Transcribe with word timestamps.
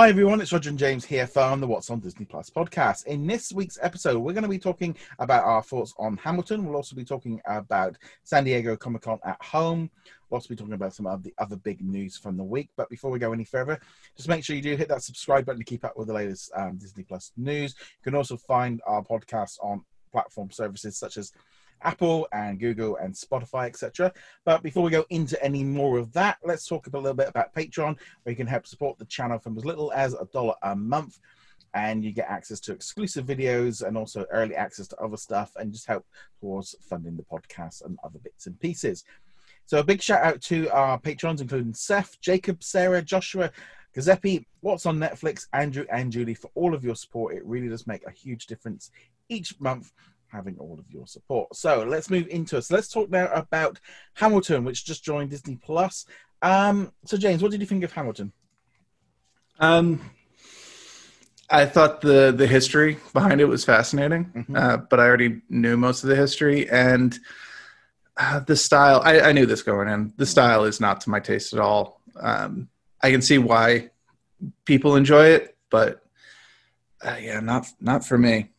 Hi 0.00 0.08
everyone, 0.08 0.40
it's 0.40 0.50
Roger 0.50 0.70
and 0.70 0.78
James 0.78 1.04
here 1.04 1.26
from 1.26 1.60
the 1.60 1.66
What's 1.66 1.90
on 1.90 2.00
Disney 2.00 2.24
Plus 2.24 2.48
podcast. 2.48 3.04
In 3.04 3.26
this 3.26 3.52
week's 3.52 3.78
episode, 3.82 4.18
we're 4.18 4.32
going 4.32 4.44
to 4.44 4.48
be 4.48 4.58
talking 4.58 4.96
about 5.18 5.44
our 5.44 5.62
thoughts 5.62 5.92
on 5.98 6.16
Hamilton. 6.16 6.64
We'll 6.64 6.76
also 6.76 6.96
be 6.96 7.04
talking 7.04 7.38
about 7.44 7.98
San 8.22 8.44
Diego 8.44 8.78
Comic 8.78 9.02
Con 9.02 9.18
at 9.26 9.36
home. 9.42 9.90
We'll 10.30 10.38
also 10.38 10.48
be 10.48 10.56
talking 10.56 10.72
about 10.72 10.94
some 10.94 11.06
of 11.06 11.22
the 11.22 11.34
other 11.36 11.56
big 11.56 11.82
news 11.82 12.16
from 12.16 12.38
the 12.38 12.42
week. 12.42 12.70
But 12.78 12.88
before 12.88 13.10
we 13.10 13.18
go 13.18 13.34
any 13.34 13.44
further, 13.44 13.78
just 14.16 14.26
make 14.26 14.42
sure 14.42 14.56
you 14.56 14.62
do 14.62 14.74
hit 14.74 14.88
that 14.88 15.02
subscribe 15.02 15.44
button 15.44 15.60
to 15.60 15.66
keep 15.66 15.84
up 15.84 15.98
with 15.98 16.08
the 16.08 16.14
latest 16.14 16.50
um, 16.56 16.78
Disney 16.78 17.04
Plus 17.04 17.32
news. 17.36 17.74
You 17.78 18.04
can 18.04 18.14
also 18.14 18.38
find 18.38 18.80
our 18.86 19.04
podcast 19.04 19.58
on 19.62 19.84
platform 20.12 20.50
services 20.50 20.96
such 20.96 21.18
as 21.18 21.30
Apple 21.82 22.28
and 22.32 22.58
Google 22.58 22.96
and 22.96 23.14
Spotify, 23.14 23.66
etc. 23.66 24.12
But 24.44 24.62
before 24.62 24.82
we 24.82 24.90
go 24.90 25.04
into 25.10 25.42
any 25.42 25.64
more 25.64 25.98
of 25.98 26.12
that, 26.12 26.38
let's 26.44 26.66
talk 26.66 26.86
a 26.86 26.90
little 26.90 27.14
bit 27.14 27.28
about 27.28 27.54
Patreon, 27.54 27.98
where 28.22 28.30
you 28.30 28.36
can 28.36 28.46
help 28.46 28.66
support 28.66 28.98
the 28.98 29.04
channel 29.06 29.38
from 29.38 29.56
as 29.56 29.64
little 29.64 29.92
as 29.92 30.14
a 30.14 30.26
dollar 30.32 30.54
a 30.62 30.74
month. 30.76 31.18
And 31.72 32.04
you 32.04 32.10
get 32.10 32.28
access 32.28 32.58
to 32.60 32.72
exclusive 32.72 33.26
videos 33.26 33.86
and 33.86 33.96
also 33.96 34.26
early 34.32 34.56
access 34.56 34.88
to 34.88 35.00
other 35.00 35.16
stuff 35.16 35.52
and 35.56 35.72
just 35.72 35.86
help 35.86 36.04
towards 36.40 36.74
funding 36.82 37.16
the 37.16 37.22
podcast 37.22 37.84
and 37.84 37.96
other 38.02 38.18
bits 38.18 38.46
and 38.46 38.58
pieces. 38.58 39.04
So 39.66 39.78
a 39.78 39.84
big 39.84 40.02
shout 40.02 40.24
out 40.24 40.40
to 40.42 40.68
our 40.70 40.98
patrons, 40.98 41.40
including 41.40 41.74
Seth, 41.74 42.20
Jacob, 42.20 42.64
Sarah, 42.64 43.02
Joshua, 43.02 43.52
Giuseppe, 43.94 44.44
What's 44.62 44.84
on 44.84 44.98
Netflix, 44.98 45.46
Andrew, 45.52 45.84
and 45.92 46.10
Julie 46.10 46.34
for 46.34 46.50
all 46.56 46.74
of 46.74 46.84
your 46.84 46.96
support. 46.96 47.36
It 47.36 47.44
really 47.44 47.68
does 47.68 47.86
make 47.86 48.04
a 48.04 48.10
huge 48.10 48.46
difference 48.46 48.90
each 49.28 49.58
month 49.60 49.92
having 50.30 50.56
all 50.58 50.78
of 50.78 50.84
your 50.90 51.06
support. 51.06 51.54
So 51.54 51.84
let's 51.84 52.10
move 52.10 52.28
into 52.28 52.56
it. 52.56 52.62
So 52.62 52.74
let's 52.74 52.88
talk 52.88 53.10
now 53.10 53.30
about 53.32 53.80
Hamilton, 54.14 54.64
which 54.64 54.84
just 54.84 55.04
joined 55.04 55.30
Disney 55.30 55.56
Plus. 55.56 56.06
Um, 56.42 56.92
so 57.04 57.16
James, 57.16 57.42
what 57.42 57.50
did 57.50 57.60
you 57.60 57.66
think 57.66 57.84
of 57.84 57.92
Hamilton? 57.92 58.32
Um, 59.58 60.00
I 61.50 61.66
thought 61.66 62.00
the 62.00 62.32
the 62.34 62.46
history 62.46 62.98
behind 63.12 63.40
it 63.40 63.44
was 63.46 63.64
fascinating, 63.64 64.26
mm-hmm. 64.26 64.56
uh, 64.56 64.76
but 64.78 65.00
I 65.00 65.04
already 65.04 65.42
knew 65.48 65.76
most 65.76 66.04
of 66.04 66.08
the 66.08 66.16
history 66.16 66.70
and 66.70 67.18
uh, 68.16 68.40
the 68.40 68.56
style. 68.56 69.02
I, 69.04 69.20
I, 69.20 69.32
knew 69.32 69.46
this 69.46 69.62
going 69.62 69.88
in. 69.88 70.12
The 70.16 70.26
style 70.26 70.64
is 70.64 70.80
not 70.80 71.00
to 71.02 71.10
my 71.10 71.20
taste 71.20 71.52
at 71.52 71.58
all. 71.58 72.00
Um, 72.18 72.68
I 73.02 73.10
can 73.10 73.20
see 73.20 73.38
why 73.38 73.90
people 74.64 74.96
enjoy 74.96 75.26
it, 75.26 75.56
but 75.70 76.02
uh, 77.02 77.16
yeah, 77.20 77.40
not 77.40 77.66
not 77.80 78.04
for 78.04 78.16
me. 78.16 78.50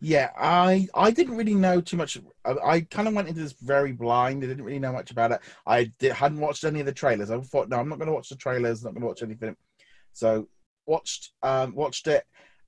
Yeah, 0.00 0.30
I 0.36 0.88
I 0.94 1.10
didn't 1.10 1.36
really 1.36 1.54
know 1.54 1.80
too 1.80 1.98
much. 1.98 2.18
I, 2.44 2.52
I 2.64 2.80
kind 2.82 3.06
of 3.06 3.14
went 3.14 3.28
into 3.28 3.42
this 3.42 3.52
very 3.60 3.92
blind. 3.92 4.42
I 4.42 4.46
didn't 4.46 4.64
really 4.64 4.78
know 4.78 4.92
much 4.92 5.10
about 5.10 5.32
it. 5.32 5.40
I 5.66 5.92
did, 5.98 6.12
hadn't 6.12 6.40
watched 6.40 6.64
any 6.64 6.80
of 6.80 6.86
the 6.86 6.92
trailers. 6.92 7.30
I 7.30 7.38
thought, 7.40 7.68
no, 7.68 7.78
I'm 7.78 7.88
not 7.88 7.98
going 7.98 8.08
to 8.08 8.14
watch 8.14 8.30
the 8.30 8.36
trailers. 8.36 8.82
Not 8.82 8.94
going 8.94 9.02
to 9.02 9.08
watch 9.08 9.22
anything. 9.22 9.56
So 10.12 10.48
watched 10.86 11.32
um, 11.42 11.74
watched 11.74 12.06
it, 12.06 12.24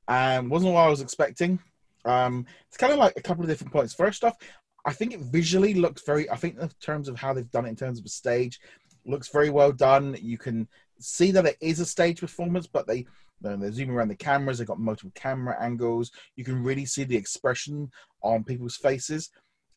and 0.08 0.50
wasn't 0.50 0.74
what 0.74 0.86
I 0.86 0.90
was 0.90 1.00
expecting. 1.00 1.58
Um, 2.04 2.46
it's 2.68 2.76
kind 2.76 2.92
of 2.92 2.98
like 2.98 3.14
a 3.16 3.22
couple 3.22 3.44
of 3.44 3.48
different 3.48 3.72
points. 3.72 3.94
First 3.94 4.24
off, 4.24 4.36
I 4.84 4.92
think 4.92 5.14
it 5.14 5.20
visually 5.20 5.72
looks 5.72 6.02
very. 6.04 6.28
I 6.28 6.36
think 6.36 6.58
in 6.58 6.68
terms 6.82 7.08
of 7.08 7.18
how 7.18 7.32
they've 7.32 7.50
done 7.50 7.64
it 7.64 7.70
in 7.70 7.76
terms 7.76 7.98
of 7.98 8.04
a 8.04 8.10
stage, 8.10 8.60
looks 9.06 9.28
very 9.28 9.48
well 9.48 9.72
done. 9.72 10.16
You 10.20 10.36
can 10.36 10.68
see 10.98 11.30
that 11.32 11.46
it 11.46 11.56
is 11.60 11.80
a 11.80 11.86
stage 11.86 12.20
performance, 12.20 12.66
but 12.66 12.86
they 12.86 13.06
they're 13.42 13.72
zooming 13.72 13.94
around 13.94 14.08
the 14.08 14.16
cameras. 14.16 14.58
They've 14.58 14.66
got 14.66 14.80
multiple 14.80 15.12
camera 15.14 15.56
angles. 15.60 16.10
You 16.36 16.44
can 16.44 16.62
really 16.62 16.86
see 16.86 17.04
the 17.04 17.16
expression 17.16 17.90
on 18.22 18.44
people's 18.44 18.76
faces. 18.76 19.30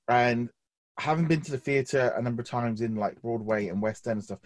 And 0.07 0.49
having 0.97 1.27
been 1.27 1.41
to 1.41 1.51
the 1.51 1.57
theater 1.57 2.13
a 2.15 2.21
number 2.21 2.41
of 2.41 2.49
times 2.49 2.81
in 2.81 2.95
like 2.95 3.21
Broadway 3.21 3.67
and 3.67 3.81
West 3.81 4.07
End 4.07 4.17
and 4.17 4.23
stuff, 4.23 4.39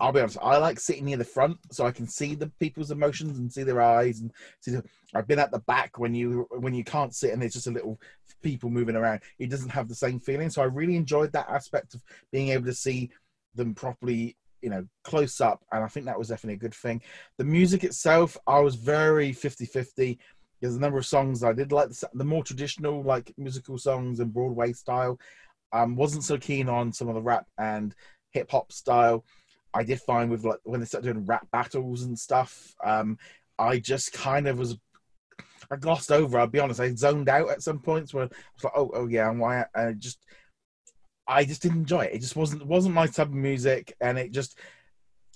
I'll 0.00 0.12
be 0.12 0.20
honest, 0.20 0.38
I 0.42 0.58
like 0.58 0.78
sitting 0.78 1.06
near 1.06 1.16
the 1.16 1.24
front 1.24 1.56
so 1.72 1.86
I 1.86 1.92
can 1.92 2.06
see 2.06 2.34
the 2.34 2.52
people's 2.60 2.90
emotions 2.90 3.38
and 3.38 3.50
see 3.50 3.62
their 3.62 3.80
eyes 3.80 4.20
and 4.20 4.30
see. 4.60 4.72
The, 4.72 4.84
I've 5.14 5.26
been 5.26 5.38
at 5.38 5.50
the 5.50 5.60
back 5.60 5.98
when 5.98 6.14
you 6.14 6.46
when 6.50 6.74
you 6.74 6.84
can't 6.84 7.14
sit 7.14 7.32
and 7.32 7.40
there's 7.40 7.54
just 7.54 7.68
a 7.68 7.72
little 7.72 7.98
people 8.42 8.70
moving 8.70 8.96
around. 8.96 9.22
It 9.38 9.50
doesn't 9.50 9.70
have 9.70 9.88
the 9.88 9.94
same 9.94 10.20
feeling. 10.20 10.50
So 10.50 10.62
I 10.62 10.66
really 10.66 10.96
enjoyed 10.96 11.32
that 11.32 11.48
aspect 11.48 11.94
of 11.94 12.02
being 12.30 12.48
able 12.48 12.66
to 12.66 12.74
see 12.74 13.10
them 13.54 13.74
properly 13.74 14.36
you 14.62 14.70
know 14.70 14.86
close 15.04 15.40
up 15.40 15.64
and 15.72 15.84
i 15.84 15.88
think 15.88 16.06
that 16.06 16.18
was 16.18 16.28
definitely 16.28 16.54
a 16.54 16.58
good 16.58 16.74
thing 16.74 17.00
the 17.36 17.44
music 17.44 17.84
itself 17.84 18.36
i 18.46 18.58
was 18.58 18.74
very 18.74 19.32
50 19.32 19.66
50 19.66 20.18
there's 20.60 20.76
a 20.76 20.80
number 20.80 20.98
of 20.98 21.06
songs 21.06 21.44
i 21.44 21.52
did 21.52 21.72
like 21.72 21.88
the, 22.14 22.24
more 22.24 22.44
traditional 22.44 23.02
like 23.02 23.32
musical 23.36 23.78
songs 23.78 24.20
and 24.20 24.32
broadway 24.32 24.72
style 24.72 25.18
um 25.72 25.96
wasn't 25.96 26.24
so 26.24 26.36
keen 26.36 26.68
on 26.68 26.92
some 26.92 27.08
of 27.08 27.14
the 27.14 27.22
rap 27.22 27.46
and 27.58 27.94
hip 28.30 28.50
hop 28.50 28.72
style 28.72 29.24
i 29.74 29.82
did 29.82 30.00
find 30.00 30.30
with 30.30 30.44
like 30.44 30.58
when 30.64 30.80
they 30.80 30.86
started 30.86 31.12
doing 31.12 31.26
rap 31.26 31.46
battles 31.52 32.02
and 32.02 32.18
stuff 32.18 32.74
um 32.84 33.16
i 33.58 33.78
just 33.78 34.12
kind 34.12 34.48
of 34.48 34.58
was 34.58 34.76
I 35.70 35.76
glossed 35.76 36.10
over. 36.10 36.38
I'll 36.38 36.46
be 36.46 36.60
honest. 36.60 36.80
I 36.80 36.94
zoned 36.94 37.28
out 37.28 37.50
at 37.50 37.62
some 37.62 37.78
points 37.78 38.14
where 38.14 38.24
I 38.24 38.26
was 38.26 38.64
like, 38.64 38.72
"Oh, 38.74 38.90
oh 38.94 39.06
yeah," 39.06 39.28
and 39.28 39.40
why? 39.40 39.64
I 39.74 39.92
just 39.92 40.24
I 41.28 41.44
just 41.44 41.62
didn't 41.62 41.78
enjoy 41.78 42.06
it. 42.06 42.14
It 42.14 42.20
just 42.20 42.36
wasn't 42.36 42.66
wasn't 42.66 42.94
my 42.94 43.06
type 43.06 43.28
of 43.28 43.34
music, 43.34 43.94
and 44.00 44.18
it 44.18 44.32
just 44.32 44.58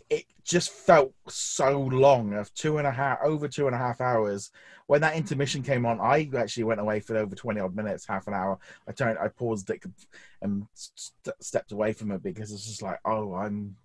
it 0.09 0.25
just 0.43 0.71
felt 0.71 1.13
so 1.29 1.81
long 1.81 2.33
of 2.33 2.53
two 2.55 2.79
and 2.79 2.87
a 2.87 2.91
half 2.91 3.19
over 3.23 3.47
two 3.47 3.67
and 3.67 3.77
a 3.77 3.79
half 3.79 4.01
hours. 4.01 4.51
When 4.87 5.03
that 5.03 5.17
intermission 5.17 5.63
came 5.63 5.87
on, 5.87 6.01
I 6.01 6.29
actually 6.37 6.65
went 6.65 6.81
away 6.81 7.01
for 7.01 7.17
over 7.17 7.35
twenty 7.35 7.61
odd 7.61 7.77
minutes, 7.77 8.07
half 8.07 8.27
an 8.27 8.35
hour. 8.35 8.59
I 8.89 8.93
turned, 8.93 9.19
I 9.19 9.29
paused 9.29 9.69
it, 9.71 9.83
and 10.41 10.67
st- 10.75 11.37
stepped 11.41 11.73
away 11.73 11.93
from 11.93 12.11
it 12.11 12.23
because 12.23 12.53
it's 12.53 12.67
just 12.67 12.83
like, 12.83 12.99
oh, 13.05 13.35
I'm 13.35 13.77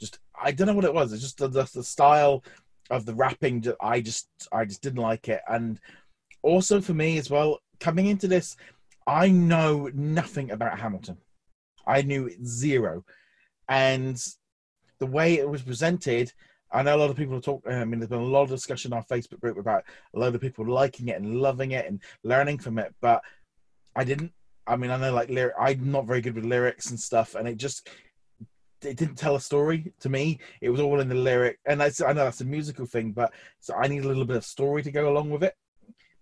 just 0.00 0.20
I 0.40 0.52
don't 0.52 0.68
know 0.68 0.74
what 0.74 0.84
it 0.84 0.94
was. 0.94 1.12
It's 1.12 1.22
just 1.22 1.38
the, 1.38 1.48
the, 1.48 1.68
the 1.74 1.84
style 1.84 2.44
of 2.90 3.06
the 3.06 3.14
rapping. 3.14 3.64
I 3.80 4.00
just 4.00 4.28
I 4.52 4.64
just 4.64 4.82
didn't 4.82 5.02
like 5.02 5.28
it, 5.28 5.42
and 5.48 5.80
also 6.42 6.80
for 6.80 6.94
me 6.94 7.18
as 7.18 7.28
well, 7.28 7.58
coming 7.80 8.06
into 8.06 8.28
this, 8.28 8.56
I 9.06 9.28
know 9.28 9.90
nothing 9.92 10.50
about 10.50 10.78
Hamilton. 10.78 11.18
I 11.86 12.02
knew 12.02 12.30
zero. 12.44 13.04
And 13.68 14.16
the 14.98 15.06
way 15.06 15.34
it 15.34 15.48
was 15.48 15.62
presented, 15.62 16.32
I 16.72 16.82
know 16.82 16.96
a 16.96 16.98
lot 16.98 17.10
of 17.10 17.16
people 17.16 17.40
talk. 17.40 17.62
I 17.68 17.84
mean, 17.84 18.00
there's 18.00 18.10
been 18.10 18.20
a 18.20 18.24
lot 18.24 18.42
of 18.42 18.50
discussion 18.50 18.92
on 18.92 18.98
our 18.98 19.04
Facebook 19.04 19.40
group 19.40 19.58
about 19.58 19.84
a 20.14 20.18
lot 20.18 20.34
of 20.34 20.40
people 20.40 20.66
liking 20.66 21.08
it 21.08 21.20
and 21.20 21.40
loving 21.40 21.72
it 21.72 21.86
and 21.86 22.00
learning 22.22 22.58
from 22.58 22.78
it, 22.78 22.94
but 23.00 23.22
I 23.94 24.04
didn't. 24.04 24.32
I 24.66 24.76
mean, 24.76 24.90
I 24.90 24.96
know 24.96 25.12
like 25.12 25.28
lyric. 25.28 25.54
I'm 25.58 25.90
not 25.90 26.06
very 26.06 26.22
good 26.22 26.34
with 26.34 26.46
lyrics 26.46 26.90
and 26.90 26.98
stuff, 26.98 27.34
and 27.34 27.46
it 27.46 27.58
just 27.58 27.88
it 28.82 28.96
didn't 28.96 29.16
tell 29.16 29.36
a 29.36 29.40
story 29.40 29.92
to 30.00 30.08
me. 30.08 30.40
It 30.60 30.70
was 30.70 30.80
all 30.80 31.00
in 31.00 31.08
the 31.08 31.14
lyric, 31.14 31.58
and 31.66 31.82
I, 31.82 31.90
I 32.06 32.12
know 32.12 32.24
that's 32.24 32.40
a 32.40 32.46
musical 32.46 32.86
thing, 32.86 33.12
but 33.12 33.32
so 33.60 33.74
I 33.74 33.86
need 33.88 34.04
a 34.04 34.08
little 34.08 34.24
bit 34.24 34.36
of 34.36 34.44
story 34.44 34.82
to 34.82 34.90
go 34.90 35.10
along 35.10 35.30
with 35.30 35.44
it, 35.44 35.54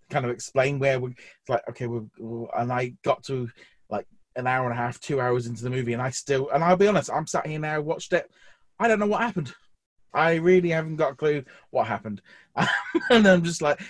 kind 0.09 0.25
of 0.25 0.31
explain 0.31 0.79
where 0.79 0.99
we. 0.99 1.11
It's 1.11 1.49
like 1.49 1.67
okay, 1.69 1.87
we 1.87 2.01
and 2.57 2.71
I 2.71 2.93
got 3.03 3.23
to 3.25 3.49
like 3.89 4.07
an 4.35 4.47
hour 4.47 4.69
and 4.69 4.73
a 4.77 4.81
half, 4.81 4.99
two 4.99 5.21
hours 5.21 5.47
into 5.47 5.63
the 5.63 5.69
movie, 5.69 5.93
and 5.93 6.01
I 6.01 6.09
still, 6.09 6.49
and 6.49 6.63
I'll 6.63 6.77
be 6.77 6.87
honest, 6.87 7.11
I'm 7.11 7.27
sat 7.27 7.47
here 7.47 7.59
now, 7.59 7.81
watched 7.81 8.13
it. 8.13 8.29
I 8.79 8.87
don't 8.87 8.99
know 8.99 9.07
what 9.07 9.21
happened. 9.21 9.53
I 10.13 10.35
really 10.35 10.69
haven't 10.69 10.97
got 10.97 11.13
a 11.13 11.15
clue 11.15 11.43
what 11.71 11.87
happened, 11.87 12.21
and 13.09 13.27
I'm 13.27 13.43
just 13.43 13.61
like, 13.61 13.81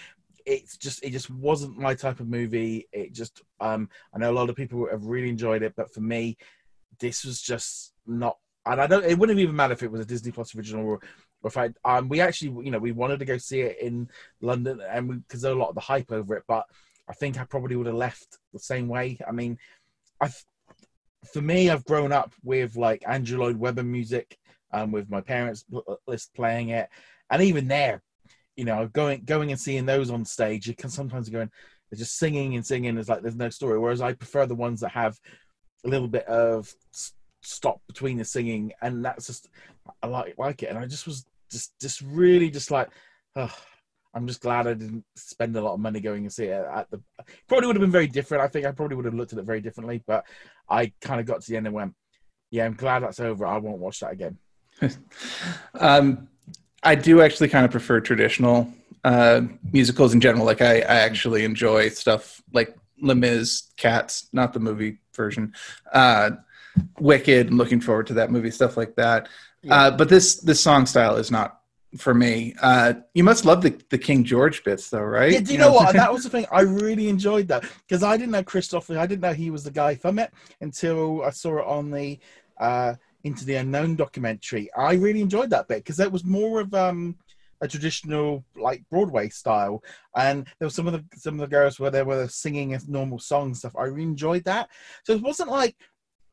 it's 0.46 0.78
just, 0.78 1.04
it 1.04 1.12
just 1.12 1.30
wasn't 1.30 1.78
my 1.78 1.96
type 1.96 2.20
of 2.20 2.28
movie. 2.28 2.88
It 2.92 3.14
just, 3.14 3.42
um, 3.60 3.90
I 4.14 4.20
know 4.20 4.32
a 4.32 4.34
lot 4.34 4.50
of 4.50 4.56
people 4.56 4.88
have 4.90 5.06
really 5.06 5.30
enjoyed 5.30 5.64
it, 5.64 5.74
but 5.76 5.94
for 5.94 6.02
me, 6.02 6.38
this 7.00 7.26
was 7.26 7.42
just 7.42 7.94
not. 8.06 8.38
And 8.66 8.80
I 8.80 8.88
don't. 8.88 9.04
It 9.04 9.18
wouldn't 9.18 9.40
even 9.40 9.56
matter 9.56 9.74
if 9.74 9.84
it 9.84 9.92
was 9.92 10.02
a 10.02 10.06
Disney 10.06 10.32
Plus 10.32 10.56
original 10.56 10.86
or, 10.86 11.00
if 11.44 11.58
I. 11.58 11.70
Um, 11.86 12.10
we 12.10 12.22
actually, 12.22 12.66
you 12.66 12.72
know, 12.72 12.80
we 12.80 12.92
wanted 12.92 13.20
to 13.20 13.26
go 13.26 13.38
see 13.38 13.62
it 13.62 13.78
in 13.82 14.10
London, 14.42 14.82
and 14.90 15.26
because 15.28 15.42
there's 15.42 15.56
a 15.56 15.60
lot 15.60 15.70
of 15.70 15.76
the 15.76 15.82
hype 15.82 16.12
over 16.12 16.36
it, 16.36 16.44
but 16.48 16.66
I 17.08 17.14
think 17.14 17.40
I 17.40 17.44
probably 17.44 17.76
would 17.76 17.88
have 17.88 17.96
left 17.96 18.40
the 18.54 18.60
same 18.60 18.88
way. 18.88 19.18
I 19.28 19.32
mean, 19.32 19.58
I, 20.22 20.30
for 21.32 21.42
me, 21.42 21.70
I've 21.70 21.86
grown 21.86 22.12
up 22.12 22.34
with 22.44 22.76
like 22.76 23.04
Andrew 23.08 23.40
Lloyd 23.40 23.58
Webber 23.58 23.84
music, 23.84 24.38
um, 24.72 24.92
with 24.92 25.10
my 25.10 25.22
parents 25.22 25.66
uh, 25.76 25.96
list 26.08 26.34
playing 26.34 26.70
it, 26.70 26.90
and 27.30 27.42
even 27.42 27.68
there, 27.68 28.02
you 28.56 28.66
know, 28.66 28.88
going 28.88 29.24
going 29.26 29.52
and 29.52 29.60
seeing 29.60 29.86
those 29.86 30.10
on 30.10 30.26
stage, 30.26 30.68
you 30.68 30.76
can 30.76 30.90
sometimes 30.90 31.30
go 31.30 31.42
and 31.42 31.52
they're 31.90 32.00
just 32.00 32.18
singing 32.18 32.56
and 32.56 32.66
singing. 32.66 32.98
It's 32.98 33.10
like 33.10 33.22
there's 33.22 33.36
no 33.36 33.50
story. 33.50 33.78
Whereas 33.78 34.02
I 34.02 34.14
prefer 34.14 34.46
the 34.46 34.56
ones 34.56 34.80
that 34.82 34.90
have 34.90 35.20
a 35.86 35.90
little 35.90 36.08
bit 36.08 36.26
of 36.26 36.74
stop 37.42 37.82
between 37.88 38.18
the 38.18 38.26
singing, 38.26 38.72
and 38.82 39.04
that's 39.06 39.28
just 39.28 39.50
I 40.02 40.08
like 40.08 40.36
like 40.38 40.64
it. 40.64 40.70
And 40.70 40.78
I 40.78 40.86
just 40.86 41.06
was 41.06 41.26
just 41.54 41.80
just 41.80 42.02
really 42.02 42.50
just 42.50 42.72
like. 42.72 42.90
Oh, 43.36 43.56
I'm 44.16 44.28
just 44.28 44.42
glad 44.42 44.68
I 44.68 44.76
didn't 44.76 45.04
spend 45.16 45.56
a 45.56 45.62
lot 45.62 45.74
of 45.74 45.80
money 45.80 46.00
going 46.00 46.24
and 46.24 46.32
see 46.32 46.46
it 46.46 46.66
at 46.72 46.90
the. 46.92 47.02
Probably 47.48 47.68
would 47.68 47.76
have 47.76 47.82
been 47.82 47.92
very 47.92 48.08
different. 48.08 48.44
I 48.44 48.48
think 48.48 48.66
I 48.66 48.72
probably 48.72 48.96
would 48.96 49.06
have 49.06 49.14
looked 49.16 49.34
at 49.34 49.40
it 49.40 49.46
very 49.46 49.62
differently, 49.62 50.04
but 50.06 50.26
I 50.70 50.92
kind 51.02 51.20
of 51.20 51.26
got 51.26 51.42
to 51.42 51.50
the 51.50 51.58
end 51.58 51.66
and 51.66 51.76
went, 51.76 51.96
"Yeah, 52.52 52.66
I'm 52.66 52.76
glad 52.76 53.02
that's 53.02 53.20
over. 53.20 53.46
I 53.46 53.58
won't 53.58 53.80
watch 53.80 54.02
that 54.02 54.12
again." 54.12 54.38
um, 55.80 56.28
I 56.84 56.96
do 56.96 57.22
actually 57.22 57.50
kind 57.50 57.66
of 57.66 57.72
prefer 57.72 58.00
traditional 58.02 58.72
uh, 59.04 59.42
musicals 59.72 60.14
in 60.14 60.22
general. 60.22 60.46
Like 60.46 60.62
I, 60.62 60.78
I 60.78 61.00
actually 61.00 61.44
enjoy 61.44 61.90
stuff 61.90 62.42
like 62.52 62.76
Les 63.02 63.72
Cats, 63.78 64.30
not 64.32 64.54
the 64.54 64.60
movie 64.60 65.00
version, 65.16 65.54
uh, 65.92 66.32
Wicked. 67.00 67.50
I'm 67.50 67.58
looking 67.58 67.82
forward 67.82 68.08
to 68.08 68.14
that 68.16 68.32
movie, 68.32 68.52
stuff 68.52 68.78
like 68.78 68.96
that. 68.96 69.30
Yeah. 69.62 69.76
Uh, 69.76 69.92
but 69.92 70.10
this 70.10 70.42
this 70.42 70.62
song 70.62 70.86
style 70.86 71.16
is 71.18 71.32
not 71.32 71.60
for 71.98 72.14
me. 72.14 72.56
Uh, 72.62 72.94
you 73.14 73.24
must 73.24 73.46
love 73.46 73.62
the, 73.62 73.80
the 73.90 73.98
King 73.98 74.24
George 74.24 74.64
bits, 74.64 74.90
though, 74.90 75.02
right? 75.02 75.32
Yeah, 75.32 75.40
do 75.40 75.54
you, 75.54 75.60
know, 75.60 75.74
what? 75.74 75.94
that 75.94 76.12
was 76.12 76.24
the 76.24 76.30
thing. 76.30 76.46
I 76.52 76.62
really 76.62 77.10
enjoyed 77.10 77.48
that 77.50 77.64
because 77.88 78.04
I 78.04 78.18
didn't 78.18 78.32
know 78.32 78.44
Christopher. 78.44 78.98
I 78.98 79.08
didn't 79.08 79.22
know 79.22 79.34
he 79.34 79.52
was 79.52 79.64
the 79.64 79.72
guy 79.72 79.96
from 79.96 80.20
it 80.20 80.32
until 80.62 81.24
I 81.24 81.30
saw 81.30 81.60
it 81.60 81.66
on 81.66 81.92
the 81.92 82.20
uh, 82.60 82.96
Into 83.24 83.46
the 83.46 83.56
Unknown 83.56 83.96
documentary. 83.96 84.70
I 84.76 84.94
really 84.94 85.22
enjoyed 85.22 85.50
that 85.52 85.68
bit 85.68 85.80
because 85.80 86.00
it 86.00 86.12
was 86.12 86.24
more 86.24 86.62
of 86.62 86.74
um, 86.74 87.16
a 87.62 87.68
traditional 87.68 88.44
like 88.56 88.84
Broadway 88.90 89.30
style, 89.30 89.84
and 90.16 90.46
there 90.60 90.66
was 90.66 90.76
some 90.76 90.88
of 90.88 90.94
the 90.94 91.04
some 91.18 91.36
of 91.36 91.40
the 91.40 91.56
girls 91.56 91.80
where 91.80 91.92
they 91.92 92.04
were 92.04 92.28
singing 92.28 92.78
normal 92.88 93.20
song 93.20 93.54
stuff. 93.54 93.76
I 93.78 93.84
really 93.84 94.04
enjoyed 94.04 94.44
that. 94.46 94.70
So 95.04 95.14
it 95.14 95.22
wasn't 95.22 95.50
like 95.50 95.76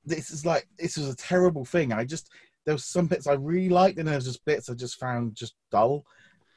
this 0.04 0.30
is 0.30 0.46
like 0.46 0.68
this 0.78 0.96
was 0.96 1.08
a 1.08 1.16
terrible 1.16 1.64
thing. 1.64 1.92
I 1.92 2.04
just 2.04 2.30
there 2.64 2.74
was 2.74 2.84
some 2.84 3.06
bits 3.06 3.26
I 3.26 3.34
really 3.34 3.68
liked, 3.68 3.98
and 3.98 4.08
there 4.08 4.16
was 4.16 4.24
just 4.24 4.44
bits 4.44 4.68
I 4.68 4.74
just 4.74 4.98
found 4.98 5.34
just 5.34 5.54
dull, 5.70 6.04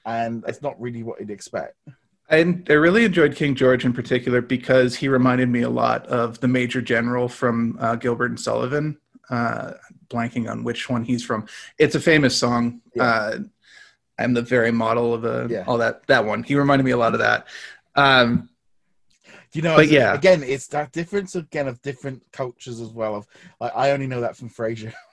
and 0.05 0.43
it's 0.47 0.61
not 0.61 0.79
really 0.79 1.03
what 1.03 1.19
you'd 1.19 1.31
expect. 1.31 1.75
And 2.29 2.65
I 2.69 2.73
really 2.73 3.05
enjoyed 3.05 3.35
King 3.35 3.53
George 3.53 3.85
in 3.85 3.93
particular 3.93 4.41
because 4.41 4.95
he 4.95 5.07
reminded 5.07 5.49
me 5.49 5.61
a 5.61 5.69
lot 5.69 6.07
of 6.07 6.39
the 6.39 6.47
Major 6.47 6.81
General 6.81 7.27
from 7.27 7.77
uh, 7.79 7.95
Gilbert 7.95 8.31
and 8.31 8.39
Sullivan. 8.39 8.97
Uh, 9.29 9.73
blanking 10.09 10.49
on 10.49 10.63
which 10.63 10.89
one 10.89 11.03
he's 11.03 11.23
from. 11.23 11.47
It's 11.77 11.95
a 11.95 11.99
famous 11.99 12.37
song. 12.37 12.81
Yeah. 12.93 13.03
Uh, 13.03 13.39
I'm 14.19 14.33
the 14.33 14.41
very 14.41 14.71
model 14.71 15.13
of 15.13 15.25
a 15.25 15.47
yeah. 15.49 15.63
all 15.65 15.77
that 15.79 16.05
that 16.07 16.25
one. 16.25 16.43
He 16.43 16.55
reminded 16.55 16.83
me 16.83 16.91
a 16.91 16.97
lot 16.97 17.13
of 17.13 17.19
that. 17.19 17.47
Um, 17.95 18.49
you 19.53 19.61
know, 19.61 19.75
but 19.75 19.89
yeah, 19.89 20.13
again, 20.13 20.43
it's 20.43 20.67
that 20.67 20.91
difference 20.91 21.35
again 21.35 21.67
of 21.67 21.81
different 21.81 22.23
cultures 22.31 22.79
as 22.79 22.89
well. 22.89 23.15
Of 23.15 23.27
like, 23.59 23.71
I 23.75 23.91
only 23.91 24.07
know 24.07 24.21
that 24.21 24.37
from 24.37 24.49
Frasier. 24.49 24.93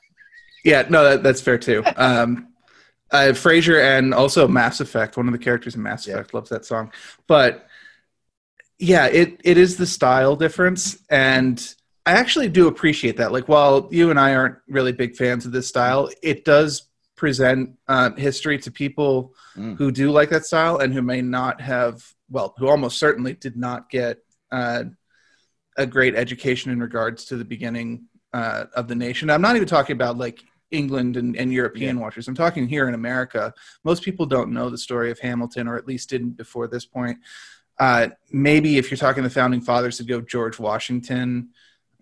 Yeah, 0.63 0.85
no, 0.91 1.05
that, 1.05 1.23
that's 1.23 1.41
fair 1.41 1.57
too. 1.57 1.83
Um, 1.97 2.49
uh, 3.11 3.29
Frasier 3.29 3.83
and 3.83 4.13
also 4.13 4.47
Mass 4.47 4.81
Effect. 4.81 5.17
One 5.17 5.27
of 5.27 5.33
the 5.33 5.39
characters 5.39 5.75
in 5.75 5.83
Mass 5.83 6.07
Effect 6.07 6.33
yeah. 6.35 6.37
loves 6.37 6.51
that 6.51 6.67
song. 6.67 6.93
But 7.27 7.67
yeah, 8.79 9.07
it 9.07 9.41
it 9.43 9.57
is 9.57 9.79
the 9.79 9.87
style 9.87 10.37
difference, 10.37 10.99
and 11.09 11.75
I 12.05 12.13
actually 12.13 12.49
do 12.49 12.67
appreciate 12.67 13.19
that. 13.19 13.33
Like, 13.33 13.49
while 13.49 13.89
you 13.91 14.11
and 14.11 14.19
I 14.19 14.35
aren't 14.35 14.59
really 14.69 14.93
big 14.93 15.17
fans 15.17 15.47
of 15.47 15.53
this 15.53 15.69
style, 15.69 16.11
it 16.23 16.45
does 16.45 16.91
present 17.17 17.77
uh, 17.87 18.11
history 18.13 18.59
to 18.59 18.71
people 18.71 19.35
mm. 19.55 19.77
who 19.77 19.93
do 19.93 20.11
like 20.11 20.31
that 20.31 20.47
style 20.47 20.79
and 20.79 20.95
who 20.95 21.03
may 21.03 21.21
not 21.21 21.61
have, 21.61 22.03
well, 22.31 22.55
who 22.57 22.67
almost 22.67 22.99
certainly 22.99 23.35
did 23.35 23.57
not 23.57 23.91
get 23.91 24.19
uh, 24.53 24.85
a 25.77 25.87
great 25.87 26.15
education 26.15 26.71
in 26.71 26.81
regards 26.81 27.25
to 27.27 27.37
the 27.37 27.45
beginning 27.45 28.07
uh, 28.33 28.65
of 28.75 28.89
the 28.89 28.95
nation. 28.95 29.31
I'm 29.31 29.43
not 29.43 29.57
even 29.57 29.69
talking 29.69 29.95
about 29.95 30.19
like 30.19 30.43
England 30.71 31.17
and, 31.17 31.37
and 31.37 31.53
European 31.53 31.97
yeah. 31.97 32.03
watchers. 32.03 32.29
I'm 32.29 32.35
talking 32.35 32.69
here 32.69 32.89
in 32.89 32.95
America. 32.95 33.53
Most 33.85 34.03
people 34.03 34.27
don't 34.27 34.53
know 34.53 34.71
the 34.71 34.79
story 34.79 35.11
of 35.11 35.19
Hamilton, 35.19 35.69
or 35.69 35.77
at 35.77 35.87
least 35.87 36.11
didn't 36.11 36.37
before 36.37 36.69
this 36.69 36.85
point. 36.85 37.19
Uh, 37.79 38.09
maybe 38.31 38.77
if 38.77 38.91
you're 38.91 38.99
talking 38.99 39.25
the 39.25 39.31
founding 39.31 39.61
fathers, 39.61 39.97
to 39.97 40.05
go 40.05 40.21
George 40.21 40.59
Washington, 40.59 41.49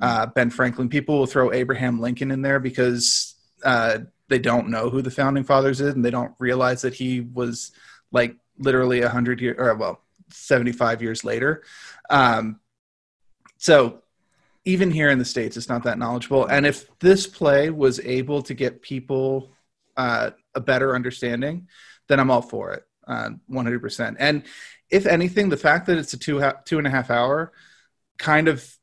uh, 0.00 0.27
Ben 0.27 0.50
Franklin. 0.50 0.89
People 0.89 1.19
will 1.19 1.27
throw 1.27 1.53
Abraham 1.53 2.00
Lincoln 2.00 2.31
in 2.31 2.43
there 2.43 2.59
because 2.59 3.37
uh, 3.65 3.99
they 4.29 4.39
don't 4.39 4.69
know 4.69 4.91
who 4.91 5.03
the 5.03 5.11
founding 5.11 5.45
fathers 5.45 5.81
is, 5.81 5.95
and 5.95 6.05
they 6.05 6.11
don't 6.11 6.35
realize 6.39 6.83
that 6.83 6.95
he 6.95 7.21
was 7.21 7.73
like 8.11 8.37
literally 8.59 9.03
a 9.03 9.09
hundred 9.09 9.41
years, 9.41 9.56
or 9.59 9.75
well, 9.77 10.03
75 10.30 11.02
years 11.02 11.25
later. 11.25 11.62
Um, 12.10 12.60
so 13.56 14.02
even 14.64 14.90
here 14.90 15.10
in 15.10 15.19
the 15.19 15.25
states 15.25 15.56
it's 15.56 15.69
not 15.69 15.84
that 15.84 15.98
knowledgeable. 15.98 16.46
And 16.46 16.66
if 16.66 16.86
this 16.98 17.26
play 17.26 17.70
was 17.70 18.00
able 18.00 18.42
to 18.42 18.54
get 18.54 18.82
people 18.82 19.50
uh, 19.96 20.30
a 20.54 20.60
better 20.60 20.94
understanding 20.94 21.66
then 22.08 22.20
i'm 22.20 22.30
all 22.30 22.42
for 22.42 22.72
it 22.72 22.84
uh, 23.06 23.30
100% 23.50 24.16
and 24.19 24.42
if 24.90 25.06
anything 25.06 25.48
the 25.48 25.56
fact 25.56 25.86
that 25.86 25.98
it's 25.98 26.12
a 26.12 26.16
two 26.16 26.42
two 26.64 26.78
and 26.78 26.86
a 26.86 26.90
half 26.90 27.10
hour 27.10 27.52
kind 28.19 28.48
of 28.48 28.76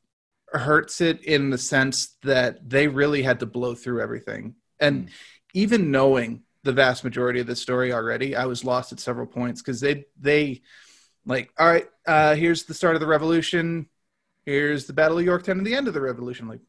hurts 0.48 1.00
it 1.00 1.22
in 1.24 1.50
the 1.50 1.58
sense 1.58 2.16
that 2.22 2.68
they 2.68 2.88
really 2.88 3.22
had 3.22 3.40
to 3.40 3.46
blow 3.46 3.74
through 3.74 4.00
everything. 4.00 4.54
And 4.80 5.10
even 5.54 5.90
knowing 5.90 6.42
the 6.62 6.72
vast 6.72 7.04
majority 7.04 7.40
of 7.40 7.46
the 7.46 7.54
story 7.54 7.92
already 7.92 8.34
i 8.34 8.44
was 8.44 8.64
lost 8.64 8.90
at 8.90 8.98
several 8.98 9.24
points 9.24 9.62
because 9.62 9.80
they 9.80 10.04
they 10.20 10.60
like 11.26 11.52
all 11.58 11.66
right 11.66 11.88
uh, 12.06 12.34
here's 12.34 12.64
the 12.64 12.74
start 12.74 12.94
of 12.94 13.00
the 13.00 13.06
revolution 13.06 13.88
here's 14.46 14.86
the 14.86 14.92
Battle 14.92 15.18
of 15.18 15.24
Yorktown 15.24 15.58
and 15.58 15.66
the 15.66 15.74
end 15.74 15.88
of 15.88 15.94
the 15.94 16.00
Revolution. 16.00 16.48
Like, 16.48 16.60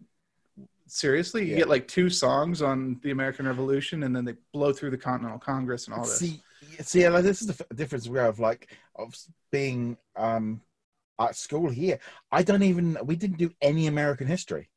seriously, 0.87 1.45
you 1.45 1.51
yeah. 1.51 1.57
get 1.57 1.69
like 1.69 1.87
two 1.87 2.09
songs 2.09 2.61
on 2.61 2.99
the 3.03 3.11
American 3.11 3.47
Revolution, 3.47 4.03
and 4.03 4.13
then 4.13 4.25
they 4.25 4.33
blow 4.51 4.73
through 4.73 4.89
the 4.89 4.97
Continental 4.97 5.39
Congress 5.39 5.85
and 5.85 5.95
all 5.95 6.03
this. 6.03 6.17
See, 6.17 6.41
see, 6.81 7.07
like, 7.07 7.23
this 7.23 7.41
is 7.41 7.47
the 7.47 7.65
difference 7.75 8.09
we 8.09 8.17
have, 8.17 8.39
like, 8.39 8.75
of 8.95 9.15
being 9.51 9.95
um 10.17 10.61
at 11.19 11.35
school 11.35 11.69
here. 11.69 11.99
I 12.31 12.43
don't 12.43 12.63
even. 12.63 12.97
We 13.05 13.15
didn't 13.15 13.37
do 13.37 13.51
any 13.61 13.87
American 13.87 14.27
history. 14.27 14.69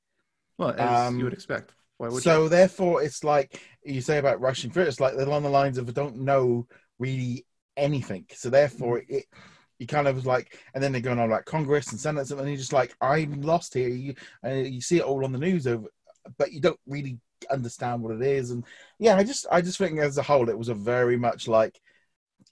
Well, 0.59 0.75
as 0.77 1.09
um, 1.09 1.19
you 1.19 1.25
would 1.25 1.33
expect. 1.33 1.73
so 2.21 2.45
you? 2.45 2.49
therefore, 2.49 3.03
it's 3.03 3.25
like 3.25 3.61
you 3.83 4.03
say 4.03 4.19
about 4.19 4.41
rushing 4.41 4.71
through. 4.71 4.85
It's 4.85 5.01
like 5.01 5.17
they're 5.17 5.27
along 5.27 5.43
the 5.43 5.49
lines 5.49 5.79
of 5.79 5.89
I 5.89 5.93
don't 5.93 6.19
know 6.19 6.67
really 6.99 7.47
anything. 7.79 8.27
So 8.35 8.51
therefore, 8.51 8.99
mm. 8.99 9.09
it 9.09 9.25
you 9.81 9.87
kind 9.87 10.07
of 10.07 10.15
was 10.15 10.27
like, 10.27 10.59
and 10.75 10.85
then 10.85 10.93
they're 10.93 11.01
going 11.01 11.19
on 11.19 11.31
like 11.31 11.47
Congress 11.47 11.91
and 11.91 11.99
Senate, 11.99 12.31
and 12.31 12.47
you're 12.47 12.57
just 12.57 12.73
like, 12.73 12.95
I'm 13.01 13.41
lost 13.41 13.73
here. 13.73 13.89
You, 13.89 14.15
uh, 14.45 14.51
you 14.51 14.83
see 14.83 14.99
it 14.99 15.05
all 15.05 15.25
on 15.25 15.33
the 15.33 15.39
news 15.39 15.67
over, 15.67 15.89
but 16.37 16.53
you 16.53 16.61
don't 16.61 16.79
really 16.87 17.19
understand 17.51 18.03
what 18.03 18.15
it 18.15 18.23
is. 18.23 18.51
And 18.51 18.63
yeah, 18.99 19.17
I 19.17 19.25
just, 19.25 19.47
I 19.51 19.63
just 19.63 19.79
think 19.79 19.99
as 19.99 20.19
a 20.19 20.23
whole, 20.23 20.51
it 20.51 20.59
was 20.59 20.69
a 20.69 20.75
very 20.75 21.17
much 21.17 21.49
like, 21.49 21.81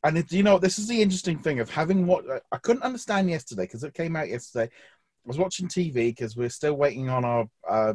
and 0.02 0.16
it, 0.16 0.32
you 0.32 0.42
know, 0.42 0.58
this 0.58 0.78
is 0.78 0.88
the 0.88 1.02
interesting 1.02 1.38
thing 1.38 1.60
of 1.60 1.68
having 1.68 2.06
what 2.06 2.24
I 2.50 2.56
couldn't 2.56 2.82
understand 2.82 3.28
yesterday 3.28 3.64
because 3.64 3.84
it 3.84 3.92
came 3.92 4.16
out 4.16 4.30
yesterday. 4.30 4.64
I 4.64 5.28
was 5.28 5.38
watching 5.38 5.68
TV 5.68 5.94
because 5.94 6.34
we're 6.34 6.48
still 6.48 6.74
waiting 6.78 7.10
on 7.10 7.26
our 7.26 7.46
uh, 7.68 7.92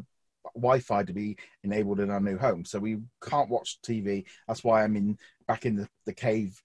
Wi-Fi 0.53 1.03
to 1.06 1.13
be 1.13 1.38
enabled 1.63 2.01
in 2.01 2.12
our 2.12 2.19
new 2.19 2.38
home, 2.38 2.65
so 2.65 2.77
we 2.77 3.00
can't 3.27 3.50
watch 3.50 3.79
TV. 3.81 4.25
That's 4.47 4.63
why 4.63 4.83
I'm 4.83 4.95
in 4.95 5.18
back 5.47 5.65
in 5.65 5.75
the, 5.75 5.89
the 6.06 6.13
cave 6.13 6.62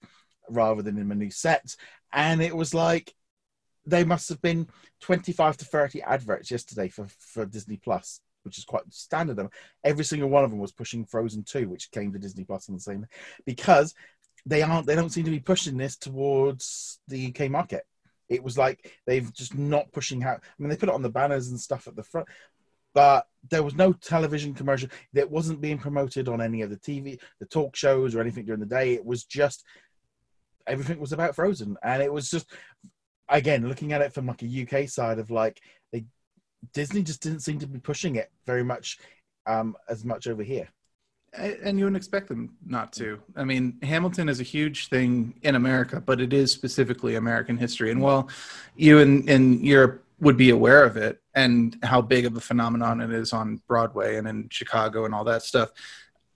rather 0.49 0.81
than 0.81 0.97
in 0.97 1.11
a 1.11 1.15
new 1.15 1.31
set 1.31 1.75
and 2.13 2.41
it 2.41 2.55
was 2.55 2.73
like 2.73 3.13
they 3.85 4.03
must 4.03 4.29
have 4.29 4.41
been 4.41 4.67
25 5.01 5.57
to 5.57 5.65
30 5.65 6.01
adverts 6.03 6.51
yesterday 6.51 6.89
for, 6.89 7.07
for 7.19 7.45
Disney 7.45 7.77
Plus, 7.77 8.21
which 8.43 8.57
is 8.57 8.65
quite 8.65 8.83
standard. 8.89 9.39
Every 9.83 10.03
single 10.03 10.29
one 10.29 10.43
of 10.43 10.51
them 10.51 10.59
was 10.59 10.71
pushing 10.71 11.05
Frozen 11.05 11.43
2, 11.43 11.69
which 11.69 11.91
came 11.91 12.11
to 12.13 12.19
Disney 12.19 12.43
Plus 12.43 12.69
on 12.69 12.75
the 12.75 12.81
same 12.81 13.07
because 13.45 13.93
they 14.45 14.61
aren't 14.61 14.87
they 14.87 14.95
don't 14.95 15.09
seem 15.09 15.25
to 15.25 15.31
be 15.31 15.39
pushing 15.39 15.77
this 15.77 15.97
towards 15.97 16.99
the 17.07 17.33
UK 17.33 17.51
market. 17.51 17.83
It 18.29 18.43
was 18.43 18.57
like 18.57 18.93
they've 19.05 19.31
just 19.33 19.57
not 19.57 19.91
pushing 19.91 20.23
out. 20.23 20.41
I 20.43 20.61
mean, 20.61 20.69
they 20.69 20.77
put 20.77 20.89
it 20.89 20.95
on 20.95 21.01
the 21.01 21.09
banners 21.09 21.49
and 21.49 21.59
stuff 21.59 21.87
at 21.87 21.95
the 21.95 22.03
front, 22.03 22.27
but 22.93 23.27
there 23.49 23.63
was 23.63 23.75
no 23.75 23.91
television 23.91 24.53
commercial. 24.53 24.89
That 25.13 25.31
wasn't 25.31 25.61
being 25.61 25.79
promoted 25.79 26.29
on 26.29 26.41
any 26.41 26.61
of 26.61 26.69
the 26.69 26.77
TV, 26.77 27.19
the 27.39 27.45
talk 27.47 27.75
shows, 27.75 28.15
or 28.15 28.21
anything 28.21 28.45
during 28.45 28.59
the 28.59 28.65
day. 28.65 28.93
It 28.93 29.03
was 29.03 29.25
just 29.25 29.65
everything 30.69 30.99
was 30.99 31.13
about 31.13 31.35
Frozen, 31.35 31.77
and 31.83 32.01
it 32.01 32.11
was 32.11 32.29
just 32.29 32.51
again 33.27 33.67
looking 33.67 33.93
at 33.93 34.01
it 34.01 34.13
from 34.13 34.27
like 34.27 34.41
a 34.43 34.67
UK 34.67 34.89
side 34.89 35.19
of 35.19 35.29
like 35.29 35.61
they 35.91 36.05
Disney 36.73 37.03
just 37.03 37.21
didn't 37.21 37.41
seem 37.41 37.59
to 37.59 37.67
be 37.67 37.79
pushing 37.79 38.15
it 38.15 38.31
very 38.45 38.63
much 38.63 38.99
um, 39.45 39.75
as 39.89 40.05
much 40.05 40.27
over 40.27 40.43
here. 40.43 40.67
And 41.31 41.77
you 41.77 41.85
wouldn't 41.85 41.97
expect 41.97 42.27
them 42.27 42.57
not 42.65 42.91
to. 42.93 43.21
I 43.35 43.43
mean, 43.43 43.77
Hamilton 43.83 44.29
is 44.29 44.39
a 44.39 44.43
huge 44.43 44.87
thing 44.87 45.35
in 45.43 45.53
America, 45.53 46.01
but 46.01 46.19
it 46.19 46.33
is 46.33 46.51
specifically 46.51 47.15
American 47.15 47.55
history. 47.55 47.91
And 47.91 48.01
while 48.01 48.29
you 48.75 48.97
in, 48.97 49.29
in 49.29 49.63
Europe 49.63 50.03
would 50.19 50.37
be 50.37 50.49
aware 50.49 50.83
of 50.83 50.97
it 50.97 51.21
and 51.35 51.77
how 51.83 52.01
big 52.01 52.25
of 52.25 52.35
a 52.35 52.41
phenomenon 52.41 52.99
it 52.99 53.11
is 53.11 53.31
on 53.31 53.61
Broadway 53.67 54.17
and 54.17 54.27
in 54.27 54.49
Chicago 54.49 55.05
and 55.05 55.13
all 55.13 55.23
that 55.25 55.43
stuff, 55.43 55.69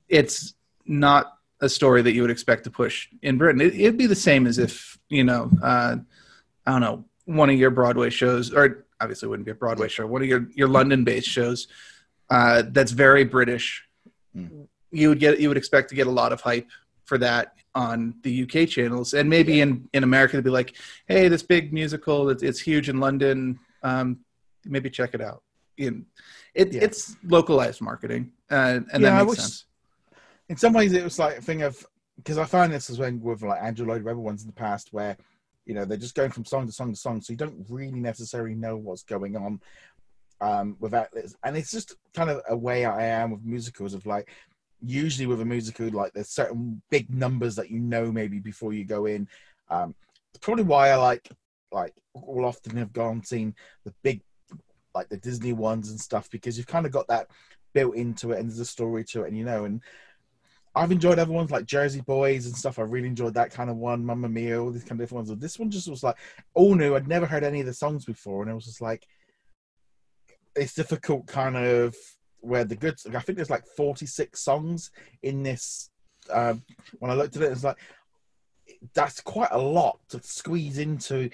it's 0.09 0.53
not 0.85 1.37
a 1.63 1.69
story 1.69 2.01
that 2.01 2.11
you 2.11 2.21
would 2.21 2.29
expect 2.29 2.65
to 2.65 2.69
push 2.69 3.07
in 3.21 3.37
Britain. 3.37 3.61
It, 3.61 3.81
would 3.81 3.97
be 3.97 4.05
the 4.05 4.15
same 4.15 4.45
as 4.45 4.59
if 4.59 4.99
you 5.09 5.23
know, 5.23 5.49
uh, 5.63 5.95
I 6.65 6.71
don't 6.71 6.81
know, 6.81 7.05
one 7.25 7.49
of 7.49 7.55
your 7.55 7.71
Broadway 7.71 8.09
shows, 8.09 8.53
or 8.53 8.85
obviously 8.99 9.29
wouldn't 9.29 9.45
be 9.45 9.51
a 9.51 9.55
Broadway 9.55 9.87
show, 9.87 10.05
one 10.05 10.21
of 10.21 10.27
your 10.27 10.47
your 10.53 10.67
London-based 10.67 11.27
shows 11.27 11.67
uh, 12.29 12.63
that's 12.67 12.91
very 12.91 13.23
British. 13.23 13.87
Mm. 14.35 14.67
You 14.91 15.09
would 15.09 15.19
get 15.19 15.39
you 15.39 15.47
would 15.47 15.57
expect 15.57 15.89
to 15.89 15.95
get 15.95 16.07
a 16.07 16.11
lot 16.11 16.33
of 16.33 16.41
hype 16.41 16.67
for 17.05 17.17
that 17.19 17.53
on 17.75 18.15
the 18.23 18.43
UK 18.43 18.67
channels, 18.67 19.13
and 19.13 19.29
maybe 19.29 19.55
yeah. 19.55 19.63
in 19.63 19.89
in 19.93 20.03
America 20.03 20.35
to 20.35 20.43
be 20.43 20.49
like, 20.49 20.75
hey, 21.07 21.29
this 21.29 21.43
big 21.43 21.71
musical, 21.71 22.29
it's, 22.29 22.43
it's 22.43 22.59
huge 22.59 22.89
in 22.89 22.99
London. 22.99 23.57
Um, 23.83 24.19
maybe 24.65 24.89
check 24.89 25.13
it 25.13 25.21
out. 25.21 25.43
In, 25.77 26.05
it, 26.53 26.73
yeah. 26.73 26.83
It's 26.83 27.15
localized 27.23 27.81
marketing, 27.81 28.33
uh, 28.51 28.81
and 28.91 29.01
yeah, 29.01 29.17
that 29.17 29.25
makes 29.25 29.37
sense 29.37 29.65
in 30.49 30.57
some 30.57 30.73
ways 30.73 30.93
it 30.93 31.03
was 31.03 31.19
like 31.19 31.37
a 31.37 31.41
thing 31.41 31.61
of 31.61 31.85
because 32.17 32.37
I 32.37 32.45
find 32.45 32.71
this 32.71 32.89
as 32.89 32.99
when 32.99 33.21
with 33.21 33.41
like 33.41 33.61
Andrew 33.61 33.87
Lloyd 33.87 34.03
Webber 34.03 34.19
ones 34.19 34.43
in 34.43 34.47
the 34.47 34.53
past 34.53 34.93
where 34.93 35.17
you 35.65 35.73
know 35.73 35.85
they're 35.85 35.97
just 35.97 36.15
going 36.15 36.31
from 36.31 36.45
song 36.45 36.65
to 36.67 36.71
song 36.71 36.91
to 36.91 36.97
song, 36.97 37.21
so 37.21 37.33
you 37.33 37.37
don't 37.37 37.65
really 37.69 37.99
necessarily 37.99 38.55
know 38.55 38.77
what's 38.77 39.03
going 39.03 39.35
on 39.35 39.61
um, 40.41 40.75
without 40.79 41.11
this. 41.13 41.35
And 41.43 41.55
it's 41.55 41.71
just 41.71 41.95
kind 42.13 42.29
of 42.29 42.41
a 42.49 42.55
way 42.55 42.85
I 42.85 43.05
am 43.05 43.31
with 43.31 43.43
musicals 43.43 43.93
of 43.93 44.05
like 44.05 44.29
usually 44.85 45.25
with 45.25 45.41
a 45.41 45.45
musical, 45.45 45.89
like 45.89 46.13
there's 46.13 46.29
certain 46.29 46.81
big 46.89 47.09
numbers 47.09 47.55
that 47.55 47.71
you 47.71 47.79
know 47.79 48.11
maybe 48.11 48.39
before 48.39 48.73
you 48.73 48.83
go 48.85 49.05
in. 49.05 49.27
Um, 49.69 49.95
probably 50.41 50.65
why 50.65 50.89
I 50.89 50.95
like 50.95 51.29
like 51.71 51.93
will 52.13 52.45
often 52.45 52.77
have 52.77 52.93
gone 52.93 53.23
seen 53.23 53.55
the 53.85 53.93
big 54.03 54.21
like 54.93 55.09
the 55.09 55.17
Disney 55.17 55.53
ones 55.53 55.89
and 55.89 55.99
stuff 55.99 56.29
because 56.29 56.57
you've 56.57 56.67
kind 56.67 56.85
of 56.85 56.91
got 56.91 57.07
that 57.07 57.27
built 57.73 57.95
into 57.95 58.31
it 58.31 58.39
and 58.39 58.47
there's 58.47 58.59
a 58.59 58.65
story 58.65 59.03
to 59.03 59.23
it 59.23 59.29
and 59.29 59.37
you 59.37 59.43
know 59.43 59.65
and 59.65 59.81
I've 60.75 60.91
enjoyed 60.91 61.19
other 61.19 61.31
ones 61.31 61.51
like 61.51 61.65
Jersey 61.65 62.01
Boys 62.01 62.47
and 62.47 62.55
stuff. 62.55 62.79
I 62.79 62.83
really 62.83 63.07
enjoyed 63.07 63.35
that 63.35 63.51
kind 63.51 63.69
of 63.69 63.77
one, 63.77 64.03
Mamma 64.03 64.27
Mia, 64.27 64.59
all 64.61 64.71
these 64.71 64.83
kind 64.83 64.93
of 64.93 64.99
different 64.99 65.19
ones. 65.19 65.29
But 65.29 65.39
This 65.39 65.59
one 65.59 65.69
just 65.69 65.87
was 65.87 66.03
like 66.03 66.15
all 66.55 66.73
new. 66.73 66.95
I'd 66.95 67.07
never 67.07 67.27
heard 67.27 67.43
any 67.43 67.59
of 67.59 67.67
the 67.67 67.73
songs 67.73 68.05
before, 68.05 68.41
and 68.41 68.51
it 68.51 68.55
was 68.55 68.65
just 68.65 68.81
like 68.81 69.07
it's 70.55 70.73
difficult, 70.73 71.27
kind 71.27 71.57
of 71.57 71.95
where 72.39 72.65
the 72.65 72.75
good. 72.75 72.95
I 73.13 73.19
think 73.19 73.37
there's 73.37 73.49
like 73.49 73.65
46 73.65 74.39
songs 74.39 74.91
in 75.21 75.43
this. 75.43 75.89
Um, 76.29 76.63
when 76.99 77.11
I 77.11 77.15
looked 77.15 77.35
at 77.35 77.43
it, 77.43 77.51
it's 77.51 77.63
like 77.63 77.77
that's 78.93 79.21
quite 79.21 79.51
a 79.51 79.57
lot 79.57 79.99
to 80.09 80.21
squeeze 80.23 80.79
into, 80.79 81.29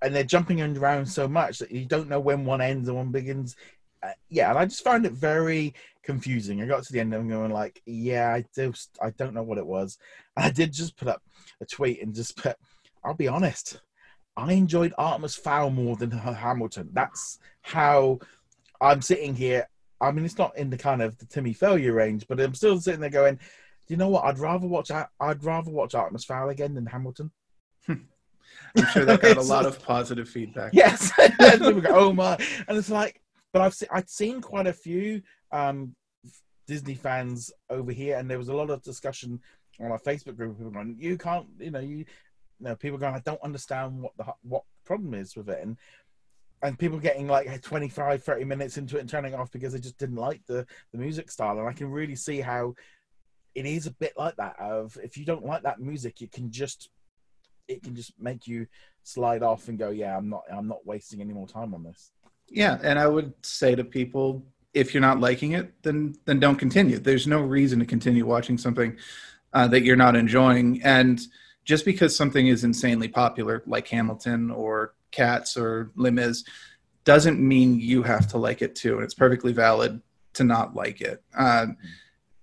and 0.00 0.14
they're 0.14 0.24
jumping 0.24 0.60
around 0.60 1.06
so 1.06 1.28
much 1.28 1.58
that 1.58 1.70
you 1.70 1.84
don't 1.84 2.08
know 2.08 2.20
when 2.20 2.44
one 2.44 2.60
ends 2.60 2.88
and 2.88 2.96
one 2.96 3.12
begins. 3.12 3.54
Uh, 4.02 4.10
yeah, 4.28 4.50
and 4.50 4.58
I 4.58 4.64
just 4.64 4.84
found 4.84 5.06
it 5.06 5.12
very 5.12 5.74
confusing. 6.02 6.60
I 6.60 6.66
got 6.66 6.82
to 6.82 6.92
the 6.92 7.00
end 7.00 7.14
and 7.14 7.22
I'm 7.22 7.28
going 7.28 7.52
like, 7.52 7.80
yeah, 7.86 8.32
I 8.32 8.44
just 8.54 8.98
I 9.00 9.10
don't 9.10 9.34
know 9.34 9.42
what 9.42 9.58
it 9.58 9.66
was. 9.66 9.98
And 10.36 10.46
I 10.46 10.50
did 10.50 10.72
just 10.72 10.96
put 10.96 11.08
up 11.08 11.22
a 11.60 11.66
tweet 11.66 12.02
and 12.02 12.14
just 12.14 12.36
put, 12.36 12.56
I'll 13.04 13.14
be 13.14 13.28
honest, 13.28 13.80
I 14.36 14.52
enjoyed 14.52 14.94
Artemis 14.98 15.36
Fowl 15.36 15.70
more 15.70 15.96
than 15.96 16.10
Hamilton. 16.10 16.88
That's 16.92 17.38
how 17.60 18.18
I'm 18.80 19.02
sitting 19.02 19.34
here. 19.34 19.68
I 20.00 20.10
mean, 20.10 20.24
it's 20.24 20.38
not 20.38 20.56
in 20.56 20.70
the 20.70 20.78
kind 20.78 21.00
of 21.00 21.16
the 21.18 21.26
Timmy 21.26 21.52
failure 21.52 21.92
range, 21.92 22.26
but 22.28 22.40
I'm 22.40 22.54
still 22.54 22.80
sitting 22.80 23.00
there 23.00 23.10
going, 23.10 23.36
do 23.36 23.40
you 23.88 23.96
know 23.96 24.08
what? 24.08 24.24
I'd 24.24 24.38
rather 24.38 24.66
watch 24.66 24.90
I'd 24.90 25.44
rather 25.44 25.70
watch 25.70 25.94
Artemis 25.94 26.24
Fowl 26.24 26.48
again 26.48 26.74
than 26.74 26.86
Hamilton. 26.86 27.30
I'm 27.88 28.86
sure 28.92 29.04
that 29.04 29.20
got 29.20 29.36
a 29.36 29.42
lot 29.42 29.66
of 29.66 29.82
positive 29.82 30.28
feedback. 30.28 30.72
Yes, 30.72 31.12
go, 31.38 31.82
oh 31.90 32.12
my, 32.12 32.36
and 32.66 32.76
it's 32.78 32.90
like 32.90 33.21
but 33.52 33.62
I've 33.62 33.74
se- 33.74 33.88
I'd 33.90 34.08
seen 34.08 34.40
quite 34.40 34.66
a 34.66 34.72
few 34.72 35.22
um, 35.50 35.94
Disney 36.66 36.94
fans 36.94 37.52
over 37.70 37.92
here, 37.92 38.18
and 38.18 38.30
there 38.30 38.38
was 38.38 38.48
a 38.48 38.54
lot 38.54 38.70
of 38.70 38.82
discussion 38.82 39.40
on 39.80 39.90
our 39.90 39.98
Facebook 39.98 40.36
group. 40.36 40.56
People 40.56 40.72
going, 40.72 40.96
"You 40.98 41.18
can't, 41.18 41.46
you 41.58 41.70
know, 41.70 41.80
you, 41.80 41.98
you 41.98 42.06
know, 42.60 42.76
people 42.76 42.98
going, 42.98 43.14
I 43.14 43.20
don't 43.20 43.42
understand 43.42 44.02
what 44.02 44.12
the 44.16 44.24
what 44.42 44.64
problem 44.84 45.14
is 45.14 45.36
with 45.36 45.48
it," 45.48 45.62
and 45.62 45.76
and 46.62 46.78
people 46.78 46.98
getting 46.98 47.26
like 47.26 47.60
25 47.60 48.22
30 48.22 48.44
minutes 48.44 48.76
into 48.76 48.96
it 48.96 49.00
and 49.00 49.08
turning 49.08 49.34
off 49.34 49.50
because 49.50 49.72
they 49.72 49.80
just 49.80 49.98
didn't 49.98 50.16
like 50.16 50.40
the 50.46 50.66
the 50.92 50.98
music 50.98 51.30
style 51.30 51.58
and 51.58 51.68
i 51.68 51.72
can 51.72 51.90
really 51.90 52.16
see 52.16 52.40
how 52.40 52.74
it 53.54 53.66
is 53.66 53.86
a 53.86 53.92
bit 53.92 54.12
like 54.16 54.36
that 54.36 54.58
of 54.58 54.96
if 55.02 55.16
you 55.16 55.24
don't 55.24 55.44
like 55.44 55.62
that 55.62 55.80
music 55.80 56.20
you 56.20 56.28
can 56.28 56.50
just 56.50 56.88
it 57.68 57.82
can 57.82 57.94
just 57.94 58.12
make 58.18 58.46
you 58.46 58.66
slide 59.02 59.42
off 59.42 59.68
and 59.68 59.78
go 59.78 59.90
yeah 59.90 60.16
i'm 60.16 60.28
not 60.28 60.42
i'm 60.52 60.68
not 60.68 60.86
wasting 60.86 61.20
any 61.20 61.32
more 61.32 61.48
time 61.48 61.74
on 61.74 61.82
this 61.82 62.12
yeah, 62.52 62.78
and 62.82 62.98
I 62.98 63.06
would 63.06 63.32
say 63.42 63.74
to 63.74 63.84
people, 63.84 64.44
if 64.74 64.94
you're 64.94 65.00
not 65.00 65.20
liking 65.20 65.52
it, 65.52 65.72
then 65.82 66.14
then 66.24 66.40
don't 66.40 66.56
continue. 66.56 66.98
There's 66.98 67.26
no 67.26 67.40
reason 67.40 67.78
to 67.80 67.86
continue 67.86 68.26
watching 68.26 68.58
something 68.58 68.96
uh, 69.52 69.68
that 69.68 69.82
you're 69.82 69.96
not 69.96 70.16
enjoying. 70.16 70.82
And 70.82 71.20
just 71.64 71.84
because 71.84 72.16
something 72.16 72.46
is 72.46 72.64
insanely 72.64 73.08
popular, 73.08 73.62
like 73.66 73.88
Hamilton 73.88 74.50
or 74.50 74.94
Cats 75.10 75.56
or 75.56 75.90
Les 75.96 76.10
Mis, 76.10 76.44
doesn't 77.04 77.40
mean 77.40 77.80
you 77.80 78.02
have 78.02 78.26
to 78.28 78.38
like 78.38 78.62
it 78.62 78.74
too. 78.74 78.96
And 78.96 79.04
it's 79.04 79.14
perfectly 79.14 79.52
valid 79.52 80.00
to 80.34 80.44
not 80.44 80.74
like 80.74 81.00
it. 81.00 81.22
Uh, 81.36 81.66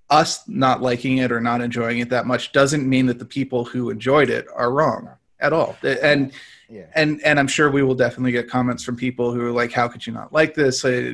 us 0.10 0.48
not 0.48 0.82
liking 0.82 1.18
it 1.18 1.32
or 1.32 1.40
not 1.40 1.62
enjoying 1.62 2.00
it 2.00 2.10
that 2.10 2.26
much 2.26 2.52
doesn't 2.52 2.88
mean 2.88 3.06
that 3.06 3.20
the 3.20 3.26
people 3.26 3.64
who 3.64 3.92
enjoyed 3.92 4.30
it 4.30 4.48
are 4.56 4.72
wrong 4.72 5.10
at 5.40 5.54
all. 5.54 5.78
And 5.84 6.32
yeah. 6.70 6.86
and 6.96 7.22
and 7.24 7.40
I'm 7.40 7.48
sure 7.48 7.72
we 7.72 7.84
will 7.84 7.96
definitely 7.96 8.32
get 8.32 8.50
comments 8.50 8.84
from 8.84 8.96
people 8.96 9.34
who 9.34 9.42
are 9.46 9.52
like, 9.52 9.72
"How 9.72 9.88
could 9.88 10.06
you 10.06 10.14
not 10.14 10.32
like 10.34 10.54
this?" 10.54 10.86
Uh, 10.86 11.12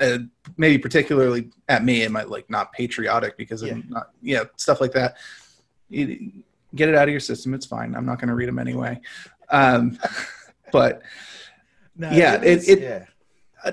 uh, 0.00 0.18
maybe 0.56 0.78
particularly 0.78 1.50
at 1.68 1.84
me, 1.84 2.02
it 2.02 2.10
might 2.10 2.28
like 2.28 2.48
not 2.48 2.72
patriotic 2.72 3.36
because 3.36 3.62
yeah. 3.62 3.72
I'm 3.72 3.84
not, 3.88 4.10
yeah, 4.22 4.44
stuff 4.56 4.80
like 4.80 4.92
that. 4.92 5.16
You, 5.88 6.32
get 6.74 6.88
it 6.88 6.94
out 6.94 7.08
of 7.08 7.10
your 7.10 7.20
system. 7.20 7.54
It's 7.54 7.66
fine. 7.66 7.94
I'm 7.94 8.04
not 8.04 8.18
going 8.18 8.28
to 8.28 8.34
read 8.34 8.48
them 8.48 8.58
anyway. 8.58 9.00
Um, 9.48 9.98
but 10.72 11.02
no, 11.96 12.10
yeah, 12.10 12.40
it, 12.42 12.68
it, 12.68 12.80
yeah. 12.80 13.04
Uh, 13.64 13.72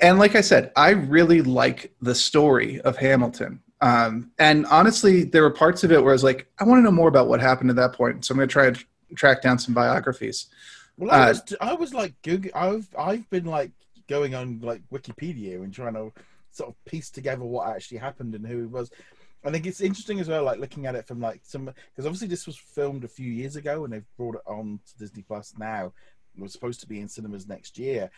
and 0.00 0.18
like 0.18 0.36
I 0.36 0.40
said, 0.40 0.72
I 0.76 0.90
really 0.90 1.42
like 1.42 1.92
the 2.00 2.14
story 2.14 2.80
of 2.82 2.96
Hamilton. 2.96 3.60
Um, 3.80 4.30
and 4.38 4.64
honestly, 4.66 5.24
there 5.24 5.42
were 5.42 5.50
parts 5.50 5.84
of 5.84 5.92
it 5.92 6.02
where 6.02 6.12
I 6.12 6.14
was 6.14 6.24
like, 6.24 6.46
I 6.58 6.64
want 6.64 6.78
to 6.78 6.82
know 6.82 6.92
more 6.92 7.08
about 7.08 7.28
what 7.28 7.40
happened 7.40 7.70
at 7.70 7.76
that 7.76 7.92
point. 7.92 8.24
So 8.24 8.32
I'm 8.32 8.38
going 8.38 8.48
to 8.48 8.52
try 8.52 8.66
and 8.68 8.84
track 9.14 9.42
down 9.42 9.58
some 9.58 9.74
biographies. 9.74 10.46
Well, 10.98 11.10
I, 11.10 11.24
uh, 11.24 11.28
was, 11.28 11.56
I 11.60 11.72
was 11.74 11.94
like 11.94 12.14
Google. 12.22 12.50
I've 12.54 12.88
I've 12.98 13.28
been 13.30 13.44
like 13.44 13.72
going 14.08 14.34
on 14.34 14.60
like 14.62 14.82
Wikipedia 14.92 15.56
and 15.56 15.72
trying 15.72 15.94
to 15.94 16.12
sort 16.50 16.70
of 16.70 16.84
piece 16.84 17.10
together 17.10 17.44
what 17.44 17.68
actually 17.68 17.98
happened 17.98 18.34
and 18.34 18.46
who 18.46 18.64
it 18.64 18.70
was. 18.70 18.90
I 19.44 19.50
think 19.50 19.66
it's 19.66 19.80
interesting 19.80 20.18
as 20.18 20.28
well, 20.28 20.42
like 20.42 20.58
looking 20.58 20.86
at 20.86 20.96
it 20.96 21.06
from 21.06 21.20
like 21.20 21.40
some 21.44 21.66
because 21.66 22.06
obviously 22.06 22.28
this 22.28 22.46
was 22.46 22.56
filmed 22.56 23.04
a 23.04 23.08
few 23.08 23.30
years 23.30 23.56
ago 23.56 23.84
and 23.84 23.92
they've 23.92 24.16
brought 24.16 24.36
it 24.36 24.42
on 24.46 24.80
to 24.86 24.98
Disney 24.98 25.22
Plus 25.22 25.54
now. 25.58 25.92
It 26.36 26.42
was 26.42 26.52
supposed 26.52 26.80
to 26.80 26.88
be 26.88 27.00
in 27.00 27.08
cinemas 27.08 27.46
next 27.46 27.78
year, 27.78 28.10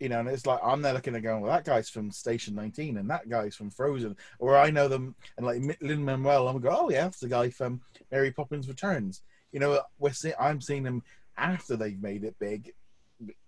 you 0.00 0.08
know, 0.08 0.20
and 0.20 0.28
it's 0.28 0.46
like 0.46 0.60
I'm 0.64 0.80
there 0.80 0.94
looking 0.94 1.14
at 1.14 1.22
going, 1.22 1.42
well, 1.42 1.52
that 1.52 1.64
guy's 1.64 1.90
from 1.90 2.10
Station 2.10 2.54
19 2.54 2.96
and 2.96 3.10
that 3.10 3.28
guy's 3.28 3.54
from 3.54 3.70
Frozen, 3.70 4.16
or 4.38 4.56
I 4.56 4.70
know 4.70 4.88
them 4.88 5.14
and 5.36 5.46
like 5.46 5.60
Lin 5.80 6.04
Manuel, 6.04 6.48
I'm 6.48 6.60
go, 6.60 6.70
oh 6.72 6.90
yeah, 6.90 7.02
that's 7.02 7.20
the 7.20 7.28
guy 7.28 7.50
from 7.50 7.82
Mary 8.10 8.30
Poppins 8.30 8.68
Returns. 8.68 9.22
You 9.52 9.60
know, 9.60 9.80
we're 9.98 10.12
see- 10.12 10.32
I'm 10.38 10.60
seeing 10.60 10.82
them 10.82 11.02
after 11.36 11.76
they've 11.76 12.02
made 12.02 12.24
it 12.24 12.38
big 12.38 12.72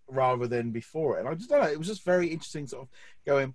rather 0.09 0.47
than 0.47 0.71
before. 0.71 1.19
And 1.19 1.29
I 1.29 1.35
just 1.35 1.49
don't 1.49 1.63
know. 1.63 1.71
It 1.71 1.79
was 1.79 1.89
just 1.89 2.05
very 2.05 2.29
interesting, 2.29 2.67
sort 2.67 2.83
of 2.83 2.89
going. 3.27 3.55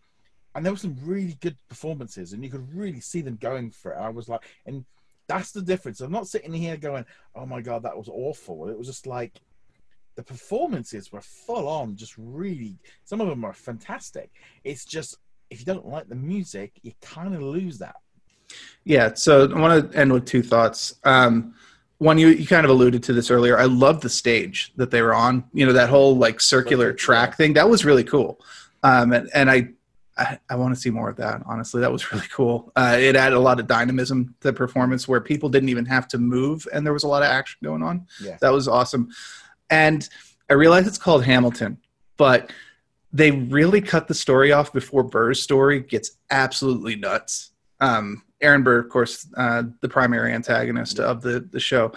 And 0.56 0.66
there 0.66 0.74
were 0.74 0.80
some 0.80 0.98
really 1.04 1.38
good 1.42 1.58
performances, 1.68 2.34
and 2.34 2.44
you 2.44 2.50
could 2.50 2.74
really 2.76 3.00
see 3.00 3.22
them 3.22 3.38
going 3.40 3.70
for 3.70 3.94
it. 3.94 3.98
I 3.98 4.10
was 4.10 4.28
like, 4.28 4.42
and 4.66 4.84
that's 5.28 5.52
the 5.52 5.62
difference. 5.62 6.02
I'm 6.02 6.12
not 6.12 6.28
sitting 6.28 6.52
here 6.54 6.76
going, 6.76 7.06
"Oh 7.36 7.46
my 7.46 7.62
god, 7.62 7.84
that 7.84 7.96
was 7.96 8.10
awful." 8.10 8.68
It 8.68 8.78
was 8.78 8.88
just 8.88 9.06
like 9.06 9.40
the 10.16 10.24
performances 10.24 11.12
were 11.12 11.22
full 11.22 11.68
on, 11.68 11.96
just 11.96 12.16
really. 12.18 12.80
Some 13.06 13.22
of 13.22 13.28
them 13.28 13.46
are 13.46 13.54
fantastic. 13.54 14.32
It's 14.64 14.86
just 14.86 15.18
if 15.52 15.60
you 15.60 15.66
don't 15.66 15.88
like 15.88 16.10
the 16.10 16.16
music, 16.16 16.74
you 16.82 16.94
kind 17.02 17.36
of 17.36 17.42
lose 17.42 17.78
that. 17.78 17.96
Yeah. 18.84 19.14
So 19.14 19.50
I 19.52 19.60
want 19.60 19.92
to 19.92 19.98
end 19.98 20.12
with 20.12 20.26
two 20.26 20.42
thoughts. 20.42 20.96
Um, 21.04 21.54
one 22.00 22.18
you, 22.18 22.30
you 22.30 22.48
kind 22.48 22.66
of 22.66 22.72
alluded 22.72 23.04
to 23.04 23.14
this 23.14 23.30
earlier. 23.30 23.60
I 23.60 23.66
love 23.66 24.02
the 24.02 24.10
stage 24.10 24.74
that 24.78 24.90
they 24.90 25.02
were 25.02 25.14
on 25.14 25.44
you 25.54 25.66
know 25.66 25.74
that 25.74 25.90
whole 25.90 26.18
like 26.18 26.42
circular 26.42 26.92
track 26.94 27.38
thing. 27.38 27.54
That 27.54 27.70
was 27.70 27.86
really 27.86 28.04
cool. 28.04 28.42
Um, 28.82 29.14
and, 29.14 29.30
and 29.34 29.52
i 29.52 29.70
i, 30.18 30.40
I 30.50 30.56
want 30.56 30.74
to 30.74 30.80
see 30.80 30.90
more 30.90 31.10
of 31.10 31.18
that 31.18 31.44
honestly. 31.46 31.82
That 31.82 31.92
was 31.92 32.12
really 32.12 32.28
cool. 32.32 32.72
Uh, 32.76 32.98
it 33.00 33.16
added 33.16 33.36
a 33.36 33.40
lot 33.40 33.60
of 33.60 33.68
dynamism 33.68 34.36
to 34.42 34.48
the 34.48 34.54
performance 34.54 35.08
where 35.08 35.22
people 35.22 35.50
didn't 35.50 35.70
even 35.70 35.86
have 35.86 36.08
to 36.10 36.18
move 36.18 36.68
and 36.74 36.86
there 36.86 36.94
was 36.94 37.04
a 37.04 37.08
lot 37.08 37.22
of 37.22 37.30
action 37.30 37.60
going 37.64 37.84
on. 37.84 38.08
Yeah. 38.22 38.38
that 38.42 38.52
was 38.52 38.68
awesome. 38.68 39.10
And 39.70 40.08
i 40.50 40.54
realize 40.54 40.88
it's 40.88 40.98
called 40.98 41.24
hamilton 41.24 41.78
but 42.18 42.52
they 43.14 43.32
really 43.32 43.82
cut 43.82 44.08
the 44.08 44.14
story 44.14 44.52
off 44.52 44.72
before 44.74 45.04
burr's 45.04 45.42
story 45.42 45.80
gets 45.80 46.12
absolutely 46.30 46.96
nuts. 46.96 47.52
Um, 47.80 48.24
Aaron 48.42 48.64
Burr, 48.64 48.80
of 48.80 48.90
course, 48.90 49.28
uh, 49.36 49.64
the 49.82 49.90
primary 49.90 50.34
antagonist 50.34 51.00
of 51.00 51.22
the 51.22 51.40
the 51.40 51.60
show. 51.60 51.92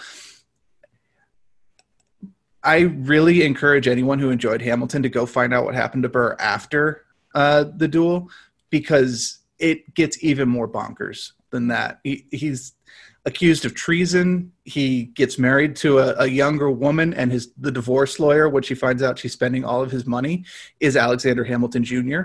I 2.65 2.81
really 2.81 3.45
encourage 3.45 3.89
anyone 3.89 4.19
who 4.19 4.31
enjoyed 4.31 4.63
Hamilton 4.63 5.03
to 5.03 5.09
go 5.09 5.27
find 5.27 5.53
out 5.53 5.65
what 5.65 5.75
happened 5.75 6.05
to 6.05 6.09
Burr 6.09 6.37
after 6.39 7.05
uh, 7.35 7.65
the 7.77 7.89
duel 7.89 8.29
because 8.71 9.41
it 9.59 9.95
gets 9.95 10.23
even 10.23 10.49
more 10.49 10.69
bonkers 10.69 11.33
than 11.51 11.69
that. 11.69 12.01
He, 12.05 12.27
he's 12.31 12.75
accused 13.25 13.65
of 13.65 13.75
treason. 13.75 14.53
He 14.65 15.05
gets 15.05 15.39
married 15.39 15.77
to 15.77 15.99
a, 15.99 16.15
a, 16.19 16.27
younger 16.27 16.71
woman, 16.71 17.15
and 17.15 17.31
his 17.31 17.53
the 17.59 17.71
divorce 17.71 18.19
lawyer, 18.19 18.49
when 18.49 18.63
she 18.63 18.75
finds 18.75 19.03
out 19.03 19.19
she's 19.19 19.33
spending 19.33 19.65
all 19.65 19.83
of 19.83 19.91
his 19.91 20.07
money, 20.07 20.45
is 20.81 20.97
Alexander 20.97 21.45
Hamilton 21.45 21.85
Jr. 21.85 22.21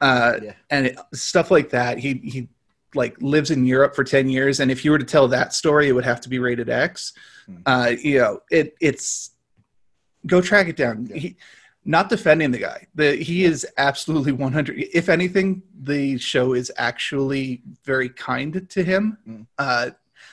Uh, 0.00 0.38
yeah. 0.42 0.52
And 0.70 0.86
it, 0.86 0.98
stuff 1.14 1.50
like 1.50 1.70
that. 1.70 1.98
He 1.98 2.14
he 2.24 2.48
like 2.94 3.20
lives 3.20 3.50
in 3.50 3.64
Europe 3.64 3.94
for 3.94 4.04
10 4.04 4.28
years 4.28 4.60
and 4.60 4.70
if 4.70 4.84
you 4.84 4.90
were 4.90 4.98
to 4.98 5.04
tell 5.04 5.28
that 5.28 5.54
story 5.54 5.88
it 5.88 5.92
would 5.92 6.04
have 6.04 6.20
to 6.20 6.28
be 6.28 6.38
rated 6.38 6.68
X. 6.68 7.12
Hmm. 7.46 7.56
Uh, 7.66 7.92
you 7.98 8.18
know, 8.18 8.40
it 8.50 8.74
it's 8.80 9.30
go 10.26 10.40
track 10.40 10.68
it 10.68 10.76
down. 10.76 11.08
He, 11.14 11.36
not 11.84 12.08
defending 12.08 12.52
the 12.52 12.58
guy. 12.58 12.86
The 12.94 13.16
he 13.16 13.44
is 13.44 13.66
absolutely 13.76 14.32
100 14.32 14.78
if 14.92 15.08
anything 15.08 15.62
the 15.80 16.16
show 16.18 16.52
is 16.52 16.70
actually 16.76 17.62
very 17.84 18.08
kind 18.08 18.68
to 18.70 18.84
him. 18.84 19.18
Mm. 19.26 19.46
Uh 19.58 19.90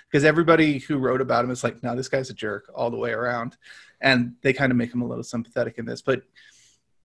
because 0.10 0.26
everybody 0.26 0.80
who 0.80 0.98
wrote 0.98 1.22
about 1.22 1.46
him 1.46 1.52
is 1.52 1.64
like, 1.64 1.84
no, 1.84 1.96
this 1.96 2.10
guy's 2.10 2.30
a 2.30 2.34
jerk 2.34 2.72
all 2.74 2.90
the 2.90 2.98
way 2.98 3.12
around. 3.12 3.58
And 4.02 4.34
they 4.42 4.54
kind 4.54 4.72
of 4.72 4.78
make 4.78 4.94
him 4.94 5.02
a 5.02 5.08
little 5.08 5.24
sympathetic 5.24 5.78
in 5.78 5.86
this. 5.86 6.02
But 6.02 6.24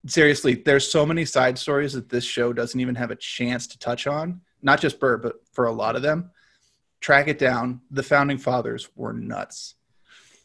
seriously, 0.06 0.54
there's 0.54 0.90
so 0.90 1.04
many 1.04 1.24
side 1.24 1.58
stories 1.58 1.92
that 1.92 2.08
this 2.08 2.24
show 2.24 2.52
doesn't 2.52 2.80
even 2.80 2.94
have 2.94 3.10
a 3.10 3.16
chance 3.16 3.66
to 3.68 3.78
touch 3.78 4.06
on 4.06 4.40
not 4.62 4.80
just 4.80 5.00
Burr, 5.00 5.16
but 5.16 5.36
for 5.52 5.66
a 5.66 5.72
lot 5.72 5.96
of 5.96 6.02
them, 6.02 6.30
track 7.00 7.28
it 7.28 7.38
down. 7.38 7.80
The 7.90 8.02
founding 8.02 8.38
fathers 8.38 8.88
were 8.94 9.12
nuts. 9.12 9.74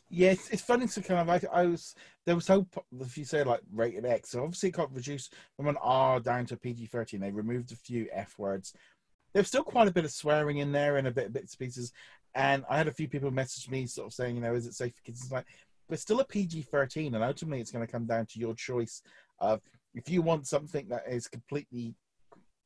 Yeah, 0.09 0.31
it's, 0.31 0.49
it's 0.49 0.61
funny 0.61 0.87
to 0.87 1.01
kind 1.01 1.21
of. 1.21 1.29
I, 1.29 1.61
I 1.61 1.65
was 1.67 1.95
there 2.25 2.35
was 2.35 2.45
so 2.45 2.67
if 2.99 3.17
you 3.17 3.23
say 3.23 3.43
like 3.43 3.61
rated 3.71 4.05
X, 4.05 4.31
so 4.31 4.43
obviously 4.43 4.69
it 4.69 4.73
got 4.73 4.93
reduced 4.93 5.33
from 5.55 5.67
an 5.67 5.77
R 5.81 6.19
down 6.19 6.45
to 6.47 6.57
PG 6.57 6.87
thirteen. 6.87 7.21
They 7.21 7.31
removed 7.31 7.71
a 7.71 7.77
few 7.77 8.07
F 8.11 8.37
words. 8.37 8.73
There's 9.33 9.47
still 9.47 9.63
quite 9.63 9.87
a 9.87 9.93
bit 9.93 10.03
of 10.03 10.11
swearing 10.11 10.57
in 10.57 10.73
there 10.73 10.97
and 10.97 11.07
a 11.07 11.11
bit 11.11 11.31
bits 11.31 11.53
and 11.53 11.65
pieces. 11.65 11.93
And 12.35 12.65
I 12.69 12.77
had 12.77 12.89
a 12.89 12.93
few 12.93 13.07
people 13.07 13.31
message 13.31 13.69
me 13.69 13.85
sort 13.85 14.07
of 14.07 14.13
saying, 14.13 14.35
you 14.35 14.41
know, 14.41 14.53
is 14.53 14.67
it 14.67 14.73
safe 14.73 14.93
for 14.93 15.01
kids? 15.03 15.21
It's 15.23 15.31
like, 15.31 15.45
but 15.87 15.99
still 15.99 16.19
a 16.19 16.25
PG 16.25 16.63
thirteen, 16.63 17.15
and 17.15 17.23
ultimately 17.23 17.61
it's 17.61 17.71
going 17.71 17.85
to 17.85 17.91
come 17.91 18.05
down 18.05 18.25
to 18.27 18.39
your 18.39 18.53
choice 18.53 19.01
of 19.39 19.61
if 19.95 20.09
you 20.09 20.21
want 20.21 20.45
something 20.47 20.87
that 20.89 21.03
is 21.09 21.27
completely 21.27 21.95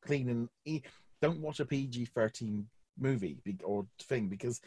clean 0.02 0.30
and 0.30 0.50
don't 1.22 1.41
watch 1.41 1.60
a 1.60 1.65
PG 1.65 2.05
thirteen 2.05 2.67
movie 2.98 3.38
or 3.63 3.86
thing 4.03 4.27
because 4.27 4.62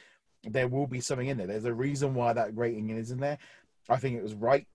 there 0.44 0.68
will 0.68 0.86
be 0.86 1.00
something 1.00 1.28
in 1.28 1.38
there. 1.38 1.46
There's 1.46 1.64
a 1.64 1.74
reason 1.74 2.14
why 2.14 2.32
that 2.32 2.56
rating 2.56 2.90
is 2.90 3.10
in 3.10 3.18
there. 3.18 3.38
I 3.88 3.96
think 3.96 4.16
it 4.16 4.22
was 4.22 4.34
right 4.34 4.66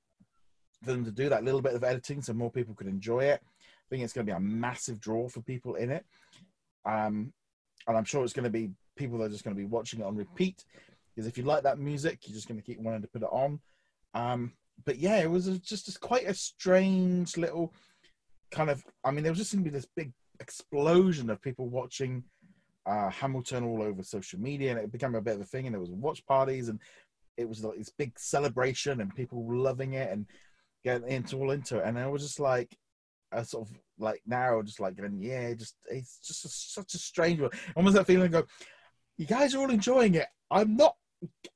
for 0.83 0.91
them 0.91 1.05
to 1.05 1.11
do 1.11 1.29
that 1.29 1.43
little 1.43 1.61
bit 1.61 1.73
of 1.73 1.83
editing 1.83 2.21
so 2.21 2.33
more 2.33 2.51
people 2.51 2.75
could 2.75 2.87
enjoy 2.87 3.21
it. 3.21 3.41
I 3.43 3.85
think 3.89 4.03
it's 4.03 4.13
going 4.13 4.25
to 4.25 4.31
be 4.31 4.35
a 4.35 4.39
massive 4.39 4.99
draw 4.99 5.29
for 5.29 5.41
people 5.41 5.75
in 5.75 5.91
it. 5.91 6.05
Um, 6.85 7.31
and 7.87 7.97
I'm 7.97 8.05
sure 8.05 8.23
it's 8.23 8.33
going 8.33 8.43
to 8.43 8.49
be 8.49 8.71
people 8.95 9.17
that 9.19 9.25
are 9.25 9.29
just 9.29 9.43
going 9.43 9.55
to 9.55 9.61
be 9.61 9.67
watching 9.67 10.01
it 10.01 10.05
on 10.05 10.15
repeat. 10.15 10.65
Because 11.15 11.27
if 11.27 11.37
you 11.37 11.43
like 11.43 11.63
that 11.63 11.79
music, 11.79 12.19
you're 12.23 12.35
just 12.35 12.47
going 12.47 12.59
to 12.59 12.65
keep 12.65 12.79
wanting 12.79 13.01
to 13.01 13.07
put 13.07 13.21
it 13.21 13.29
on. 13.31 13.59
Um, 14.13 14.53
but 14.85 14.97
yeah, 14.97 15.17
it 15.17 15.29
was 15.29 15.45
just, 15.59 15.85
just 15.85 16.01
quite 16.01 16.27
a 16.27 16.33
strange 16.33 17.37
little 17.37 17.73
kind 18.51 18.69
of. 18.69 18.83
I 19.03 19.11
mean, 19.11 19.23
there 19.23 19.31
was 19.31 19.39
just 19.39 19.53
going 19.53 19.63
to 19.63 19.69
be 19.69 19.75
this 19.75 19.87
big 19.95 20.11
explosion 20.43 21.29
of 21.29 21.41
people 21.41 21.67
watching 21.69 22.23
uh, 22.85 23.09
Hamilton 23.09 23.63
all 23.63 23.81
over 23.81 24.03
social 24.03 24.39
media, 24.39 24.71
and 24.71 24.79
it 24.79 24.91
became 24.91 25.15
a 25.15 25.21
bit 25.21 25.35
of 25.35 25.41
a 25.41 25.45
thing. 25.45 25.65
And 25.65 25.73
there 25.73 25.79
was 25.81 25.89
watch 25.89 26.25
parties, 26.25 26.69
and 26.69 26.79
it 27.38 27.47
was 27.47 27.63
like 27.63 27.77
this 27.77 27.93
big 27.97 28.17
celebration, 28.19 29.01
and 29.01 29.15
people 29.15 29.43
loving 29.50 29.93
it 29.93 30.12
and 30.12 30.25
getting 30.83 31.09
into 31.09 31.38
all 31.38 31.51
into 31.51 31.77
it. 31.77 31.85
And 31.85 31.97
I 31.97 32.07
was 32.07 32.21
just 32.21 32.39
like, 32.39 32.77
a 33.33 33.43
sort 33.43 33.67
of 33.67 33.75
like 34.00 34.21
now, 34.25 34.62
just 34.62 34.79
like 34.79 34.95
going, 34.95 35.21
yeah, 35.21 35.53
just 35.53 35.75
it's 35.89 36.19
just 36.19 36.45
a, 36.45 36.50
such 36.50 36.93
a 36.93 36.97
strange 36.97 37.39
one. 37.41 37.51
Almost 37.75 37.95
that 37.95 38.07
feeling. 38.07 38.31
Go, 38.31 38.43
you 39.17 39.25
guys 39.25 39.55
are 39.55 39.59
all 39.59 39.69
enjoying 39.69 40.15
it. 40.15 40.27
I'm 40.51 40.75
not. 40.75 40.95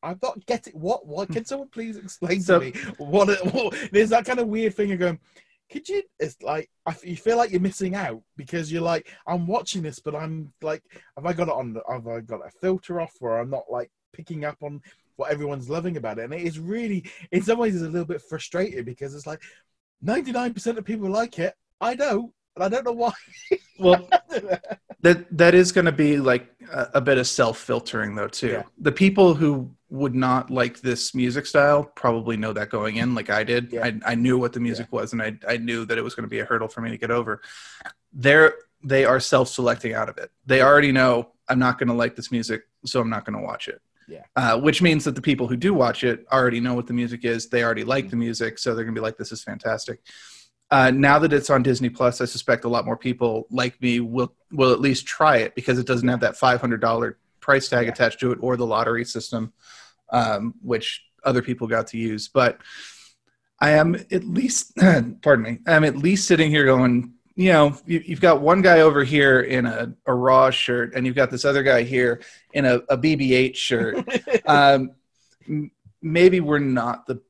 I'm 0.01 0.19
not 0.21 0.45
getting 0.45 0.73
what. 0.73 1.05
What 1.05 1.29
can 1.29 1.45
someone 1.45 1.69
please 1.69 1.97
explain 1.97 2.41
so, 2.41 2.59
to 2.59 2.65
me 2.65 2.71
what, 2.97 3.27
what? 3.53 3.75
There's 3.91 4.09
that 4.09 4.25
kind 4.25 4.39
of 4.39 4.47
weird 4.47 4.75
thing 4.75 4.91
of 4.91 4.99
going 4.99 5.19
could 5.69 5.87
you 5.89 6.01
it's 6.19 6.41
like 6.41 6.69
you 7.03 7.17
feel 7.17 7.37
like 7.37 7.51
you're 7.51 7.59
missing 7.59 7.95
out 7.95 8.21
because 8.37 8.71
you're 8.71 8.81
like 8.81 9.11
i'm 9.27 9.45
watching 9.45 9.81
this 9.81 9.99
but 9.99 10.15
i'm 10.15 10.51
like 10.61 10.81
have 11.15 11.25
i 11.25 11.33
got 11.33 11.49
it 11.49 11.53
on 11.53 11.75
have 11.89 12.07
i 12.07 12.19
got 12.21 12.45
a 12.45 12.51
filter 12.61 13.01
off 13.01 13.11
where 13.19 13.37
i'm 13.37 13.49
not 13.49 13.65
like 13.69 13.91
picking 14.13 14.45
up 14.45 14.57
on 14.61 14.81
what 15.17 15.31
everyone's 15.31 15.69
loving 15.69 15.97
about 15.97 16.19
it? 16.19 16.25
And 16.25 16.33
it 16.33 16.41
is 16.41 16.59
really 16.59 17.03
in 17.31 17.43
some 17.43 17.59
ways 17.59 17.75
it's 17.75 17.83
a 17.83 17.89
little 17.89 18.05
bit 18.05 18.21
frustrating 18.21 18.85
because 18.85 19.13
it's 19.13 19.27
like 19.27 19.41
99% 20.05 20.77
of 20.77 20.85
people 20.85 21.09
like 21.09 21.37
it. 21.39 21.53
I 21.81 21.95
know 21.95 22.31
and 22.55 22.63
i 22.63 22.69
don't 22.69 22.85
know 22.85 22.91
why. 22.93 23.11
Well 23.79 24.07
that 25.01 25.25
that 25.37 25.53
is 25.53 25.71
going 25.71 25.85
to 25.85 25.91
be 25.91 26.17
like 26.17 26.49
a, 26.71 26.87
a 26.95 27.01
bit 27.01 27.17
of 27.17 27.27
self 27.27 27.57
filtering 27.57 28.15
though 28.15 28.27
too 28.27 28.49
yeah. 28.49 28.63
the 28.79 28.91
people 28.91 29.33
who 29.33 29.71
would 29.89 30.15
not 30.15 30.49
like 30.49 30.81
this 30.81 31.15
music 31.15 31.45
style 31.45 31.83
probably 31.83 32.35
know 32.35 32.53
that 32.53 32.69
going 32.69 32.97
in 32.97 33.15
like 33.15 33.29
i 33.29 33.43
did 33.43 33.71
yeah. 33.71 33.85
I, 33.85 33.99
I 34.05 34.15
knew 34.15 34.37
what 34.37 34.53
the 34.53 34.59
music 34.59 34.87
yeah. 34.91 34.99
was 34.99 35.13
and 35.13 35.21
I, 35.21 35.37
I 35.47 35.57
knew 35.57 35.85
that 35.85 35.97
it 35.97 36.03
was 36.03 36.15
going 36.15 36.23
to 36.23 36.29
be 36.29 36.39
a 36.39 36.45
hurdle 36.45 36.67
for 36.67 36.81
me 36.81 36.89
to 36.89 36.97
get 36.97 37.11
over 37.11 37.41
they're 38.13 38.55
they 38.83 39.05
are 39.05 39.19
self-selecting 39.19 39.93
out 39.93 40.09
of 40.09 40.17
it 40.17 40.31
they 40.45 40.61
already 40.61 40.91
know 40.91 41.31
i'm 41.49 41.59
not 41.59 41.77
going 41.77 41.89
to 41.89 41.95
like 41.95 42.15
this 42.15 42.31
music 42.31 42.63
so 42.85 42.99
i'm 42.99 43.09
not 43.09 43.25
going 43.25 43.37
to 43.37 43.43
watch 43.43 43.67
it 43.67 43.81
yeah 44.07 44.23
uh, 44.35 44.59
which 44.59 44.81
means 44.81 45.03
that 45.03 45.15
the 45.15 45.21
people 45.21 45.47
who 45.47 45.57
do 45.57 45.73
watch 45.73 46.03
it 46.03 46.25
already 46.31 46.59
know 46.59 46.73
what 46.73 46.87
the 46.87 46.93
music 46.93 47.23
is 47.23 47.47
they 47.47 47.63
already 47.63 47.83
like 47.83 48.05
mm-hmm. 48.05 48.11
the 48.11 48.17
music 48.17 48.57
so 48.57 48.73
they're 48.75 48.83
going 48.83 48.95
to 48.95 48.99
be 48.99 49.03
like 49.03 49.17
this 49.17 49.31
is 49.31 49.43
fantastic 49.43 49.99
uh, 50.69 50.91
now 50.91 51.19
that 51.19 51.33
it's 51.33 51.49
on 51.49 51.63
Disney 51.63 51.89
Plus, 51.89 52.19
I 52.19 52.25
suspect 52.25 52.65
a 52.65 52.69
lot 52.69 52.85
more 52.85 52.97
people 52.97 53.47
like 53.49 53.81
me 53.81 53.99
will 53.99 54.33
will 54.51 54.73
at 54.73 54.81
least 54.81 55.05
try 55.05 55.37
it 55.37 55.55
because 55.55 55.79
it 55.79 55.87
doesn't 55.87 56.07
have 56.07 56.19
that 56.21 56.37
five 56.37 56.59
hundred 56.59 56.81
dollar 56.81 57.17
price 57.39 57.69
tag 57.69 57.85
yeah. 57.85 57.93
attached 57.93 58.19
to 58.19 58.31
it 58.31 58.39
or 58.41 58.57
the 58.57 58.65
lottery 58.65 59.05
system, 59.05 59.53
um, 60.11 60.53
which 60.61 61.03
other 61.23 61.41
people 61.41 61.67
got 61.67 61.87
to 61.87 61.97
use. 61.97 62.27
But 62.27 62.59
I 63.59 63.71
am 63.71 63.95
at 64.11 64.25
least, 64.25 64.75
pardon 65.21 65.43
me, 65.43 65.59
I'm 65.65 65.83
at 65.83 65.97
least 65.97 66.27
sitting 66.27 66.49
here 66.49 66.65
going, 66.65 67.13
you 67.35 67.53
know, 67.53 67.77
you, 67.85 68.01
have 68.09 68.21
got 68.21 68.41
one 68.41 68.61
guy 68.61 68.81
over 68.81 69.03
here 69.03 69.41
in 69.41 69.65
a, 69.65 69.93
a 70.05 70.13
Raw 70.13 70.49
shirt, 70.49 70.93
and 70.95 71.05
you've 71.05 71.15
got 71.15 71.31
this 71.31 71.45
other 71.45 71.63
guy 71.63 71.83
here 71.83 72.21
in 72.53 72.65
a, 72.65 72.75
a 72.89 72.97
BB-8 72.97 73.55
shirt. 73.55 74.07
um, 74.45 74.91
maybe 76.01 76.39
we're 76.39 76.59
not 76.59 77.05
the 77.05 77.21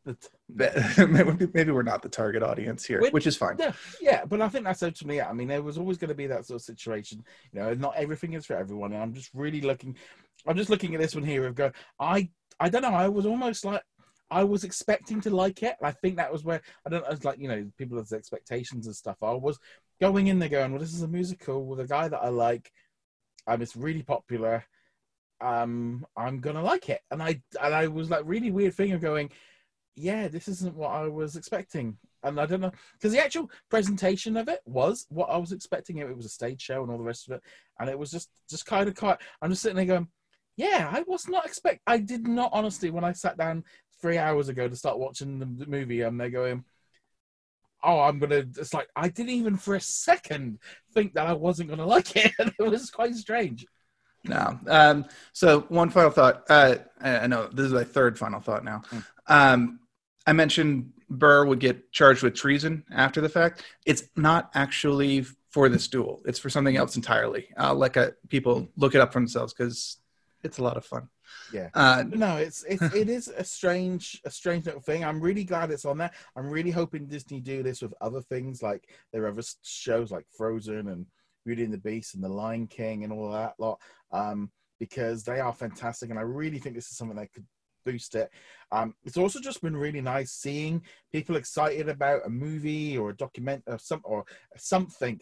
maybe 0.56 1.72
we're 1.72 1.84
not 1.84 2.02
the 2.02 2.10
target 2.10 2.42
audience 2.42 2.86
here, 2.86 3.02
which, 3.02 3.14
which 3.14 3.28
is 3.28 3.36
fine. 3.36 3.58
Yeah, 3.60 3.74
yeah, 4.02 4.26
but 4.26 4.42
I 4.42 4.48
think 4.48 4.64
that's 4.64 4.82
up 4.82 4.94
to 4.96 5.08
me. 5.08 5.20
I 5.20 5.34
mean, 5.34 5.50
there 5.50 5.62
was 5.62 5.78
always 5.78 5.98
going 5.98 6.10
to 6.10 6.16
be 6.16 6.28
that 6.28 6.46
sort 6.46 6.62
of 6.62 6.66
situation. 6.66 7.24
You 7.52 7.60
know, 7.60 7.74
not 7.74 7.96
everything 7.98 8.34
is 8.34 8.46
for 8.46 8.56
everyone, 8.56 8.94
and 8.94 9.02
I'm 9.02 9.14
just 9.14 9.30
really 9.34 9.62
looking. 9.62 9.98
I'm 10.46 10.56
just 10.56 10.70
looking 10.70 10.96
at 10.96 11.02
this 11.02 11.16
one 11.16 11.26
here 11.26 11.46
of 11.46 11.56
go. 11.56 11.72
I 12.00 12.30
I 12.60 12.70
don't 12.70 12.82
know. 12.82 12.94
I 12.94 13.10
was 13.10 13.26
almost 13.26 13.66
like 13.66 13.82
I 14.32 14.44
was 14.44 14.64
expecting 14.64 15.22
to 15.22 15.36
like 15.36 15.64
it. 15.64 15.76
I 15.82 15.92
think 15.92 16.16
that 16.16 16.32
was 16.32 16.46
where 16.46 16.62
I 16.86 16.90
don't 16.90 17.04
know, 17.04 17.10
it's 17.10 17.26
like 17.26 17.40
you 17.40 17.50
know, 17.50 17.70
people's 17.78 18.14
expectations 18.14 18.88
and 18.88 18.96
stuff. 18.96 19.18
I 19.22 19.34
was 19.34 19.60
going 20.00 20.28
in 20.28 20.40
there 20.40 20.50
going, 20.50 20.72
well, 20.72 20.80
this 20.82 20.94
is 20.94 21.02
a 21.02 21.08
musical 21.08 21.66
with 21.66 21.82
a 21.82 21.88
guy 21.88 22.08
that 22.08 22.24
I 22.24 22.30
like. 22.30 22.72
Um, 23.48 23.62
it's 23.62 23.76
really 23.76 24.04
popular. 24.04 24.64
Um, 25.42 26.06
I'm 26.16 26.40
gonna 26.40 26.64
like 26.64 26.90
it, 26.90 27.02
and 27.12 27.22
I 27.22 27.42
and 27.62 27.74
I 27.74 27.88
was 27.88 28.10
like 28.10 28.24
really 28.26 28.52
weird 28.52 28.74
thing 28.74 28.94
of 28.94 29.02
going 29.02 29.30
yeah, 29.98 30.28
this 30.28 30.48
isn't 30.48 30.76
what 30.76 30.92
I 30.92 31.08
was 31.08 31.36
expecting. 31.36 31.98
And 32.24 32.40
I 32.40 32.46
don't 32.46 32.62
know 32.62 32.72
because 32.94 33.12
the 33.12 33.24
actual 33.24 33.50
presentation 33.70 34.38
of 34.38 34.48
it 34.48 34.60
was 34.66 35.06
what 35.10 35.30
I 35.30 35.38
was 35.38 35.52
expecting. 35.52 35.98
It, 35.98 36.10
it 36.10 36.16
was 36.16 36.26
a 36.26 36.30
stage 36.30 36.62
show 36.62 36.82
and 36.82 36.92
all 36.92 36.98
the 36.98 37.04
rest 37.04 37.28
of 37.28 37.36
it, 37.36 37.42
and 37.80 37.90
it 37.90 37.98
was 37.98 38.12
just 38.12 38.30
just 38.50 38.66
kind 38.66 38.88
of 38.88 38.96
quite. 38.96 39.18
I'm 39.42 39.50
just 39.50 39.62
sitting 39.62 39.78
there 39.78 39.86
going, 39.86 40.08
yeah, 40.56 40.90
I 40.92 41.04
was 41.08 41.28
not 41.28 41.46
expect. 41.46 41.82
I 41.88 42.00
did 42.00 42.28
not 42.28 42.50
honestly 42.54 42.90
when 42.90 43.04
I 43.04 43.14
sat 43.14 43.38
down 43.38 43.64
three 44.02 44.18
hours 44.18 44.50
ago 44.50 44.68
to 44.68 44.76
start 44.76 45.00
watching 45.00 45.40
the 45.40 45.66
movie, 45.68 46.02
and 46.02 46.20
they're 46.20 46.30
going, 46.30 46.64
oh, 47.84 48.00
I'm 48.02 48.20
gonna. 48.20 48.46
It's 48.58 48.74
like 48.74 48.90
I 48.96 49.10
didn't 49.10 49.32
even 49.32 49.58
for 49.58 49.76
a 49.76 49.82
second 49.82 50.60
think 50.94 51.14
that 51.14 51.28
I 51.28 51.34
wasn't 51.34 51.70
gonna 51.70 51.86
like 51.96 52.16
it. 52.16 52.34
it 52.40 52.54
was 52.60 52.90
quite 52.92 53.16
strange. 53.16 53.66
No. 54.24 54.60
Um, 54.68 55.06
so 55.34 55.62
one 55.70 55.90
final 55.90 56.12
thought. 56.12 56.44
Uh, 56.50 56.76
I 57.00 57.28
know 57.28 57.48
this 57.48 57.68
is 57.68 57.74
my 57.74 57.84
third 57.84 58.18
final 58.18 58.40
thought 58.40 58.64
now. 58.64 58.82
Mm. 58.92 59.04
Um, 59.28 59.80
I 60.28 60.34
mentioned 60.34 60.92
Burr 61.10 61.46
would 61.46 61.60
get 61.60 61.92
charged 61.92 62.22
with 62.22 62.36
treason 62.36 62.84
after 62.92 63.22
the 63.22 63.30
fact. 63.30 63.64
It's 63.86 64.04
not 64.18 64.52
actually 64.54 65.26
for 65.50 65.70
this 65.70 65.88
duel. 65.88 66.22
It's 66.26 66.38
for 66.38 66.50
something 66.50 66.76
else 66.76 66.98
entirely. 66.98 67.48
I'll 67.58 67.76
let 67.76 67.96
uh, 67.96 68.12
people 68.28 68.68
look 68.76 68.94
it 68.94 69.02
up 69.02 69.14
for 69.14 69.20
themselves 69.20 69.54
because 69.54 69.98
it's 70.44 70.58
a 70.58 70.64
lot 70.64 70.76
of 70.76 70.86
fun. 70.86 71.10
Yeah. 71.52 71.70
Uh, 71.74 72.04
no, 72.08 72.36
it's 72.36 72.64
it's 72.66 72.82
it 72.94 73.10
is 73.10 73.30
a 73.30 73.44
strange 73.44 74.22
a 74.26 74.30
strange 74.30 74.66
little 74.66 74.82
thing. 74.82 75.06
I'm 75.06 75.22
really 75.22 75.46
glad 75.46 75.72
it's 75.72 75.86
on 75.86 75.98
there. 75.98 76.12
I'm 76.36 76.50
really 76.50 76.72
hoping 76.72 77.08
Disney 77.08 77.40
do 77.40 77.64
this 77.64 77.82
with 77.82 77.94
other 78.02 78.22
things 78.22 78.62
like 78.62 78.90
their 79.14 79.28
other 79.28 79.44
shows 79.64 80.12
like 80.12 80.26
Frozen 80.38 80.90
and 80.90 81.06
Beauty 81.46 81.64
and 81.64 81.74
the 81.74 81.78
Beast 81.78 82.16
and 82.16 82.24
The 82.24 82.30
Lion 82.30 82.68
King 82.68 83.06
and 83.06 83.14
all 83.14 83.32
that 83.32 83.56
lot. 83.58 83.80
Um, 84.12 84.52
because 84.80 85.24
they 85.24 85.40
are 85.40 85.54
fantastic, 85.54 86.12
and 86.12 86.20
I 86.20 86.22
really 86.22 86.60
think 86.60 86.76
this 86.76 86.92
is 86.92 86.98
something 86.98 87.18
they 87.18 87.28
could 87.28 87.48
boost 87.88 88.16
it. 88.16 88.30
Um, 88.72 88.94
it's 89.06 89.18
also 89.18 89.40
just 89.40 89.62
been 89.62 89.76
really 89.76 90.02
nice 90.02 90.32
seeing 90.32 90.82
people 91.12 91.38
excited 91.38 91.88
about 91.88 92.26
a 92.26 92.30
movie 92.30 92.98
or 92.98 93.10
a 93.10 93.16
document 93.16 93.64
or 93.66 93.80
some 93.80 94.02
or 94.04 94.26
something 94.58 95.20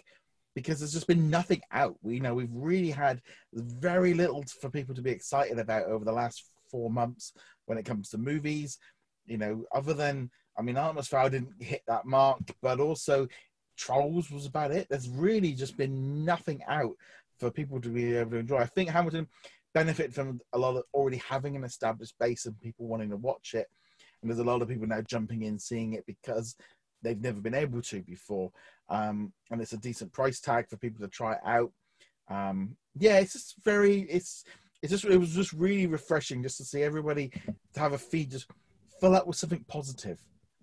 because 0.56 0.80
there's 0.80 0.94
just 0.94 1.08
been 1.08 1.30
nothing 1.30 1.62
out. 1.72 1.96
We 2.02 2.16
you 2.16 2.22
know 2.22 2.34
we've 2.34 2.50
really 2.52 2.92
had 2.92 3.22
very 3.54 4.14
little 4.14 4.44
for 4.62 4.70
people 4.70 4.96
to 4.96 5.02
be 5.02 5.12
excited 5.12 5.60
about 5.60 5.86
over 5.86 6.06
the 6.06 6.20
last 6.22 6.50
four 6.72 6.90
months 6.90 7.34
when 7.68 7.78
it 7.78 7.86
comes 7.86 8.10
to 8.10 8.18
movies. 8.18 8.80
You 9.28 9.38
know, 9.38 9.64
other 9.74 9.94
than 9.94 10.32
I 10.58 10.62
mean, 10.62 10.76
Fowl 10.76 11.30
didn't 11.30 11.62
hit 11.62 11.82
that 11.88 12.06
mark, 12.06 12.40
but 12.62 12.80
also 12.80 13.28
Trolls 13.78 14.32
was 14.32 14.46
about 14.46 14.72
it. 14.72 14.88
There's 14.90 15.10
really 15.10 15.54
just 15.54 15.78
been 15.78 16.24
nothing 16.24 16.62
out 16.68 16.96
for 17.38 17.52
people 17.52 17.82
to 17.82 17.90
be 17.90 18.16
able 18.16 18.32
to 18.32 18.38
enjoy. 18.38 18.58
I 18.60 18.66
think 18.66 18.90
Hamilton 18.90 19.28
benefit 19.76 20.14
from 20.14 20.40
a 20.54 20.58
lot 20.58 20.78
of 20.78 20.84
already 20.94 21.18
having 21.18 21.56
an 21.58 21.66
established 21.66 22.16
base 22.18 22.46
of 22.46 22.60
people 22.62 22.88
wanting 22.88 23.10
to 23.10 23.18
watch 23.18 23.54
it. 23.54 23.68
And 24.22 24.32
there's 24.32 24.40
a 24.40 24.44
lot 24.44 24.62
of 24.62 24.70
people 24.70 24.88
now 24.88 25.02
jumping 25.02 25.44
in, 25.44 25.60
seeing 25.60 25.94
it 25.94 26.06
because 26.08 26.56
they've 27.04 27.22
never 27.22 27.42
been 27.42 27.54
able 27.54 27.82
to 27.82 28.02
before. 28.02 28.52
Um, 28.90 29.34
and 29.52 29.62
it's 29.62 29.74
a 29.74 29.78
decent 29.78 30.14
price 30.14 30.40
tag 30.40 30.70
for 30.70 30.78
people 30.78 31.06
to 31.06 31.12
try 31.12 31.36
out. 31.46 31.72
Um, 32.30 32.78
yeah, 32.98 33.18
it's 33.18 33.34
just 33.34 33.56
very, 33.66 34.04
it's, 34.04 34.46
it's 34.82 34.92
just, 34.92 35.04
it 35.04 35.18
was 35.18 35.36
just 35.36 35.52
really 35.52 35.88
refreshing 35.88 36.42
just 36.42 36.58
to 36.58 36.64
see 36.64 36.82
everybody 36.82 37.32
to 37.74 37.80
have 37.80 37.92
a 37.92 37.98
feed 37.98 38.32
just 38.32 38.50
fill 39.02 39.14
up 39.14 39.28
with 39.28 39.36
something 39.36 39.66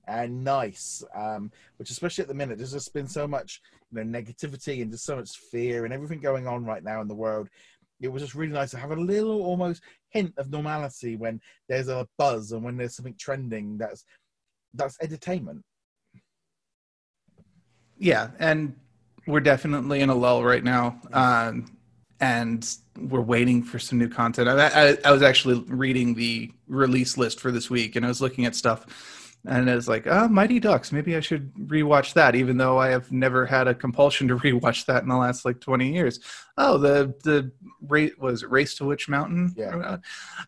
and 0.09 0.45
nice. 0.45 1.05
Um, 1.15 1.51
which 1.77 1.91
especially 1.91 2.23
at 2.23 2.29
the 2.29 2.35
minute, 2.35 2.59
there's 2.59 2.73
just 2.73 2.95
been 2.95 3.09
so 3.09 3.27
much 3.27 3.61
you 3.93 4.03
know 4.03 4.19
negativity 4.19 4.83
and 4.83 4.91
just 4.91 5.05
so 5.05 5.17
much 5.17 5.37
fear 5.37 5.85
and 5.85 5.93
everything 5.93 6.21
going 6.21 6.47
on 6.47 6.65
right 6.65 6.83
now 6.83 7.01
in 7.01 7.09
the 7.09 7.15
world. 7.15 7.49
It 8.03 8.13
was 8.13 8.23
just 8.23 8.35
really 8.35 8.53
nice 8.53 8.71
to 8.73 8.79
have 8.79 8.91
a 8.91 8.97
little 8.97 9.43
almost 9.43 9.83
hint 10.11 10.35
of 10.37 10.51
normality 10.51 11.17
when 11.17 11.41
there's 11.69 11.89
a 11.89 12.07
buzz 12.19 12.53
and 12.53 12.63
when 12.63 12.77
there's 12.77 12.97
something 12.97 13.15
trending 13.19 13.79
that's 13.79 14.05
that's 14.75 14.99
entertainment. 15.01 15.63
Yeah, 17.99 18.31
and 18.39 18.75
we're 19.27 19.41
definitely 19.41 20.01
in 20.01 20.11
a 20.11 20.15
lull 20.15 20.43
right 20.43 20.65
now. 20.65 21.01
Um, 21.13 21.67
and 22.21 22.77
we're 22.97 23.21
waiting 23.21 23.63
for 23.63 23.79
some 23.79 23.99
new 23.99 24.09
content. 24.09 24.49
I, 24.49 24.91
I, 24.91 24.99
I, 25.05 25.13
was 25.13 25.23
actually 25.23 25.65
reading 25.67 26.15
the 26.15 26.53
release 26.69 27.19
list 27.19 27.41
for 27.41 27.51
this 27.51 27.69
week, 27.69 27.97
and 27.97 28.05
I 28.05 28.09
was 28.09 28.21
looking 28.21 28.45
at 28.45 28.55
stuff, 28.55 28.87
and 29.45 29.69
it's 29.69 29.89
like, 29.89 30.07
"Oh, 30.07 30.29
Mighty 30.29 30.61
Ducks. 30.61 30.93
Maybe 30.93 31.17
I 31.17 31.21
should 31.21 31.53
rewatch 31.55 32.15
that." 32.15 32.35
Even 32.35 32.57
though 32.57 32.79
I 32.79 32.89
have 32.89 33.11
never 33.11 33.45
had 33.45 33.67
a 33.69 33.75
compulsion 33.75 34.29
to 34.29 34.37
rewatch 34.39 34.87
that 34.87 35.03
in 35.03 35.09
the 35.09 35.17
last 35.17 35.45
like 35.45 35.61
twenty 35.61 35.93
years. 35.93 36.21
Oh, 36.57 36.79
the 36.79 37.15
the 37.25 37.51
rate 37.89 38.19
was 38.21 38.45
Race 38.45 38.75
to 38.77 38.85
Witch 38.85 39.09
Mountain. 39.09 39.55
Yeah. 39.57 39.99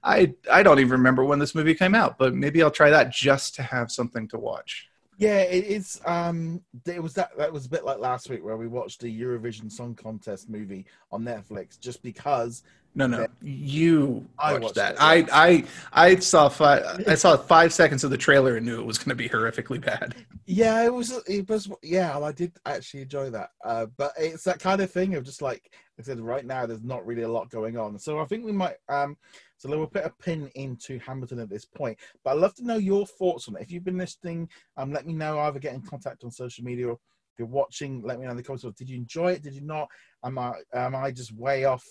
I 0.02 0.35
I 0.50 0.62
don't 0.62 0.78
even 0.78 0.92
remember 0.92 1.24
when 1.24 1.38
this 1.38 1.54
movie 1.54 1.74
came 1.74 1.94
out, 1.94 2.18
but 2.18 2.35
maybe 2.35 2.62
I'll 2.62 2.70
try 2.70 2.90
that 2.90 3.11
just 3.11 3.54
to 3.57 3.62
have 3.62 3.90
something 3.90 4.28
to 4.28 4.38
watch. 4.38 4.90
Yeah, 5.16 5.40
it 5.40 5.64
is. 5.64 6.00
Um, 6.07 6.62
it 6.87 7.02
was 7.02 7.14
that. 7.14 7.37
That 7.38 7.52
was 7.52 7.66
a 7.66 7.68
bit 7.68 7.85
like 7.85 7.98
last 7.98 8.28
week 8.28 8.44
where 8.44 8.57
we 8.57 8.66
watched 8.66 9.00
the 9.00 9.20
Eurovision 9.20 9.70
Song 9.70 9.94
Contest 9.94 10.50
movie 10.50 10.87
on 11.12 11.24
Netflix, 11.24 11.78
just 11.78 12.02
because. 12.02 12.62
No, 12.96 13.09
no, 13.09 13.26
you 13.42 14.24
I 14.38 14.52
watched, 14.52 14.62
watched 14.62 14.74
that. 14.76 14.96
I, 15.00 15.26
I, 15.33 15.64
I 15.92 16.16
saw 16.16 16.48
five. 16.48 17.04
I 17.09 17.16
saw 17.16 17.37
five 17.37 17.72
seconds 17.72 18.04
of 18.04 18.11
the 18.12 18.16
trailer 18.16 18.57
and 18.57 18.64
knew 18.64 18.80
it 18.80 18.87
was 18.87 18.98
going 18.98 19.09
to 19.09 19.16
be 19.16 19.28
horrifically 19.28 19.85
bad. 19.85 20.14
Yeah, 20.46 20.85
it 20.85 20.92
was. 20.92 21.12
It 21.26 21.48
was. 21.48 21.68
Yeah, 21.83 22.16
I 22.16 22.30
did 22.30 22.52
actually 22.66 23.02
enjoy 23.02 23.30
that. 23.30 23.50
Uh, 23.64 23.87
but 23.96 24.12
it's 24.16 24.44
that 24.44 24.61
kind 24.61 24.80
of 24.80 24.92
thing 24.92 25.16
of 25.16 25.24
just 25.24 25.42
like 25.42 25.72
I 25.98 26.02
said. 26.02 26.20
Right 26.20 26.46
now, 26.46 26.66
there's 26.66 26.85
not 26.85 27.04
really 27.04 27.22
a 27.22 27.28
lot 27.28 27.50
going 27.50 27.76
on, 27.76 27.98
so 27.98 28.20
I 28.20 28.26
think 28.26 28.44
we 28.44 28.52
might. 28.52 28.76
Um, 28.88 29.16
so 29.57 29.68
we'll 29.68 29.87
put 29.87 30.04
a 30.04 30.12
pin 30.22 30.50
into 30.54 31.00
Hamilton 31.00 31.40
at 31.40 31.48
this 31.48 31.64
point. 31.64 31.98
But 32.22 32.33
I'd 32.33 32.40
love 32.40 32.54
to 32.57 32.66
know 32.66 32.76
your 32.76 33.07
thoughts 33.07 33.48
on 33.48 33.57
it. 33.57 33.62
If 33.62 33.72
you've 33.72 33.85
been 33.85 33.98
listening, 33.98 34.48
um, 34.76 34.92
let 34.92 35.04
me 35.04 35.14
know. 35.14 35.40
Either 35.40 35.59
get 35.59 35.74
in 35.74 35.83
contact 35.83 36.22
on 36.22 36.30
social 36.30 36.64
media 36.64 36.88
or 36.88 36.92
if 36.92 37.38
you're 37.38 37.48
watching, 37.48 38.02
let 38.02 38.20
me 38.20 38.26
know 38.26 38.30
in 38.30 38.37
the 38.37 38.42
comments. 38.44 38.64
Did 38.78 38.88
you 38.88 38.98
enjoy 38.98 39.33
it? 39.33 39.42
Did 39.42 39.54
you 39.54 39.62
not? 39.62 39.88
Am 40.24 40.38
I 40.38 40.52
am 40.72 40.94
I 40.94 41.11
just 41.11 41.33
way 41.33 41.64
off? 41.64 41.85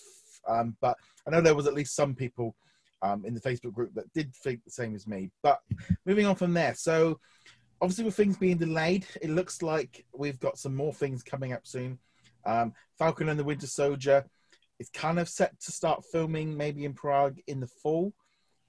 Um, 0.47 0.75
but 0.81 0.97
I 1.27 1.31
know 1.31 1.41
there 1.41 1.55
was 1.55 1.67
at 1.67 1.73
least 1.73 1.95
some 1.95 2.15
people 2.15 2.55
um, 3.01 3.25
in 3.25 3.33
the 3.33 3.41
Facebook 3.41 3.73
group 3.73 3.93
that 3.95 4.11
did 4.13 4.33
think 4.35 4.63
the 4.63 4.71
same 4.71 4.95
as 4.95 5.07
me. 5.07 5.29
But 5.41 5.61
moving 6.05 6.25
on 6.25 6.35
from 6.35 6.53
there, 6.53 6.73
so 6.73 7.19
obviously 7.81 8.05
with 8.05 8.15
things 8.15 8.37
being 8.37 8.57
delayed, 8.57 9.05
it 9.21 9.29
looks 9.29 9.61
like 9.61 10.05
we've 10.15 10.39
got 10.39 10.57
some 10.57 10.75
more 10.75 10.93
things 10.93 11.21
coming 11.21 11.53
up 11.53 11.67
soon. 11.67 11.99
Um, 12.45 12.73
Falcon 12.97 13.29
and 13.29 13.39
the 13.39 13.43
Winter 13.43 13.67
Soldier 13.67 14.25
is 14.79 14.89
kind 14.89 15.19
of 15.19 15.29
set 15.29 15.59
to 15.61 15.71
start 15.71 16.03
filming 16.11 16.55
maybe 16.55 16.85
in 16.85 16.93
Prague 16.93 17.39
in 17.47 17.59
the 17.59 17.67
fall. 17.67 18.13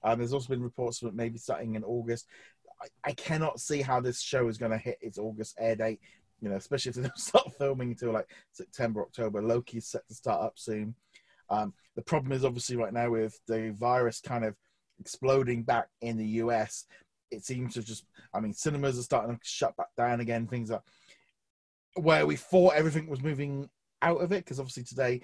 Um, 0.03 0.19
there's 0.19 0.33
also 0.33 0.49
been 0.49 0.61
reports 0.61 1.01
of 1.01 1.09
it 1.09 1.15
maybe 1.15 1.37
starting 1.37 1.75
in 1.75 1.83
August. 1.83 2.27
I, 2.81 3.09
I 3.09 3.11
cannot 3.13 3.59
see 3.59 3.81
how 3.81 4.01
this 4.01 4.21
show 4.21 4.47
is 4.47 4.57
going 4.57 4.71
to 4.71 4.77
hit 4.77 4.97
its 5.01 5.17
August 5.17 5.55
air 5.59 5.75
date. 5.75 5.99
You 6.41 6.49
know, 6.49 6.57
especially 6.57 6.89
if 6.89 6.95
they 6.95 7.01
don't 7.03 7.17
start 7.17 7.53
filming 7.57 7.91
until 7.91 8.11
like 8.11 8.29
September, 8.51 9.01
October. 9.01 9.41
Loki's 9.41 9.87
set 9.87 10.07
to 10.07 10.13
start 10.13 10.43
up 10.43 10.53
soon. 10.57 10.93
Um, 11.49 11.73
the 11.95 12.01
problem 12.01 12.31
is 12.31 12.45
obviously 12.45 12.75
right 12.75 12.93
now 12.93 13.09
with 13.09 13.39
the 13.47 13.75
virus 13.77 14.21
kind 14.21 14.45
of 14.45 14.55
exploding 14.99 15.63
back 15.63 15.87
in 16.01 16.17
the 16.17 16.25
US. 16.25 16.85
It 17.31 17.43
seems 17.43 17.73
to 17.73 17.83
just, 17.83 18.05
I 18.33 18.39
mean, 18.39 18.53
cinemas 18.53 18.97
are 18.99 19.03
starting 19.03 19.35
to 19.35 19.41
shut 19.43 19.75
back 19.77 19.89
down 19.97 20.19
again. 20.19 20.47
Things 20.47 20.71
are 20.71 20.83
where 21.95 22.25
we 22.25 22.35
thought 22.35 22.75
everything 22.75 23.07
was 23.07 23.21
moving 23.21 23.69
out 24.01 24.21
of 24.21 24.31
it 24.31 24.43
because 24.43 24.59
obviously 24.59 24.83
today, 24.83 25.21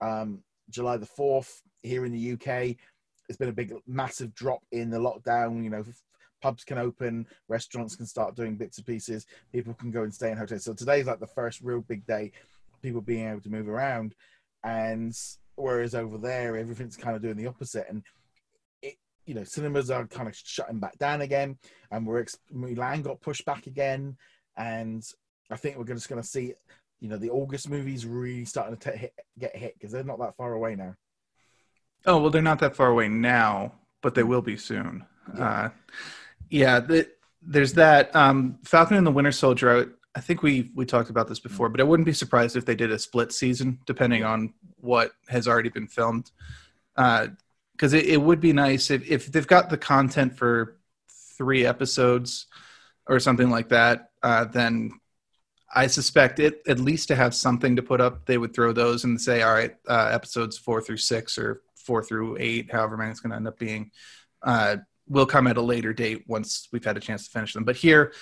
um, 0.00 0.42
July 0.68 0.96
the 0.96 1.06
4th, 1.06 1.60
here 1.82 2.04
in 2.04 2.12
the 2.12 2.32
UK, 2.32 2.76
there's 3.28 3.38
been 3.38 3.48
a 3.48 3.52
big, 3.52 3.72
massive 3.86 4.34
drop 4.34 4.60
in 4.72 4.90
the 4.90 4.98
lockdown. 4.98 5.62
You 5.62 5.70
know, 5.70 5.84
pubs 6.42 6.64
can 6.64 6.78
open, 6.78 7.26
restaurants 7.48 7.96
can 7.96 8.06
start 8.06 8.34
doing 8.34 8.56
bits 8.56 8.78
and 8.78 8.86
pieces, 8.86 9.26
people 9.52 9.74
can 9.74 9.90
go 9.90 10.02
and 10.02 10.12
stay 10.12 10.30
in 10.30 10.36
hotels. 10.36 10.64
So 10.64 10.74
today's 10.74 11.06
like 11.06 11.20
the 11.20 11.26
first 11.26 11.60
real 11.60 11.80
big 11.80 12.06
day, 12.06 12.32
people 12.82 13.00
being 13.00 13.28
able 13.28 13.40
to 13.42 13.50
move 13.50 13.68
around. 13.68 14.14
And 14.64 15.16
whereas 15.56 15.94
over 15.94 16.18
there, 16.18 16.56
everything's 16.56 16.96
kind 16.96 17.16
of 17.16 17.22
doing 17.22 17.36
the 17.36 17.46
opposite. 17.46 17.86
And 17.88 18.02
it, 18.82 18.96
you 19.26 19.34
know, 19.34 19.44
cinemas 19.44 19.90
are 19.90 20.06
kind 20.06 20.28
of 20.28 20.36
shutting 20.36 20.80
back 20.80 20.98
down 20.98 21.20
again, 21.20 21.58
and 21.90 22.06
we're 22.06 22.24
Mulan 22.54 23.02
got 23.02 23.20
pushed 23.20 23.44
back 23.44 23.66
again, 23.66 24.16
and 24.56 25.02
I 25.50 25.56
think 25.56 25.76
we're 25.76 25.84
just 25.84 26.08
going 26.08 26.22
to 26.22 26.26
see, 26.26 26.54
you 27.00 27.08
know, 27.08 27.16
the 27.16 27.30
August 27.30 27.68
movies 27.68 28.06
really 28.06 28.44
starting 28.44 28.76
to 28.76 28.90
hit, 28.92 29.14
get 29.38 29.56
hit 29.56 29.74
because 29.74 29.92
they're 29.92 30.04
not 30.04 30.20
that 30.20 30.36
far 30.36 30.52
away 30.52 30.74
now. 30.76 30.94
Oh 32.06 32.20
well, 32.20 32.30
they're 32.30 32.42
not 32.42 32.60
that 32.60 32.76
far 32.76 32.88
away 32.88 33.08
now, 33.08 33.72
but 34.00 34.14
they 34.14 34.22
will 34.22 34.42
be 34.42 34.56
soon. 34.56 35.04
Yeah, 35.36 35.44
uh, 35.44 35.68
yeah 36.48 36.80
the, 36.80 37.08
there's 37.42 37.74
that. 37.74 38.14
Um, 38.14 38.58
Falcon 38.64 38.96
and 38.96 39.06
the 39.06 39.10
Winter 39.10 39.32
Soldier. 39.32 39.94
I 40.14 40.20
think 40.20 40.42
we 40.42 40.70
we 40.74 40.84
talked 40.84 41.10
about 41.10 41.28
this 41.28 41.38
before, 41.38 41.68
but 41.68 41.80
I 41.80 41.84
wouldn't 41.84 42.06
be 42.06 42.12
surprised 42.12 42.56
if 42.56 42.64
they 42.64 42.74
did 42.74 42.90
a 42.90 42.98
split 42.98 43.32
season, 43.32 43.78
depending 43.86 44.24
on 44.24 44.54
what 44.80 45.12
has 45.28 45.46
already 45.46 45.68
been 45.68 45.86
filmed. 45.86 46.30
Because 46.96 47.94
uh, 47.94 47.96
it, 47.96 48.06
it 48.06 48.22
would 48.22 48.40
be 48.40 48.52
nice 48.52 48.90
if 48.90 49.08
if 49.08 49.30
they've 49.30 49.46
got 49.46 49.70
the 49.70 49.78
content 49.78 50.36
for 50.36 50.78
three 51.38 51.64
episodes 51.64 52.46
or 53.06 53.20
something 53.20 53.50
like 53.50 53.68
that, 53.68 54.10
uh, 54.22 54.44
then 54.44 54.90
I 55.74 55.86
suspect 55.86 56.40
it 56.40 56.62
at 56.66 56.80
least 56.80 57.08
to 57.08 57.16
have 57.16 57.34
something 57.34 57.76
to 57.76 57.82
put 57.82 58.00
up. 58.00 58.26
They 58.26 58.38
would 58.38 58.52
throw 58.52 58.72
those 58.72 59.04
and 59.04 59.20
say, 59.20 59.42
all 59.42 59.54
right, 59.54 59.74
uh, 59.88 60.10
episodes 60.12 60.58
four 60.58 60.82
through 60.82 60.96
six 60.96 61.38
or 61.38 61.62
four 61.76 62.02
through 62.02 62.36
eight, 62.40 62.70
however 62.70 62.96
many 62.96 63.10
it's 63.10 63.20
going 63.20 63.30
to 63.30 63.36
end 63.36 63.48
up 63.48 63.58
being, 63.58 63.90
uh, 64.42 64.76
will 65.08 65.26
come 65.26 65.46
at 65.46 65.56
a 65.56 65.62
later 65.62 65.92
date 65.92 66.24
once 66.26 66.68
we've 66.72 66.84
had 66.84 66.96
a 66.96 67.00
chance 67.00 67.24
to 67.24 67.30
finish 67.30 67.54
them. 67.54 67.64
But 67.64 67.76
here, 67.76 68.12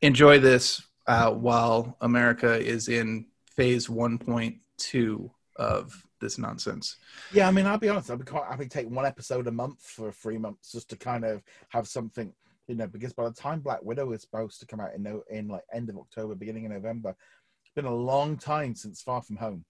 enjoy 0.00 0.40
this 0.40 0.82
uh, 1.12 1.30
while 1.30 1.96
America 2.00 2.58
is 2.58 2.88
in 2.88 3.26
phase 3.54 3.86
1.2 3.86 5.30
of 5.56 6.06
this 6.22 6.38
nonsense. 6.38 6.96
Yeah, 7.34 7.48
I 7.48 7.50
mean, 7.50 7.66
I'll 7.66 7.76
be 7.76 7.90
honest, 7.90 8.10
I'll 8.10 8.16
be 8.16 8.24
quite 8.24 8.46
happy 8.46 8.64
to 8.64 8.70
take 8.70 8.88
one 8.88 9.04
episode 9.04 9.46
a 9.46 9.52
month 9.52 9.82
for 9.82 10.10
three 10.10 10.38
months 10.38 10.72
just 10.72 10.88
to 10.88 10.96
kind 10.96 11.24
of 11.24 11.42
have 11.68 11.86
something, 11.86 12.32
you 12.66 12.76
know, 12.76 12.86
because 12.86 13.12
by 13.12 13.24
the 13.24 13.34
time 13.34 13.60
Black 13.60 13.82
Widow 13.82 14.12
is 14.12 14.22
supposed 14.22 14.58
to 14.60 14.66
come 14.66 14.80
out 14.80 14.94
in, 14.94 15.20
in 15.30 15.48
like 15.48 15.64
end 15.70 15.90
of 15.90 15.98
October, 15.98 16.34
beginning 16.34 16.64
of 16.64 16.72
November, 16.72 17.10
it's 17.10 17.74
been 17.74 17.84
a 17.84 17.94
long 17.94 18.38
time 18.38 18.74
since 18.74 19.02
Far 19.02 19.20
From 19.20 19.36
Home. 19.36 19.66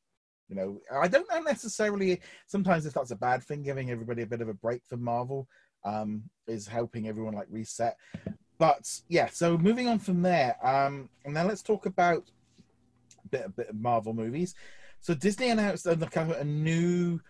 You 0.49 0.55
know, 0.55 0.81
I 0.93 1.09
don't 1.09 1.29
know 1.29 1.41
necessarily 1.41 2.21
sometimes 2.47 2.87
if 2.87 2.95
that's 2.95 3.11
a 3.11 3.17
bad 3.17 3.43
thing, 3.43 3.65
giving 3.65 3.91
everybody 3.91 4.23
a 4.23 4.27
bit 4.27 4.43
of 4.43 4.49
a 4.49 4.55
break 4.55 4.83
from 4.87 5.03
Marvel 5.03 5.49
um, 5.85 6.23
is 6.47 6.69
helping 6.69 7.09
everyone 7.09 7.35
like 7.35 7.49
reset. 7.51 7.97
But 8.59 9.01
yeah, 9.09 9.29
so 9.29 9.59
moving 9.59 9.89
on 9.89 9.99
from 9.99 10.23
there, 10.23 10.57
um, 10.65 11.09
and 11.25 11.35
now 11.35 11.47
let's 11.47 11.63
talk 11.63 11.87
about 11.87 12.25
a 13.25 13.29
bit, 13.29 13.47
a 13.47 13.49
bit 13.49 13.69
of 13.71 13.77
Marvel 13.77 14.13
movies. 14.13 14.55
So 15.01 15.15
Disney 15.15 15.51
announced 15.51 15.87
a, 15.87 16.39
a 16.39 16.45
new 16.45 17.21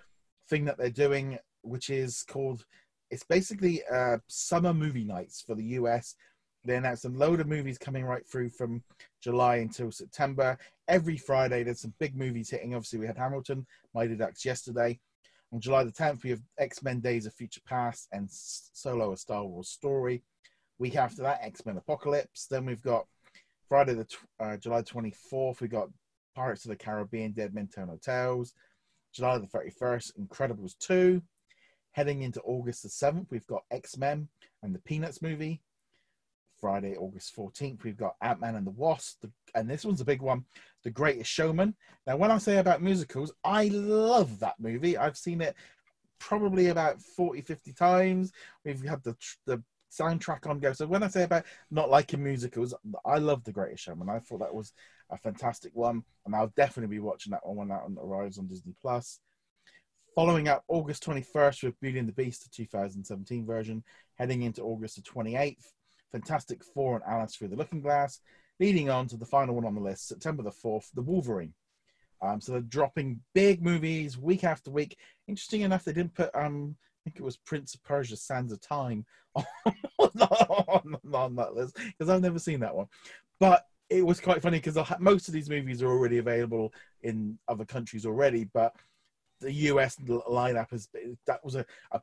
thing 0.48 0.64
that 0.66 0.76
they're 0.76 0.90
doing, 0.90 1.38
which 1.62 1.88
is 1.88 2.22
called 2.22 2.64
it's 3.12 3.24
basically 3.24 3.82
uh, 3.92 4.16
summer 4.26 4.72
movie 4.72 5.04
nights 5.04 5.42
for 5.46 5.54
the 5.54 5.64
US. 5.78 6.14
They 6.64 6.76
announced 6.76 7.04
a 7.04 7.10
load 7.10 7.40
of 7.40 7.46
movies 7.46 7.76
coming 7.76 8.04
right 8.04 8.26
through 8.26 8.48
from 8.48 8.82
July 9.20 9.56
until 9.56 9.92
September. 9.92 10.56
Every 10.88 11.18
Friday, 11.18 11.62
there's 11.62 11.82
some 11.82 11.92
big 12.00 12.16
movies 12.16 12.48
hitting. 12.48 12.74
Obviously, 12.74 13.00
we 13.00 13.06
had 13.06 13.18
Hamilton, 13.18 13.66
Mighty 13.94 14.16
Ducks 14.16 14.46
yesterday. 14.46 14.98
On 15.52 15.60
July 15.60 15.84
the 15.84 15.92
10th, 15.92 16.22
we 16.22 16.30
have 16.30 16.40
X 16.58 16.82
Men 16.82 17.00
Days 17.00 17.26
of 17.26 17.34
Future 17.34 17.60
Past 17.66 18.08
and 18.12 18.28
Solo, 18.30 19.12
a 19.12 19.16
Star 19.16 19.44
Wars 19.44 19.68
story. 19.68 20.22
Week 20.82 20.96
after 20.96 21.22
that, 21.22 21.38
X 21.42 21.64
Men 21.64 21.76
Apocalypse. 21.76 22.46
Then 22.46 22.66
we've 22.66 22.82
got 22.82 23.06
Friday 23.68 23.94
the 23.94 24.06
uh, 24.40 24.56
July 24.56 24.82
24th, 24.82 25.60
we 25.60 25.68
got 25.68 25.88
Pirates 26.34 26.64
of 26.64 26.70
the 26.70 26.76
Caribbean, 26.76 27.30
Dead 27.30 27.54
Men 27.54 27.68
Tell 27.72 27.86
No 27.86 28.00
Tales. 28.02 28.52
July 29.14 29.38
the 29.38 29.46
31st, 29.46 30.18
Incredibles 30.18 30.76
2. 30.80 31.22
Heading 31.92 32.22
into 32.22 32.40
August 32.40 32.82
the 32.82 32.88
7th, 32.88 33.28
we've 33.30 33.46
got 33.46 33.62
X 33.70 33.96
Men 33.96 34.26
and 34.64 34.74
the 34.74 34.80
Peanuts 34.80 35.22
movie. 35.22 35.62
Friday, 36.60 36.96
August 36.96 37.36
14th, 37.36 37.84
we've 37.84 37.96
got 37.96 38.16
Ant 38.20 38.40
Man 38.40 38.56
and 38.56 38.66
the 38.66 38.72
Wasp. 38.72 39.24
And 39.54 39.70
this 39.70 39.84
one's 39.84 40.00
a 40.00 40.04
big 40.04 40.20
one 40.20 40.44
The 40.82 40.90
Greatest 40.90 41.30
Showman. 41.30 41.76
Now, 42.08 42.16
when 42.16 42.32
I 42.32 42.38
say 42.38 42.58
about 42.58 42.82
musicals, 42.82 43.32
I 43.44 43.68
love 43.68 44.40
that 44.40 44.58
movie. 44.58 44.98
I've 44.98 45.16
seen 45.16 45.42
it 45.42 45.54
probably 46.18 46.68
about 46.68 47.00
40, 47.00 47.40
50 47.42 47.72
times. 47.72 48.32
We've 48.64 48.84
had 48.84 49.04
the, 49.04 49.14
the 49.46 49.62
soundtrack 49.92 50.48
on 50.48 50.58
go. 50.58 50.72
So 50.72 50.86
when 50.86 51.02
I 51.02 51.08
say 51.08 51.24
about 51.24 51.44
not 51.70 51.90
liking 51.90 52.22
musicals, 52.22 52.74
I 53.04 53.18
love 53.18 53.44
The 53.44 53.52
Greatest 53.52 53.84
Showman. 53.84 54.08
I 54.08 54.18
thought 54.18 54.40
that 54.40 54.54
was 54.54 54.72
a 55.10 55.18
fantastic 55.18 55.72
one, 55.74 56.02
and 56.24 56.34
I'll 56.34 56.52
definitely 56.56 56.96
be 56.96 57.00
watching 57.00 57.32
that 57.32 57.46
one 57.46 57.56
when 57.56 57.68
that 57.68 57.82
one 57.82 57.96
arrives 58.02 58.38
on 58.38 58.46
Disney 58.46 58.74
Plus. 58.80 59.20
Following 60.14 60.48
up 60.48 60.64
August 60.68 61.04
21st 61.04 61.62
with 61.64 61.80
Beauty 61.80 61.98
and 61.98 62.08
the 62.08 62.12
Beast, 62.12 62.44
the 62.44 62.50
2017 62.50 63.46
version, 63.46 63.82
heading 64.16 64.42
into 64.42 64.62
August 64.62 64.96
the 64.96 65.02
28th. 65.02 65.64
Fantastic 66.12 66.62
Four 66.62 66.96
and 66.96 67.04
Alice 67.06 67.34
Through 67.34 67.48
the 67.48 67.56
Looking 67.56 67.80
Glass, 67.80 68.20
leading 68.60 68.90
on 68.90 69.08
to 69.08 69.16
the 69.16 69.24
final 69.24 69.54
one 69.54 69.64
on 69.64 69.74
the 69.74 69.80
list, 69.80 70.08
September 70.08 70.42
the 70.42 70.50
4th, 70.50 70.90
The 70.94 71.02
Wolverine. 71.02 71.54
Um, 72.20 72.40
so 72.40 72.52
they're 72.52 72.60
dropping 72.60 73.20
big 73.34 73.62
movies 73.62 74.16
week 74.16 74.44
after 74.44 74.70
week. 74.70 74.96
Interesting 75.26 75.62
enough, 75.62 75.84
they 75.84 75.92
didn't 75.92 76.14
put, 76.14 76.30
um, 76.34 76.76
I 77.02 77.10
think 77.10 77.16
it 77.16 77.24
was 77.24 77.36
Prince 77.36 77.74
of 77.74 77.82
Persia 77.82 78.16
Sands 78.16 78.52
of 78.52 78.60
Time 78.60 79.04
on, 79.34 79.44
on, 79.98 80.96
on 81.12 81.36
that 81.36 81.54
list 81.54 81.76
because 81.76 82.08
I've 82.08 82.22
never 82.22 82.38
seen 82.38 82.60
that 82.60 82.74
one. 82.74 82.86
But 83.40 83.66
it 83.90 84.06
was 84.06 84.20
quite 84.20 84.40
funny 84.40 84.58
because 84.60 84.78
most 85.00 85.28
of 85.28 85.34
these 85.34 85.50
movies 85.50 85.82
are 85.82 85.88
already 85.88 86.18
available 86.18 86.72
in 87.02 87.38
other 87.48 87.64
countries 87.64 88.06
already, 88.06 88.44
but 88.44 88.74
the 89.40 89.52
US 89.52 89.96
lineup 89.96 90.72
is 90.72 90.88
that 91.26 91.44
was 91.44 91.56
a, 91.56 91.66
a 91.90 92.00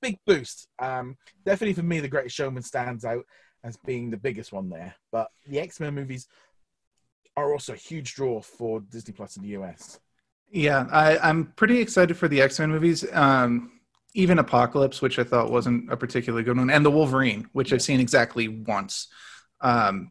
big 0.00 0.18
boost. 0.26 0.68
Um, 0.78 1.16
definitely 1.44 1.74
for 1.74 1.82
me, 1.82 2.00
The 2.00 2.08
Greatest 2.08 2.36
Showman 2.36 2.62
stands 2.62 3.04
out 3.04 3.24
as 3.64 3.76
being 3.76 4.10
the 4.10 4.16
biggest 4.16 4.52
one 4.52 4.70
there. 4.70 4.94
But 5.10 5.28
the 5.46 5.58
X 5.58 5.80
Men 5.80 5.94
movies 5.94 6.28
are 7.36 7.52
also 7.52 7.74
a 7.74 7.76
huge 7.76 8.14
draw 8.14 8.40
for 8.40 8.80
Disney 8.80 9.12
Plus 9.12 9.36
in 9.36 9.42
the 9.42 9.60
US. 9.60 9.98
Yeah, 10.50 10.86
I, 10.92 11.18
I'm 11.18 11.52
pretty 11.56 11.80
excited 11.80 12.16
for 12.16 12.28
the 12.28 12.40
X 12.40 12.58
Men 12.60 12.70
movies. 12.70 13.04
Um, 13.12 13.75
even 14.16 14.38
Apocalypse, 14.38 15.02
which 15.02 15.18
I 15.18 15.24
thought 15.24 15.50
wasn't 15.50 15.92
a 15.92 15.96
particularly 15.96 16.42
good 16.42 16.56
one, 16.56 16.70
and 16.70 16.84
the 16.84 16.90
Wolverine, 16.90 17.48
which 17.52 17.72
I've 17.72 17.82
seen 17.82 18.00
exactly 18.00 18.48
once. 18.48 19.08
Um, 19.60 20.10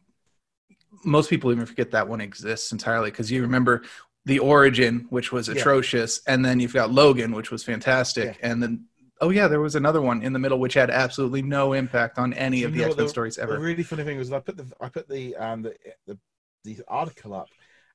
most 1.04 1.28
people 1.28 1.52
even 1.52 1.66
forget 1.66 1.90
that 1.90 2.08
one 2.08 2.20
exists 2.20 2.72
entirely 2.72 3.10
because 3.10 3.30
you 3.30 3.42
remember 3.42 3.82
the 4.24 4.38
origin, 4.38 5.06
which 5.10 5.32
was 5.32 5.48
atrocious, 5.48 6.20
yeah. 6.26 6.34
and 6.34 6.44
then 6.44 6.60
you've 6.60 6.72
got 6.72 6.92
Logan, 6.92 7.32
which 7.32 7.50
was 7.50 7.64
fantastic, 7.64 8.38
yeah. 8.40 8.50
and 8.50 8.62
then 8.62 8.86
oh 9.20 9.30
yeah, 9.30 9.48
there 9.48 9.60
was 9.60 9.74
another 9.74 10.00
one 10.00 10.22
in 10.22 10.32
the 10.32 10.38
middle 10.38 10.58
which 10.58 10.74
had 10.74 10.90
absolutely 10.90 11.42
no 11.42 11.72
impact 11.72 12.18
on 12.18 12.32
any 12.32 12.62
of 12.62 12.72
the 12.72 12.84
X 12.84 12.96
Men 12.96 13.08
stories 13.08 13.38
ever. 13.38 13.54
The 13.54 13.60
really 13.60 13.82
funny 13.82 14.04
thing 14.04 14.18
was 14.18 14.32
I 14.32 14.38
put 14.38 14.56
the 14.56 14.66
I 14.80 14.88
put 14.88 15.08
the 15.08 15.34
um 15.36 15.62
the 15.62 15.74
the, 16.06 16.18
the 16.64 16.78
article 16.86 17.34
up, 17.34 17.48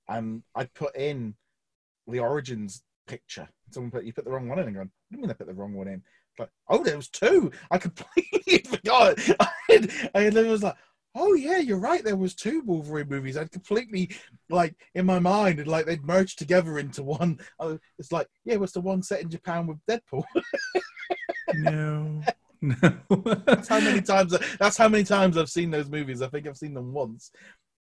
and 0.10 0.44
I 0.56 0.66
put 0.66 0.96
in 0.96 1.36
the 2.06 2.20
origins 2.20 2.84
picture. 3.08 3.48
Someone 3.72 3.92
put 3.92 4.04
you 4.04 4.14
put 4.14 4.26
the 4.26 4.32
wrong 4.32 4.50
one 4.50 4.60
in 4.60 4.68
and 4.68 4.76
gone. 4.76 4.92
You 5.12 5.20
mean 5.20 5.30
I 5.30 5.34
put 5.34 5.48
the 5.48 5.54
wrong 5.54 5.74
one 5.74 5.88
in? 5.88 6.02
Like, 6.40 6.50
oh, 6.70 6.84
there 6.84 6.96
was 6.96 7.10
two. 7.10 7.52
I 7.70 7.78
completely 7.80 8.60
forgot. 8.60 9.20
I, 9.40 9.50
had, 9.70 9.92
I 10.16 10.30
was 10.30 10.64
like, 10.64 10.76
oh 11.16 11.34
yeah, 11.34 11.58
you're 11.58 11.78
right. 11.78 12.04
There 12.04 12.16
was 12.16 12.36
two 12.36 12.62
Wolverine 12.62 13.10
movies. 13.10 13.38
I'd 13.38 13.52
completely 13.52 14.12
like 14.50 14.76
in 14.96 15.06
my 15.06 15.20
mind, 15.20 15.60
and 15.60 15.68
like 15.68 15.86
they'd 15.86 16.04
merged 16.04 16.40
together 16.40 16.80
into 16.80 17.04
one. 17.04 17.40
It's 18.00 18.12
like, 18.12 18.28
yeah, 18.46 18.56
it 18.56 18.60
was 18.60 18.72
the 18.72 18.82
one 18.82 19.04
set 19.04 19.22
in 19.22 19.30
Japan 19.30 19.68
with 19.68 19.80
Deadpool. 19.90 20.24
no. 21.56 22.22
No. 22.64 22.78
that's 23.48 23.68
how 23.70 23.80
many 23.80 24.04
times. 24.04 24.38
That's 24.60 24.78
how 24.78 24.88
many 24.88 25.04
times 25.04 25.36
I've 25.36 25.50
seen 25.50 25.72
those 25.72 25.90
movies. 25.90 26.22
I 26.22 26.28
think 26.28 26.46
I've 26.46 26.58
seen 26.58 26.76
them 26.76 26.94
once, 26.94 27.32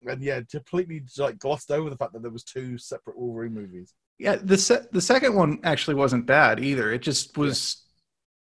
and 0.07 0.23
yeah, 0.23 0.39
completely 0.49 1.03
like 1.17 1.37
glossed 1.37 1.69
over 1.69 1.89
the 1.89 1.97
fact 1.97 2.13
that 2.13 2.21
there 2.21 2.31
was 2.31 2.45
two 2.45 2.77
separate 2.77 3.19
Wolverine 3.19 3.53
movies. 3.53 3.93
Yeah, 4.19 4.35
the 4.35 4.57
se- 4.57 4.87
the 4.91 5.01
second 5.01 5.33
one 5.33 5.59
actually 5.63 5.95
wasn't 5.95 6.25
bad 6.25 6.59
either. 6.59 6.91
It 6.91 7.01
just 7.01 7.37
was 7.37 7.83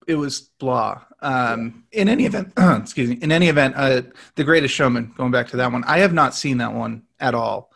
it 0.07 0.15
was 0.15 0.41
blah. 0.59 1.03
Um, 1.21 1.85
yeah. 1.93 2.01
In 2.01 2.09
any 2.09 2.25
event, 2.25 2.53
excuse 2.59 3.11
me. 3.11 3.19
In 3.21 3.31
any 3.31 3.49
event, 3.49 3.75
uh, 3.77 4.03
The 4.37 4.45
Greatest 4.45 4.75
Showman. 4.75 5.13
Going 5.17 5.31
back 5.31 5.49
to 5.49 5.59
that 5.59 5.71
one, 5.71 5.85
I 5.85 5.99
have 5.99 6.15
not 6.15 6.35
seen 6.35 6.59
that 6.59 6.73
one 6.73 7.03
at 7.21 7.35
all. 7.35 7.71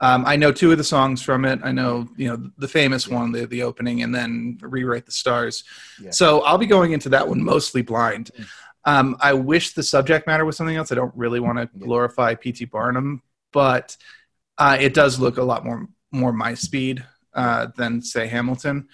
Um, 0.00 0.24
I 0.26 0.36
know 0.36 0.52
two 0.52 0.70
of 0.70 0.78
the 0.78 0.84
songs 0.84 1.22
from 1.22 1.44
it. 1.44 1.60
I 1.64 1.72
know 1.72 2.08
you 2.16 2.28
know 2.28 2.50
the 2.58 2.68
famous 2.68 3.08
yeah. 3.08 3.16
one, 3.16 3.32
the 3.32 3.46
the 3.46 3.62
opening, 3.64 4.02
and 4.02 4.14
then 4.14 4.58
Rewrite 4.60 5.06
the 5.06 5.12
Stars. 5.12 5.64
Yeah. 6.00 6.10
So 6.10 6.42
I'll 6.42 6.58
be 6.58 6.66
going 6.66 6.92
into 6.92 7.08
that 7.10 7.26
one 7.26 7.42
mostly 7.42 7.82
blind. 7.82 8.30
Mm. 8.38 8.46
Um, 8.86 9.16
I 9.20 9.32
wish 9.32 9.72
the 9.72 9.82
subject 9.82 10.26
matter 10.26 10.44
was 10.44 10.56
something 10.56 10.76
else. 10.76 10.92
I 10.92 10.94
don't 10.94 11.14
really 11.16 11.40
want 11.40 11.58
to 11.58 11.66
glorify 11.78 12.34
P.T. 12.34 12.66
Barnum, 12.66 13.22
but 13.50 13.96
uh, 14.58 14.76
it 14.78 14.94
does 14.94 15.18
look 15.18 15.38
a 15.38 15.42
lot 15.42 15.64
more 15.64 15.88
more 16.12 16.32
my 16.32 16.54
speed 16.54 17.04
uh, 17.34 17.68
than 17.76 18.02
say 18.02 18.26
Hamilton. 18.26 18.88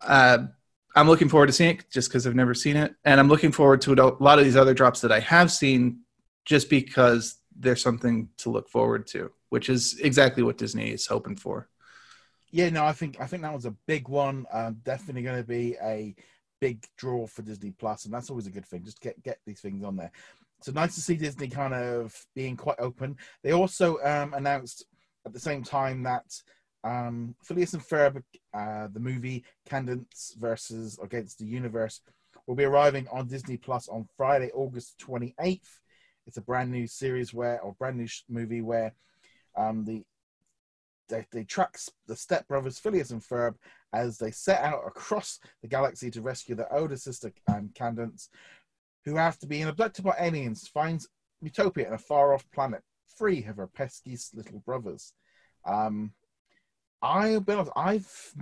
Uh, 0.00 0.38
I'm 0.94 1.08
looking 1.08 1.28
forward 1.28 1.48
to 1.48 1.52
seeing 1.52 1.76
it 1.76 1.90
just 1.90 2.08
because 2.08 2.26
I've 2.26 2.34
never 2.34 2.54
seen 2.54 2.76
it, 2.76 2.94
and 3.04 3.20
I'm 3.20 3.28
looking 3.28 3.52
forward 3.52 3.82
to 3.82 3.92
a 3.92 4.16
lot 4.22 4.38
of 4.38 4.44
these 4.44 4.56
other 4.56 4.74
drops 4.74 5.00
that 5.02 5.12
I 5.12 5.20
have 5.20 5.52
seen, 5.52 6.00
just 6.44 6.70
because 6.70 7.36
there's 7.54 7.82
something 7.82 8.28
to 8.38 8.50
look 8.50 8.68
forward 8.68 9.06
to, 9.08 9.30
which 9.50 9.68
is 9.68 9.98
exactly 10.00 10.42
what 10.42 10.58
Disney 10.58 10.90
is 10.90 11.06
hoping 11.06 11.36
for. 11.36 11.68
Yeah, 12.50 12.70
no, 12.70 12.84
I 12.84 12.92
think 12.92 13.20
I 13.20 13.26
think 13.26 13.42
that 13.42 13.52
was 13.52 13.66
a 13.66 13.74
big 13.86 14.08
one. 14.08 14.46
Um, 14.52 14.80
definitely 14.84 15.22
going 15.22 15.42
to 15.42 15.46
be 15.46 15.76
a 15.82 16.14
big 16.60 16.86
draw 16.96 17.26
for 17.26 17.42
Disney 17.42 17.72
Plus, 17.72 18.04
and 18.04 18.14
that's 18.14 18.30
always 18.30 18.46
a 18.46 18.50
good 18.50 18.64
thing. 18.64 18.84
Just 18.84 19.00
get 19.00 19.22
get 19.22 19.38
these 19.46 19.60
things 19.60 19.84
on 19.84 19.96
there. 19.96 20.12
So 20.62 20.72
nice 20.72 20.94
to 20.94 21.02
see 21.02 21.16
Disney 21.16 21.48
kind 21.48 21.74
of 21.74 22.14
being 22.34 22.56
quite 22.56 22.78
open. 22.78 23.16
They 23.42 23.52
also 23.52 23.98
um, 24.02 24.32
announced 24.32 24.86
at 25.26 25.32
the 25.32 25.40
same 25.40 25.62
time 25.62 26.02
that 26.04 26.24
um, 26.84 27.34
Phineas 27.42 27.74
and 27.74 27.82
Ferb, 27.82 28.22
uh, 28.54 28.88
the 28.92 29.00
movie 29.00 29.44
Candace 29.68 30.36
versus 30.38 30.98
Against 31.02 31.38
the 31.38 31.46
Universe, 31.46 32.00
will 32.46 32.54
be 32.54 32.64
arriving 32.64 33.08
on 33.12 33.26
Disney 33.26 33.56
Plus 33.56 33.88
on 33.88 34.08
Friday, 34.16 34.50
August 34.54 34.98
28th. 34.98 35.80
It's 36.26 36.36
a 36.36 36.42
brand 36.42 36.70
new 36.70 36.86
series 36.86 37.34
where, 37.34 37.60
or 37.60 37.74
brand 37.78 37.96
new 37.96 38.08
movie 38.28 38.62
where 38.62 38.94
um, 39.56 39.84
the 39.84 40.04
they, 41.08 41.24
they 41.30 41.44
track 41.44 41.78
the 42.06 42.14
stepbrothers 42.14 42.80
Phineas 42.80 43.10
and 43.10 43.22
Ferb 43.22 43.54
as 43.92 44.18
they 44.18 44.30
set 44.30 44.60
out 44.62 44.82
across 44.86 45.38
the 45.62 45.68
galaxy 45.68 46.10
to 46.10 46.22
rescue 46.22 46.54
their 46.54 46.72
older 46.72 46.96
sister 46.96 47.32
um, 47.48 47.70
Candace, 47.74 48.28
who 49.04 49.16
after 49.16 49.46
being 49.46 49.66
abducted 49.66 50.04
by 50.04 50.16
aliens 50.18 50.68
finds 50.68 51.08
utopia 51.40 51.86
in 51.86 51.94
a 51.94 51.98
far-off 51.98 52.44
planet, 52.52 52.82
free 53.16 53.44
of 53.44 53.56
her 53.56 53.68
pesky 53.68 54.18
little 54.34 54.62
brothers. 54.66 55.12
Um, 55.64 56.12
I'll 57.06 57.40
be 57.40 57.52
honest, 57.52 57.72
I've 57.76 58.34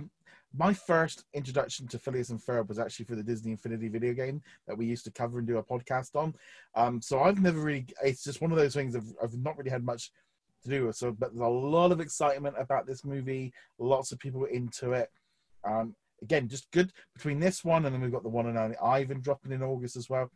my 0.57 0.73
first 0.73 1.25
introduction 1.33 1.87
to 1.87 1.99
Phineas 1.99 2.29
and 2.29 2.39
Ferb 2.39 2.69
was 2.69 2.79
actually 2.79 3.05
for 3.05 3.15
the 3.15 3.23
Disney 3.23 3.51
Infinity 3.51 3.89
video 3.89 4.13
game 4.13 4.41
that 4.67 4.77
we 4.77 4.85
used 4.85 5.03
to 5.05 5.11
cover 5.11 5.39
and 5.39 5.47
do 5.47 5.57
a 5.57 5.63
podcast 5.63 6.15
on. 6.15 6.33
Um, 6.75 7.01
so 7.01 7.21
I've 7.21 7.41
never 7.41 7.59
really, 7.59 7.87
it's 8.03 8.23
just 8.23 8.41
one 8.41 8.51
of 8.51 8.57
those 8.57 8.73
things 8.73 8.95
I've, 8.95 9.11
I've 9.21 9.37
not 9.37 9.57
really 9.57 9.69
had 9.69 9.83
much 9.83 10.11
to 10.63 10.69
do 10.69 10.87
with. 10.87 10.95
So, 10.95 11.11
but 11.11 11.33
there's 11.33 11.45
a 11.45 11.49
lot 11.49 11.91
of 11.91 11.99
excitement 11.99 12.55
about 12.57 12.87
this 12.87 13.03
movie. 13.03 13.53
Lots 13.79 14.11
of 14.11 14.19
people 14.19 14.45
into 14.45 14.93
it. 14.93 15.09
Um, 15.65 15.95
again, 16.21 16.47
just 16.47 16.71
good 16.71 16.91
between 17.13 17.39
this 17.39 17.65
one 17.65 17.85
and 17.85 17.93
then 17.93 18.01
we've 18.01 18.11
got 18.11 18.23
the 18.23 18.29
one 18.29 18.47
and 18.47 18.57
only 18.57 18.77
Ivan 18.77 19.19
dropping 19.19 19.51
in 19.51 19.63
August 19.63 19.97
as 19.97 20.09
well. 20.09 20.31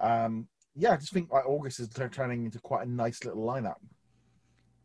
Um, 0.00 0.48
yeah, 0.74 0.92
I 0.92 0.96
just 0.96 1.12
think 1.12 1.32
like 1.32 1.46
August 1.46 1.80
is 1.80 1.88
turning 1.88 2.44
into 2.44 2.58
quite 2.60 2.86
a 2.86 2.90
nice 2.90 3.24
little 3.24 3.44
lineup. 3.46 3.76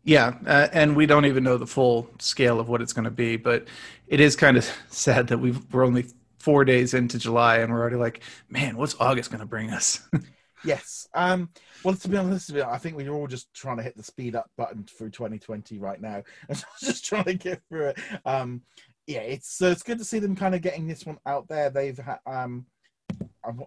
Yeah, 0.08 0.36
uh, 0.46 0.70
and 0.72 0.96
we 0.96 1.06
don't 1.06 1.26
even 1.26 1.44
know 1.44 1.58
the 1.58 1.68
full 1.68 2.10
scale 2.18 2.62
of 2.62 2.70
what 2.70 2.82
it's 2.82 2.94
going 2.94 3.04
to 3.04 3.12
be, 3.12 3.36
but 3.36 3.68
it 4.08 4.22
is 4.22 4.38
kind 4.38 4.56
of 4.56 4.64
sad 4.90 5.28
that 5.28 5.40
we 5.40 5.54
are 5.74 5.84
only 5.84 6.06
four 6.40 6.64
days 6.64 6.94
into 6.94 7.20
July 7.20 7.58
and 7.58 7.74
we're 7.74 7.82
already 7.82 7.98
like, 7.98 8.22
man, 8.50 8.78
what's 8.78 8.96
August 9.02 9.32
going 9.32 9.42
to 9.42 9.46
bring 9.46 9.70
us? 9.70 10.08
yes. 10.64 11.10
Um, 11.14 11.50
well, 11.84 11.94
to 11.94 12.08
be 12.08 12.16
honest, 12.16 12.48
with 12.48 12.56
you, 12.56 12.64
I 12.64 12.78
think 12.78 12.96
we're 12.96 13.12
all 13.12 13.28
just 13.28 13.54
trying 13.54 13.76
to 13.78 13.84
hit 13.84 13.98
the 13.98 14.04
speed 14.04 14.34
up 14.34 14.50
button 14.56 14.86
through 14.86 15.10
2020 15.10 15.78
right 15.78 16.00
now, 16.00 16.24
and 16.48 16.64
just 16.80 17.04
trying 17.04 17.26
to 17.26 17.34
get 17.34 17.62
through 17.68 17.88
it. 17.88 18.00
Um, 18.26 18.62
yeah, 19.08 19.20
it's 19.20 19.58
so 19.58 19.70
it's 19.70 19.84
good 19.84 19.98
to 19.98 20.06
see 20.06 20.20
them 20.20 20.38
kind 20.38 20.56
of 20.56 20.62
getting 20.62 20.88
this 20.88 21.06
one 21.06 21.18
out 21.26 21.50
there. 21.50 21.70
They've 21.70 21.98
had. 21.98 22.20
Um, 22.26 22.66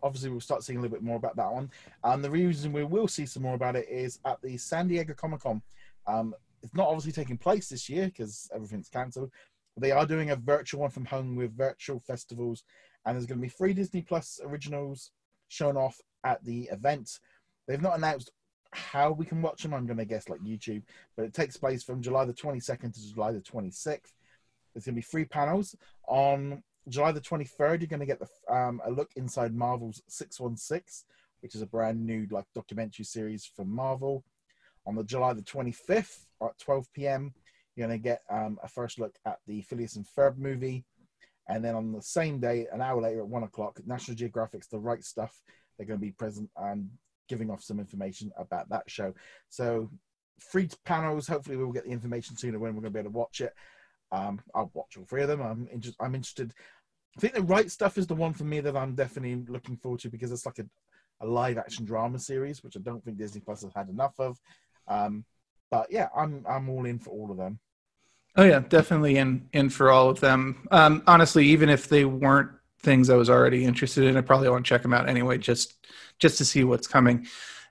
obviously 0.02 0.28
we'll 0.28 0.40
start 0.40 0.62
seeing 0.62 0.78
a 0.78 0.82
little 0.82 0.94
bit 0.94 1.02
more 1.02 1.16
about 1.16 1.36
that 1.36 1.50
one. 1.50 1.70
And 2.04 2.14
um, 2.14 2.22
the 2.22 2.30
reason 2.30 2.72
we 2.72 2.84
will 2.84 3.08
see 3.08 3.24
some 3.24 3.42
more 3.42 3.54
about 3.54 3.76
it 3.76 3.88
is 3.88 4.18
at 4.26 4.40
the 4.42 4.58
San 4.58 4.88
Diego 4.88 5.14
Comic 5.14 5.40
Con 5.40 5.62
um, 6.10 6.34
it's 6.62 6.74
not 6.74 6.88
obviously 6.88 7.12
taking 7.12 7.38
place 7.38 7.68
this 7.68 7.88
year 7.88 8.06
because 8.06 8.50
everything's 8.54 8.88
cancelled. 8.88 9.30
They 9.76 9.92
are 9.92 10.06
doing 10.06 10.30
a 10.30 10.36
virtual 10.36 10.82
one 10.82 10.90
from 10.90 11.04
home 11.04 11.36
with 11.36 11.56
virtual 11.56 12.00
festivals, 12.00 12.64
and 13.04 13.14
there's 13.14 13.26
going 13.26 13.38
to 13.38 13.46
be 13.46 13.48
three 13.48 13.72
Disney 13.72 14.02
Plus 14.02 14.40
originals 14.44 15.10
shown 15.48 15.76
off 15.76 15.98
at 16.24 16.44
the 16.44 16.68
event. 16.72 17.18
They've 17.66 17.80
not 17.80 17.96
announced 17.96 18.30
how 18.72 19.12
we 19.12 19.24
can 19.24 19.42
watch 19.42 19.62
them. 19.62 19.74
I'm 19.74 19.86
going 19.86 19.98
to 19.98 20.04
guess 20.04 20.28
like 20.28 20.40
YouTube, 20.40 20.82
but 21.16 21.24
it 21.24 21.34
takes 21.34 21.56
place 21.56 21.82
from 21.82 22.02
July 22.02 22.24
the 22.24 22.34
22nd 22.34 22.94
to 22.94 23.12
July 23.12 23.32
the 23.32 23.40
26th. 23.40 24.12
There's 24.74 24.84
going 24.84 24.94
to 24.94 25.00
be 25.00 25.02
three 25.02 25.24
panels 25.24 25.74
on 26.06 26.62
July 26.88 27.12
the 27.12 27.20
23rd. 27.20 27.80
You're 27.80 27.88
going 27.88 28.00
to 28.00 28.06
get 28.06 28.20
the, 28.20 28.54
um, 28.54 28.80
a 28.84 28.90
look 28.90 29.10
inside 29.16 29.54
Marvel's 29.54 30.02
616, 30.08 31.04
which 31.40 31.54
is 31.54 31.62
a 31.62 31.66
brand 31.66 32.04
new 32.04 32.26
like 32.30 32.44
documentary 32.54 33.04
series 33.04 33.50
from 33.56 33.74
Marvel 33.74 34.24
on 34.90 34.96
the 34.96 35.04
July 35.04 35.32
the 35.32 35.42
25th 35.42 36.26
at 36.42 36.58
12 36.58 36.92
p.m. 36.92 37.32
You're 37.76 37.86
going 37.86 37.96
to 37.96 38.02
get 38.02 38.22
um, 38.28 38.58
a 38.60 38.68
first 38.68 38.98
look 38.98 39.14
at 39.24 39.38
the 39.46 39.62
Phineas 39.62 39.94
and 39.94 40.04
Ferb 40.04 40.36
movie. 40.36 40.84
And 41.48 41.64
then 41.64 41.76
on 41.76 41.92
the 41.92 42.02
same 42.02 42.40
day, 42.40 42.66
an 42.72 42.82
hour 42.82 43.00
later 43.00 43.20
at 43.20 43.28
one 43.28 43.44
o'clock, 43.44 43.78
National 43.86 44.16
Geographic's 44.16 44.66
The 44.66 44.80
Right 44.80 45.04
Stuff. 45.04 45.40
They're 45.78 45.86
going 45.86 46.00
to 46.00 46.04
be 46.04 46.10
present 46.10 46.50
and 46.56 46.90
giving 47.28 47.50
off 47.50 47.62
some 47.62 47.78
information 47.78 48.32
about 48.36 48.68
that 48.70 48.82
show. 48.88 49.14
So, 49.48 49.88
free 50.40 50.68
panels. 50.84 51.28
Hopefully, 51.28 51.56
we'll 51.56 51.70
get 51.70 51.84
the 51.84 51.92
information 51.92 52.36
sooner 52.36 52.58
when 52.58 52.74
we're 52.74 52.82
going 52.82 52.92
to 52.92 52.96
be 52.96 53.00
able 53.00 53.12
to 53.12 53.18
watch 53.18 53.40
it. 53.40 53.54
Um, 54.10 54.40
I'll 54.56 54.72
watch 54.74 54.96
all 54.96 55.04
three 55.04 55.22
of 55.22 55.28
them. 55.28 55.40
I'm, 55.40 55.68
inter- 55.70 55.90
I'm 56.00 56.16
interested. 56.16 56.52
I 57.16 57.20
think 57.20 57.34
The 57.34 57.42
Right 57.42 57.70
Stuff 57.70 57.96
is 57.96 58.08
the 58.08 58.14
one 58.16 58.32
for 58.32 58.44
me 58.44 58.58
that 58.60 58.76
I'm 58.76 58.96
definitely 58.96 59.44
looking 59.48 59.76
forward 59.76 60.00
to 60.00 60.10
because 60.10 60.32
it's 60.32 60.46
like 60.46 60.58
a 60.58 60.66
a 61.20 61.26
live 61.26 61.58
action 61.58 61.84
drama 61.84 62.18
series, 62.18 62.62
which 62.62 62.76
I 62.76 62.80
don't 62.80 63.04
think 63.04 63.18
Disney 63.18 63.40
Plus 63.40 63.62
has 63.62 63.72
had 63.74 63.88
enough 63.88 64.14
of. 64.18 64.38
Um, 64.88 65.24
but 65.70 65.90
yeah, 65.90 66.08
I'm 66.16 66.44
I'm 66.48 66.68
all 66.68 66.84
in 66.86 66.98
for 66.98 67.10
all 67.10 67.30
of 67.30 67.36
them. 67.36 67.58
Oh 68.36 68.44
yeah, 68.44 68.60
definitely 68.60 69.16
in 69.16 69.48
in 69.52 69.70
for 69.70 69.90
all 69.90 70.08
of 70.08 70.20
them. 70.20 70.66
Um, 70.70 71.02
honestly, 71.06 71.46
even 71.46 71.68
if 71.68 71.88
they 71.88 72.04
weren't 72.04 72.50
things 72.82 73.10
I 73.10 73.16
was 73.16 73.28
already 73.28 73.64
interested 73.64 74.04
in, 74.04 74.16
I 74.16 74.20
probably 74.20 74.48
want 74.48 74.64
to 74.64 74.68
check 74.68 74.82
them 74.82 74.94
out 74.94 75.08
anyway, 75.08 75.38
just 75.38 75.86
just 76.18 76.38
to 76.38 76.44
see 76.44 76.64
what's 76.64 76.86
coming. 76.86 77.26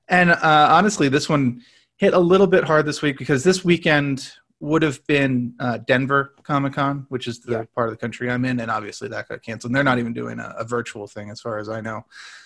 And 0.08 0.32
uh, 0.32 0.68
honestly, 0.72 1.08
this 1.10 1.30
one 1.30 1.62
hit 1.98 2.14
a 2.14 2.20
little 2.20 2.48
bit 2.48 2.64
hard 2.64 2.86
this 2.86 3.02
week 3.02 3.18
because 3.18 3.44
this 3.44 3.64
weekend 3.64 4.32
would 4.60 4.82
have 4.82 5.06
been 5.08 5.54
uh, 5.60 5.78
Denver 5.78 6.36
Comic 6.44 6.74
Con, 6.74 7.06
which 7.10 7.28
is 7.28 7.40
the 7.40 7.52
Yeah. 7.54 7.64
part 7.76 7.88
of 7.90 7.94
the 7.94 7.98
country 7.98 8.30
I'm 8.30 8.44
in, 8.44 8.60
and 8.60 8.70
obviously 8.70 9.08
that 9.10 9.30
got 9.30 9.42
canceled. 9.42 9.70
And 9.70 9.76
they're 9.76 9.84
not 9.84 10.00
even 10.00 10.14
doing 10.14 10.40
a, 10.40 10.54
a 10.58 10.66
virtual 10.66 11.08
thing, 11.08 11.30
as 11.30 11.40
far 11.40 11.60
as 11.60 11.70
I 11.70 11.80
know. 11.80 12.06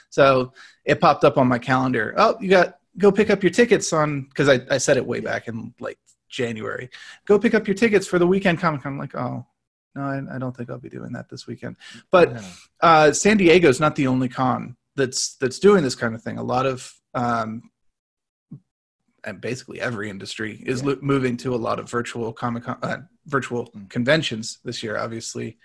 So 0.09 0.53
it 0.85 1.01
popped 1.01 1.23
up 1.23 1.37
on 1.37 1.47
my 1.47 1.57
calendar. 1.57 2.13
Oh, 2.17 2.37
you 2.39 2.49
got 2.49 2.77
go 2.97 3.11
pick 3.11 3.29
up 3.29 3.43
your 3.43 3.51
tickets 3.51 3.91
on 3.93 4.21
because 4.23 4.49
I, 4.49 4.61
I 4.69 4.77
said 4.77 4.97
it 4.97 5.05
way 5.05 5.19
back 5.19 5.47
in 5.47 5.73
like 5.79 5.97
January. 6.29 6.89
Go 7.25 7.37
pick 7.39 7.53
up 7.53 7.67
your 7.67 7.75
tickets 7.75 8.07
for 8.07 8.19
the 8.19 8.27
weekend 8.27 8.59
Comic 8.59 8.81
Con. 8.83 8.93
I'm 8.93 8.99
like, 8.99 9.15
oh 9.15 9.45
no, 9.95 10.01
I, 10.01 10.35
I 10.35 10.37
don't 10.39 10.55
think 10.55 10.69
I'll 10.69 10.79
be 10.79 10.89
doing 10.89 11.11
that 11.13 11.29
this 11.29 11.45
weekend. 11.47 11.75
But 12.11 12.31
Yeah. 12.31 12.41
uh, 12.81 13.11
San 13.11 13.37
Diego's 13.37 13.79
not 13.79 13.95
the 13.95 14.07
only 14.07 14.29
con 14.29 14.75
that's 14.95 15.35
that's 15.35 15.59
doing 15.59 15.83
this 15.83 15.95
kind 15.95 16.15
of 16.15 16.21
thing. 16.21 16.37
A 16.37 16.43
lot 16.43 16.65
of 16.65 16.91
um, 17.13 17.69
and 19.23 19.39
basically 19.39 19.79
every 19.79 20.09
industry 20.09 20.61
is 20.65 20.81
Yeah. 20.81 20.89
lo- 20.89 20.99
moving 21.01 21.37
to 21.37 21.55
a 21.55 21.57
lot 21.57 21.79
of 21.79 21.89
virtual 21.89 22.33
comic 22.33 22.63
con, 22.63 22.77
uh, 22.81 22.97
virtual 23.25 23.67
Mm. 23.71 23.89
conventions 23.89 24.59
this 24.65 24.83
year. 24.83 24.97
Obviously, 24.97 25.57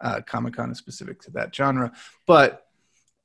uh, 0.00 0.20
Comic 0.22 0.54
Con 0.54 0.70
is 0.70 0.78
specific 0.78 1.20
to 1.22 1.30
that 1.32 1.54
genre, 1.54 1.92
but 2.26 2.66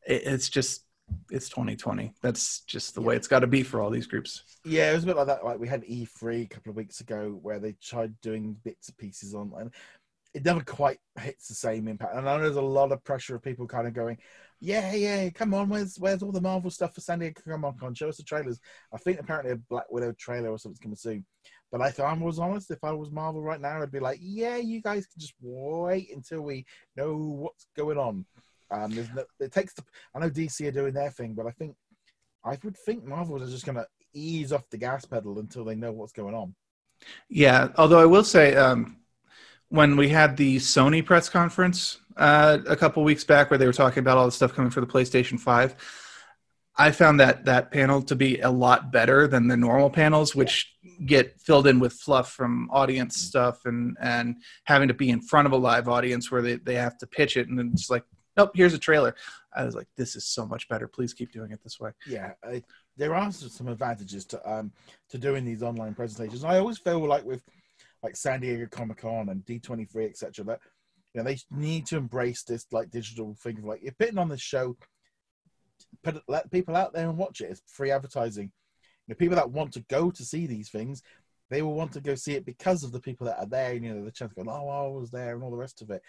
it, 0.06 0.24
it's 0.26 0.50
just 0.50 0.84
it's 1.30 1.50
2020. 1.50 2.14
That's 2.22 2.62
just 2.62 2.96
the 2.96 3.02
way 3.02 3.16
it's 3.16 3.28
got 3.28 3.40
to 3.40 3.48
be 3.48 3.64
for 3.64 3.82
all 3.82 3.90
these 3.90 4.08
groups. 4.08 4.44
Yeah, 4.66 4.92
it 4.92 4.96
was 4.96 5.04
a 5.04 5.08
bit 5.08 5.18
like 5.18 5.28
that. 5.28 5.46
Like 5.46 5.60
we 5.60 5.68
had 5.68 5.84
E3 5.84 6.44
a 6.44 6.48
couple 6.48 6.72
of 6.72 6.76
weeks 6.76 7.02
ago 7.02 7.38
where 7.42 7.60
they 7.60 7.74
tried 7.82 8.20
doing 8.22 8.58
bits 8.64 8.90
and 8.90 8.98
pieces 8.98 9.34
on, 9.34 9.52
and 9.58 9.74
it 10.34 10.46
never 10.46 10.62
quite 10.62 11.00
hits 11.20 11.48
the 11.48 11.56
same 11.56 11.88
impact. 11.88 12.16
And 12.16 12.28
I 12.28 12.38
know 12.38 12.44
there's 12.44 12.56
a 12.56 12.62
lot 12.62 12.92
of 12.92 13.04
pressure 13.04 13.36
of 13.36 13.44
people 13.44 13.68
kind 13.68 13.88
of 13.88 13.94
going, 13.94 14.18
"Yeah, 14.60 14.94
yeah, 14.94 15.30
come 15.30 15.54
on, 15.54 15.70
where's 15.70 15.98
where's 15.98 16.22
all 16.24 16.32
the 16.32 16.42
Marvel 16.42 16.72
stuff 16.72 16.94
for 16.94 17.02
San 17.02 17.20
Diego 17.20 17.42
Comic 17.44 17.80
Con? 17.80 17.94
Show 17.94 18.10
us 18.10 18.18
the 18.18 18.24
trailers." 18.24 18.60
I 18.94 18.98
think 18.98 19.20
apparently 19.20 19.52
a 19.52 19.56
Black 19.56 19.90
Widow 19.90 20.14
trailer 20.18 20.50
or 20.50 20.60
something's 20.60 20.80
coming 20.80 20.96
soon. 20.96 21.26
But 21.72 21.82
if 21.82 22.00
I 22.00 22.14
was 22.14 22.40
honest, 22.40 22.72
if 22.72 22.84
I 22.84 22.92
was 22.92 23.12
Marvel 23.12 23.42
right 23.42 23.60
now, 23.60 23.82
I'd 23.82 23.92
be 23.92 24.00
like, 24.00 24.20
"Yeah, 24.22 24.58
you 24.58 24.82
guys 24.82 25.06
can 25.08 25.20
just 25.20 25.34
wait 25.42 26.14
until 26.14 26.42
we 26.42 26.66
know 26.96 27.18
what's 27.18 27.68
going 27.76 27.98
on." 27.98 28.26
Um, 28.70 28.92
no, 28.92 29.24
it 29.40 29.52
takes. 29.52 29.74
The, 29.74 29.84
I 30.14 30.20
know 30.20 30.30
DC 30.30 30.68
are 30.68 30.72
doing 30.72 30.94
their 30.94 31.12
thing, 31.12 31.34
but 31.34 31.46
I 31.46 31.52
think 31.52 31.76
I 32.44 32.58
would 32.64 32.78
think 32.78 33.06
Marvel 33.06 33.42
is 33.42 33.52
just 33.52 33.66
going 33.66 33.78
to 33.78 33.88
ease 34.14 34.52
off 34.52 34.70
the 34.70 34.78
gas 34.78 35.06
pedal 35.06 35.40
until 35.40 35.66
they 35.66 35.76
know 35.76 35.92
what's 35.92 36.14
going 36.14 36.36
on. 36.36 36.56
Yeah, 37.30 37.70
although 37.78 38.00
I 38.00 38.06
will 38.06 38.24
say, 38.24 38.56
um, 38.56 38.98
when 39.70 39.98
we 39.98 40.10
had 40.10 40.38
the 40.38 40.58
Sony 40.58 41.06
press 41.06 41.30
conference 41.30 42.00
uh, 42.16 42.60
a 42.68 42.76
couple 42.76 43.04
weeks 43.04 43.24
back, 43.24 43.50
where 43.50 43.58
they 43.58 43.66
were 43.66 43.74
talking 43.74 44.00
about 44.00 44.18
all 44.18 44.26
the 44.26 44.32
stuff 44.32 44.54
coming 44.54 44.72
for 44.72 44.82
the 44.82 44.88
PlayStation 44.88 45.40
Five, 45.40 45.76
I 46.78 46.92
found 46.92 47.20
that 47.20 47.46
that 47.46 47.72
panel 47.72 48.02
to 48.04 48.16
be 48.16 48.40
a 48.40 48.50
lot 48.50 48.92
better 48.92 49.28
than 49.28 49.48
the 49.48 49.58
normal 49.58 49.90
panels, 49.90 50.36
which 50.36 50.74
get 51.06 51.40
filled 51.40 51.68
in 51.68 51.80
with 51.80 51.94
fluff 51.94 52.32
from 52.32 52.70
audience 52.72 53.18
stuff 53.18 53.66
and 53.66 53.98
and 54.00 54.38
having 54.64 54.88
to 54.88 54.94
be 54.94 55.10
in 55.10 55.22
front 55.22 55.48
of 55.48 55.52
a 55.52 55.58
live 55.58 55.88
audience 55.88 56.32
where 56.32 56.42
they, 56.42 56.56
they 56.56 56.76
have 56.76 56.98
to 57.00 57.08
pitch 57.08 57.36
it, 57.36 57.48
and 57.48 57.60
it's 57.74 57.90
like, 57.90 58.04
nope, 58.38 58.52
here's 58.54 58.74
a 58.74 58.80
trailer. 58.80 59.16
I 59.56 59.66
was 59.66 59.76
like, 59.76 59.88
this 59.98 60.16
is 60.16 60.26
so 60.26 60.46
much 60.46 60.68
better. 60.70 60.88
Please 60.88 61.14
keep 61.14 61.32
doing 61.32 61.52
it 61.52 61.60
this 61.64 61.80
way. 61.80 61.92
Yeah, 62.08 62.34
there 62.96 63.16
are 63.16 63.32
some 63.32 63.68
advantages 63.68 64.26
to 64.26 64.50
um 64.50 64.72
to 65.10 65.18
doing 65.18 65.44
these 65.44 65.64
online 65.64 65.96
presentations. 65.96 66.44
I 66.44 66.60
always 66.60 66.78
feel 66.78 67.06
like 67.06 67.26
with 67.26 67.44
like 68.04 68.16
San 68.16 68.42
Diego 68.42 68.68
Comic 68.70 68.98
Con 68.98 69.30
and 69.30 69.46
D 69.46 69.60
twenty 69.60 69.86
three 69.86 70.06
etc. 70.06 70.46
that 70.46 70.60
you 71.14 71.22
know 71.22 71.30
they 71.30 71.38
need 71.52 71.86
to 71.88 71.98
embrace 71.98 72.44
this 72.44 72.68
like 72.72 72.92
digital 72.92 73.36
thing 73.36 73.58
of 73.58 73.66
like 73.66 73.82
you're 73.82 73.94
putting 73.94 74.18
on 74.18 74.30
this 74.30 74.42
show, 74.42 74.78
put 76.04 76.22
let 76.28 76.52
people 76.52 76.76
out 76.76 76.94
there 76.94 77.10
and 77.10 77.18
watch 77.18 77.42
it. 77.42 77.52
It's 77.52 77.62
free 77.68 77.92
advertising. 77.92 78.52
You 79.08 79.14
know, 79.14 79.16
people 79.16 79.38
that 79.38 79.52
want 79.52 79.74
to 79.74 79.86
go 79.90 80.12
to 80.12 80.24
see 80.26 80.48
these 80.48 80.70
things, 80.70 81.02
they 81.50 81.62
will 81.62 81.76
want 81.76 81.94
to 81.94 82.02
go 82.02 82.16
see 82.16 82.34
it 82.34 82.46
because 82.46 82.84
of 82.84 82.92
the 82.92 83.00
people 83.00 83.26
that 83.28 83.40
are 83.40 83.46
there. 83.46 83.74
You 83.74 83.94
know, 83.94 84.04
the 84.04 84.12
chance 84.12 84.34
going, 84.34 84.50
oh, 84.50 84.70
I 84.70 84.88
was 84.88 85.12
there, 85.12 85.34
and 85.34 85.44
all 85.44 85.52
the 85.52 85.58
rest 85.58 85.82
of 85.82 85.90
it, 85.92 86.02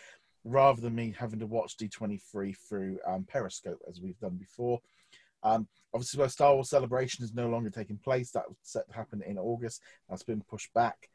rather 0.49 0.81
than 0.81 0.95
me 0.95 1.15
having 1.17 1.41
to 1.41 1.47
watch 1.47 1.77
D23 1.77 2.57
through 2.69 2.99
um, 3.07 3.25
Periscope 3.29 3.81
as 3.89 4.01
we've 4.01 4.19
done 4.19 4.37
before. 4.37 4.81
Um, 5.43 5.69
obviously, 5.95 6.19
where 6.19 6.29
Star 6.29 6.55
Wars 6.55 6.71
Celebration 6.71 7.25
is 7.25 7.35
no 7.35 7.49
longer 7.49 7.71
taking 7.71 7.99
place, 7.99 8.31
that 8.33 8.49
was 8.49 8.57
set 8.63 8.89
to 8.89 8.95
happen 8.95 9.23
in 9.23 9.39
August. 9.39 9.83
That's 10.09 10.23
been 10.23 10.43
pushed 10.43 10.73
back. 10.75 11.09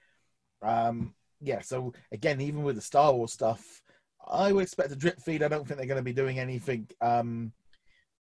Um, 0.61 1.13
yeah, 1.41 1.61
so 1.61 1.93
again, 2.11 2.39
even 2.41 2.63
with 2.63 2.75
the 2.75 2.81
Star 2.81 3.13
Wars 3.13 3.33
stuff, 3.33 3.81
I 4.25 4.53
would 4.53 4.63
expect 4.63 4.91
a 4.91 4.95
drip 4.95 5.19
feed. 5.19 5.43
I 5.43 5.49
don't 5.49 5.67
think 5.67 5.77
they're 5.77 5.87
going 5.87 5.97
to 5.97 6.03
be 6.03 6.13
doing 6.13 6.39
anything 6.39 6.87
um, 7.01 7.51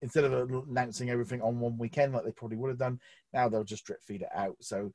instead 0.00 0.24
of 0.24 0.50
announcing 0.68 1.10
everything 1.10 1.42
on 1.42 1.60
one 1.60 1.76
weekend 1.76 2.14
like 2.14 2.24
they 2.24 2.32
probably 2.32 2.56
would 2.56 2.70
have 2.70 2.78
done. 2.78 2.98
Now 3.34 3.48
they'll 3.48 3.64
just 3.64 3.84
drip 3.84 4.02
feed 4.02 4.22
it 4.22 4.30
out. 4.34 4.56
So, 4.60 4.92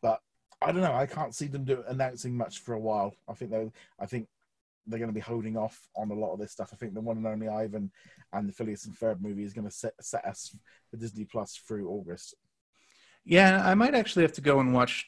but 0.00 0.20
I 0.62 0.70
don't 0.70 0.82
know. 0.82 0.94
I 0.94 1.06
can't 1.06 1.34
see 1.34 1.48
them 1.48 1.64
do, 1.64 1.82
announcing 1.88 2.36
much 2.36 2.60
for 2.60 2.74
a 2.74 2.80
while. 2.80 3.14
I 3.28 3.34
think 3.34 3.50
they, 3.50 3.70
I 3.98 4.06
think 4.06 4.28
they're 4.86 4.98
going 4.98 5.10
to 5.10 5.14
be 5.14 5.20
holding 5.20 5.56
off 5.56 5.88
on 5.96 6.10
a 6.10 6.14
lot 6.14 6.32
of 6.32 6.38
this 6.38 6.52
stuff. 6.52 6.70
I 6.72 6.76
think 6.76 6.94
the 6.94 7.00
one 7.00 7.16
and 7.16 7.26
only 7.26 7.48
Ivan 7.48 7.90
and 8.32 8.48
the 8.48 8.52
Phineas 8.52 8.86
and 8.86 8.96
Ferb 8.96 9.20
movie 9.20 9.42
is 9.44 9.52
going 9.52 9.64
to 9.66 9.70
set, 9.70 9.92
set 10.00 10.24
us 10.24 10.54
for 10.90 10.96
Disney 10.96 11.24
Plus 11.24 11.56
through 11.56 11.88
August. 11.88 12.34
Yeah, 13.24 13.62
I 13.66 13.74
might 13.74 13.94
actually 13.94 14.22
have 14.22 14.32
to 14.34 14.40
go 14.40 14.60
and 14.60 14.72
watch 14.72 15.06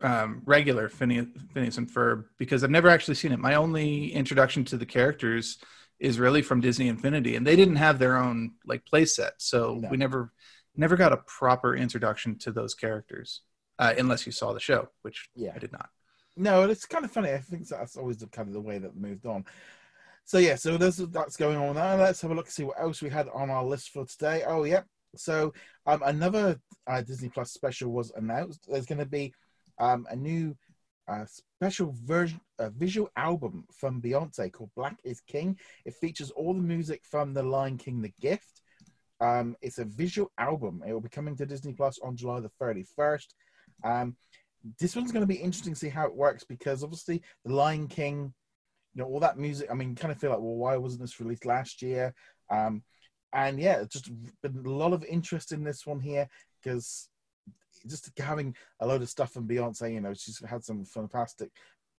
um, 0.00 0.42
regular 0.44 0.88
Phineas, 0.88 1.26
Phineas 1.52 1.78
and 1.78 1.90
Ferb 1.90 2.24
because 2.38 2.62
I've 2.62 2.70
never 2.70 2.88
actually 2.88 3.14
seen 3.14 3.32
it. 3.32 3.38
My 3.38 3.54
only 3.54 4.12
introduction 4.12 4.64
to 4.66 4.76
the 4.76 4.86
characters 4.86 5.58
is 5.98 6.18
really 6.20 6.42
from 6.42 6.60
Disney 6.60 6.88
Infinity, 6.88 7.34
and 7.36 7.46
they 7.46 7.56
didn't 7.56 7.76
have 7.76 7.98
their 7.98 8.16
own 8.18 8.52
like 8.66 8.84
play 8.84 9.06
set, 9.06 9.32
so 9.38 9.76
No. 9.80 9.88
we 9.88 9.96
never 9.96 10.32
never 10.76 10.94
got 10.94 11.12
a 11.12 11.16
proper 11.16 11.74
introduction 11.74 12.36
to 12.38 12.52
those 12.52 12.74
characters 12.74 13.40
uh, 13.78 13.94
unless 13.96 14.26
you 14.26 14.32
saw 14.32 14.52
the 14.52 14.60
show, 14.60 14.90
which 15.00 15.30
Yeah. 15.34 15.52
I 15.54 15.58
did 15.58 15.72
not. 15.72 15.88
No, 16.36 16.62
it's 16.64 16.86
kind 16.86 17.04
of 17.04 17.10
funny. 17.10 17.32
I 17.32 17.38
think 17.38 17.66
that's 17.66 17.96
always 17.96 18.18
the 18.18 18.26
kind 18.26 18.48
of 18.48 18.54
the 18.54 18.60
way 18.60 18.78
that 18.78 18.96
moved 18.96 19.26
on. 19.26 19.44
So 20.24 20.38
yeah, 20.38 20.56
so 20.56 20.76
there's 20.76 20.96
that's 20.96 21.36
going 21.36 21.56
on 21.56 21.76
now. 21.76 21.96
Let's 21.96 22.20
have 22.22 22.30
a 22.30 22.34
look 22.34 22.46
and 22.46 22.52
see 22.52 22.64
what 22.64 22.80
else 22.80 23.00
we 23.00 23.08
had 23.08 23.28
on 23.28 23.48
our 23.48 23.64
list 23.64 23.90
for 23.90 24.04
today. 24.04 24.42
Oh 24.46 24.64
yeah, 24.64 24.82
so 25.14 25.52
um, 25.86 26.02
another 26.04 26.60
uh, 26.86 27.00
Disney 27.02 27.28
Plus 27.28 27.52
special 27.52 27.90
was 27.92 28.12
announced. 28.16 28.66
There's 28.68 28.86
going 28.86 28.98
to 28.98 29.06
be 29.06 29.32
um, 29.78 30.06
a 30.10 30.16
new 30.16 30.56
uh, 31.08 31.24
special 31.58 31.94
version, 32.04 32.40
a 32.58 32.70
visual 32.70 33.08
album 33.16 33.64
from 33.72 34.02
Beyonce 34.02 34.52
called 34.52 34.70
Black 34.76 34.98
Is 35.04 35.20
King. 35.20 35.58
It 35.84 35.94
features 35.94 36.30
all 36.30 36.54
the 36.54 36.60
music 36.60 37.02
from 37.04 37.32
The 37.32 37.42
Lion 37.42 37.78
King, 37.78 38.02
The 38.02 38.12
Gift. 38.20 38.62
Um, 39.20 39.56
it's 39.62 39.78
a 39.78 39.84
visual 39.84 40.30
album. 40.38 40.82
It 40.86 40.92
will 40.92 41.00
be 41.00 41.08
coming 41.08 41.36
to 41.36 41.46
Disney 41.46 41.72
Plus 41.72 41.98
on 42.00 42.16
July 42.16 42.40
the 42.40 42.50
31st. 42.60 43.26
Um, 43.84 44.16
this 44.78 44.96
one's 44.96 45.12
going 45.12 45.22
to 45.22 45.26
be 45.26 45.40
interesting 45.40 45.74
to 45.74 45.78
see 45.78 45.88
how 45.88 46.06
it 46.06 46.14
works 46.14 46.44
because 46.44 46.82
obviously 46.82 47.22
the 47.44 47.54
Lion 47.54 47.88
King, 47.88 48.32
you 48.94 49.02
know, 49.02 49.08
all 49.08 49.20
that 49.20 49.38
music. 49.38 49.68
I 49.70 49.74
mean, 49.74 49.94
kind 49.94 50.12
of 50.12 50.18
feel 50.18 50.30
like, 50.30 50.40
well, 50.40 50.56
why 50.56 50.76
wasn't 50.76 51.02
this 51.02 51.20
released 51.20 51.46
last 51.46 51.82
year? 51.82 52.14
Um, 52.50 52.82
and 53.32 53.60
yeah, 53.60 53.84
just 53.84 54.10
been 54.42 54.62
a 54.64 54.70
lot 54.70 54.92
of 54.92 55.04
interest 55.04 55.52
in 55.52 55.62
this 55.62 55.86
one 55.86 56.00
here 56.00 56.28
because 56.62 57.08
just 57.86 58.10
having 58.18 58.54
a 58.80 58.86
load 58.86 59.02
of 59.02 59.08
stuff 59.08 59.32
from 59.32 59.46
Beyonce, 59.46 59.92
you 59.92 60.00
know, 60.00 60.14
she's 60.14 60.42
had 60.44 60.64
some 60.64 60.84
fantastic 60.84 61.50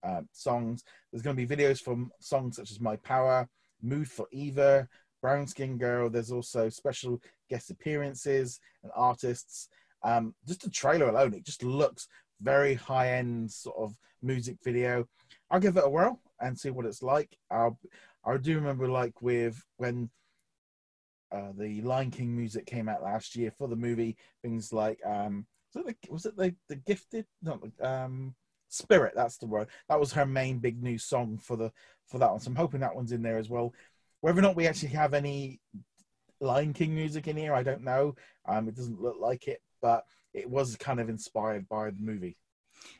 uh, 0.04 0.22
songs. 0.32 0.84
There's 1.12 1.22
going 1.22 1.36
to 1.36 1.46
be 1.46 1.56
videos 1.56 1.82
from 1.82 2.12
songs 2.20 2.56
such 2.56 2.72
as 2.72 2.80
My 2.80 2.96
Power, 2.98 3.48
Mood 3.82 4.10
for 4.10 4.28
Eva, 4.32 4.88
Brown 5.22 5.48
Skin 5.48 5.78
Girl. 5.78 6.10
There's 6.10 6.32
also 6.32 6.70
special 6.70 7.22
guest 7.50 7.70
appearances 7.70 8.60
and 8.84 8.92
artists. 8.96 9.70
Um, 10.04 10.36
just 10.48 10.62
the 10.62 10.70
trailer 10.70 11.10
alone, 11.10 11.34
it 11.34 11.46
just 11.46 11.64
looks 11.64 12.08
very 12.42 12.76
high 12.76 13.14
end 13.14 13.52
sort 13.52 13.78
of 13.78 13.96
music 14.22 14.58
video. 14.64 15.06
I'll 15.50 15.60
give 15.60 15.78
it 15.78 15.86
a 15.86 15.90
whirl 15.90 16.22
and 16.40 16.58
see 16.58 16.70
what 16.70 16.86
it's 16.86 17.02
like. 17.02 17.38
I'll, 17.50 17.80
I 18.26 18.38
do 18.38 18.56
remember 18.56 18.88
like 18.88 19.22
with 19.22 19.64
when 19.78 20.10
uh, 21.32 21.52
the 21.58 21.82
Lion 21.82 22.12
King 22.12 22.36
music 22.36 22.66
came 22.66 22.88
out 22.90 23.04
last 23.04 23.36
year 23.36 23.52
for 23.58 23.68
the 23.68 23.76
movie, 23.76 24.18
things 24.42 24.72
like 24.72 25.00
um, 25.06 25.46
was 25.74 25.86
it 25.86 25.98
the, 26.02 26.14
was 26.14 26.26
it 26.26 26.38
the, 26.38 26.56
the 26.70 26.76
Gifted? 26.76 27.26
Not 27.42 27.62
the, 27.62 27.88
um, 27.88 28.36
Spirit. 28.70 29.14
That's 29.16 29.38
the 29.38 29.48
word. 29.48 29.68
That 29.88 30.00
was 30.00 30.12
her 30.14 30.26
main 30.26 30.60
big 30.60 30.84
new 30.84 30.98
song 30.98 31.38
for 31.38 31.56
the 31.56 31.72
for 32.08 32.20
that 32.20 32.30
one. 32.30 32.40
So 32.40 32.50
I'm 32.50 32.56
hoping 32.56 32.82
that 32.82 32.96
one's 32.96 33.12
in 33.12 33.22
there 33.22 33.38
as 33.38 33.50
well. 33.50 33.74
Whether 34.22 34.40
or 34.40 34.42
not 34.42 34.56
we 34.56 34.68
actually 34.68 34.90
have 34.90 35.14
any 35.14 35.62
Lion 36.42 36.74
King 36.74 36.94
music 36.94 37.28
in 37.28 37.38
here, 37.38 37.54
I 37.54 37.64
don't 37.64 37.84
know. 37.84 38.16
Um, 38.46 38.68
it 38.68 38.76
doesn't 38.76 39.02
look 39.02 39.18
like 39.20 39.48
it, 39.48 39.62
but 39.82 40.04
it 40.38 40.50
was 40.50 40.76
kind 40.76 41.00
of 41.00 41.10
inspired 41.10 41.68
by 41.68 41.90
the 41.90 42.02
movie. 42.02 42.38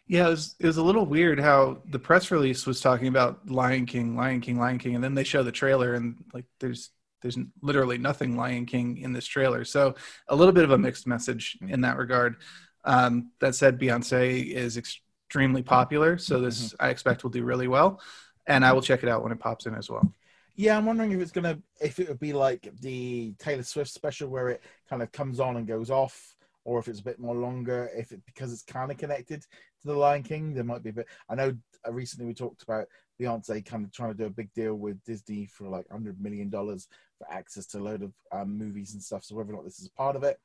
Yeah, 0.08 0.28
it 0.28 0.32
was 0.32 0.56
it 0.60 0.66
was 0.66 0.78
a 0.78 0.84
little 0.84 1.06
weird 1.06 1.40
how 1.40 1.80
the 1.90 2.00
press 2.00 2.32
release 2.32 2.66
was 2.66 2.82
talking 2.82 3.08
about 3.08 3.50
Lion 3.50 3.86
King, 3.86 4.16
Lion 4.16 4.42
King, 4.42 4.58
Lion 4.58 4.80
King, 4.80 4.96
and 4.96 5.04
then 5.04 5.16
they 5.16 5.24
show 5.24 5.44
the 5.44 5.52
trailer 5.52 5.94
and 5.94 6.16
like 6.34 6.46
there's 6.60 6.90
there's 7.22 7.38
literally 7.62 7.98
nothing 7.98 8.38
Lion 8.38 8.66
King 8.66 8.98
in 8.98 9.14
this 9.14 9.26
trailer. 9.26 9.66
So 9.66 9.96
a 10.28 10.36
little 10.36 10.54
bit 10.54 10.64
of 10.64 10.72
a 10.72 10.78
mixed 10.78 11.08
message 11.08 11.58
in 11.68 11.82
that 11.82 11.98
regard. 11.98 12.38
Um, 12.86 13.32
that 13.40 13.54
said, 13.56 13.80
Beyonce 13.80 14.48
is 14.48 14.78
extremely 14.78 15.62
popular, 15.62 16.18
so 16.18 16.40
this 16.40 16.74
I 16.80 16.90
expect 16.90 17.24
will 17.24 17.32
do 17.32 17.44
really 17.44 17.68
well, 17.68 18.00
and 18.46 18.64
I 18.64 18.72
will 18.72 18.82
check 18.82 19.04
it 19.04 19.10
out 19.10 19.24
when 19.24 19.34
it 19.34 19.40
pops 19.40 19.66
in 19.66 19.76
as 19.76 19.90
well. 19.90 20.14
Yeah, 20.56 20.78
I'm 20.78 20.86
wondering 20.86 21.12
if 21.12 21.20
it's 21.20 21.32
gonna 21.32 21.60
if 21.82 22.00
it 22.00 22.08
would 22.08 22.20
be 22.20 22.34
like 22.34 22.72
the 22.82 23.34
Taylor 23.40 23.64
Swift 23.64 23.92
special 23.92 24.30
where 24.30 24.50
it 24.50 24.64
kind 24.90 25.02
of 25.02 25.12
comes 25.12 25.40
on 25.40 25.58
and 25.58 25.68
goes 25.68 25.92
off, 25.92 26.37
or 26.68 26.80
if 26.80 26.90
it's 26.90 27.00
a 27.00 27.04
bit 27.04 27.18
more 27.18 27.34
longer. 27.34 27.90
If 27.98 28.12
it 28.12 28.22
because 28.26 28.52
it's 28.52 28.62
kind 28.62 28.92
of 28.92 28.98
connected 28.98 29.42
to 29.42 29.88
the 29.88 29.94
Lion 29.94 30.22
King, 30.22 30.54
there 30.54 30.66
might 30.66 30.84
be 30.84 30.90
a 30.90 30.94
bit. 30.94 31.08
I 31.30 31.36
know 31.36 31.56
uh, 31.88 31.92
recently 31.94 32.28
we 32.28 32.34
talked 32.34 32.62
about 32.62 32.88
Beyonce 33.20 33.66
kind 33.66 33.86
of 33.86 33.94
trying 33.94 34.12
to 34.12 34.18
do 34.18 34.26
a 34.26 34.30
big 34.30 34.54
deal 34.54 34.76
with 34.76 35.02
Disney 35.06 35.46
for 35.46 35.70
like 35.70 35.90
hundred 35.90 36.22
million 36.22 36.50
dollars 36.50 36.90
for 37.18 37.32
access 37.32 37.68
to 37.68 37.78
a 37.78 37.80
load 37.80 38.04
of 38.04 38.12
um, 38.34 38.58
movies 38.58 38.94
and 38.94 39.02
stuff. 39.02 39.24
So 39.24 39.36
whether 39.36 39.54
or 39.54 39.56
not 39.56 39.64
this 39.64 39.80
is 39.80 39.88
part 39.88 40.18
of 40.18 40.24
it, 40.24 40.38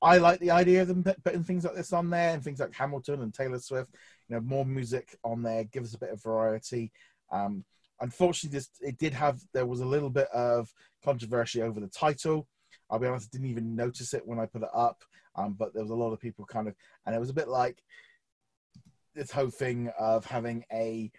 I 0.00 0.18
like 0.18 0.38
the 0.38 0.52
idea 0.52 0.82
of 0.82 0.88
them 0.88 1.04
putting 1.24 1.42
things 1.42 1.64
like 1.64 1.74
this 1.74 1.92
on 1.92 2.08
there 2.08 2.30
and 2.30 2.42
things 2.42 2.60
like 2.60 2.72
Hamilton 2.72 3.22
and 3.22 3.34
Taylor 3.34 3.58
Swift. 3.58 3.90
You 4.28 4.36
know, 4.36 4.42
more 4.42 4.64
music 4.64 5.16
on 5.24 5.42
there, 5.42 5.64
give 5.64 5.82
us 5.82 5.94
a 5.94 5.98
bit 5.98 6.10
of 6.10 6.22
variety. 6.22 6.92
Um, 7.32 7.64
unfortunately, 8.00 8.56
this 8.56 8.70
it 8.80 8.96
did 8.96 9.12
have 9.12 9.40
there 9.52 9.66
was 9.66 9.80
a 9.80 9.86
little 9.86 10.10
bit 10.10 10.28
of 10.32 10.72
controversy 11.04 11.62
over 11.62 11.80
the 11.80 11.88
title. 11.88 12.46
I'll 12.90 12.98
be 12.98 13.06
honest, 13.06 13.30
I 13.32 13.36
didn't 13.36 13.50
even 13.50 13.74
notice 13.74 14.14
it 14.14 14.26
when 14.26 14.38
I 14.38 14.46
put 14.46 14.62
it 14.62 14.68
up, 14.74 15.02
um, 15.36 15.54
but 15.58 15.72
there 15.72 15.82
was 15.82 15.90
a 15.90 15.96
lot 15.96 16.12
of 16.12 16.20
people 16.20 16.44
kind 16.44 16.68
of, 16.68 16.74
and 17.06 17.14
it 17.14 17.18
was 17.18 17.30
a 17.30 17.34
bit 17.34 17.48
like 17.48 17.82
this 19.14 19.30
whole 19.30 19.50
thing 19.50 19.90
of 19.98 20.24
having 20.24 20.64
a 20.72 21.10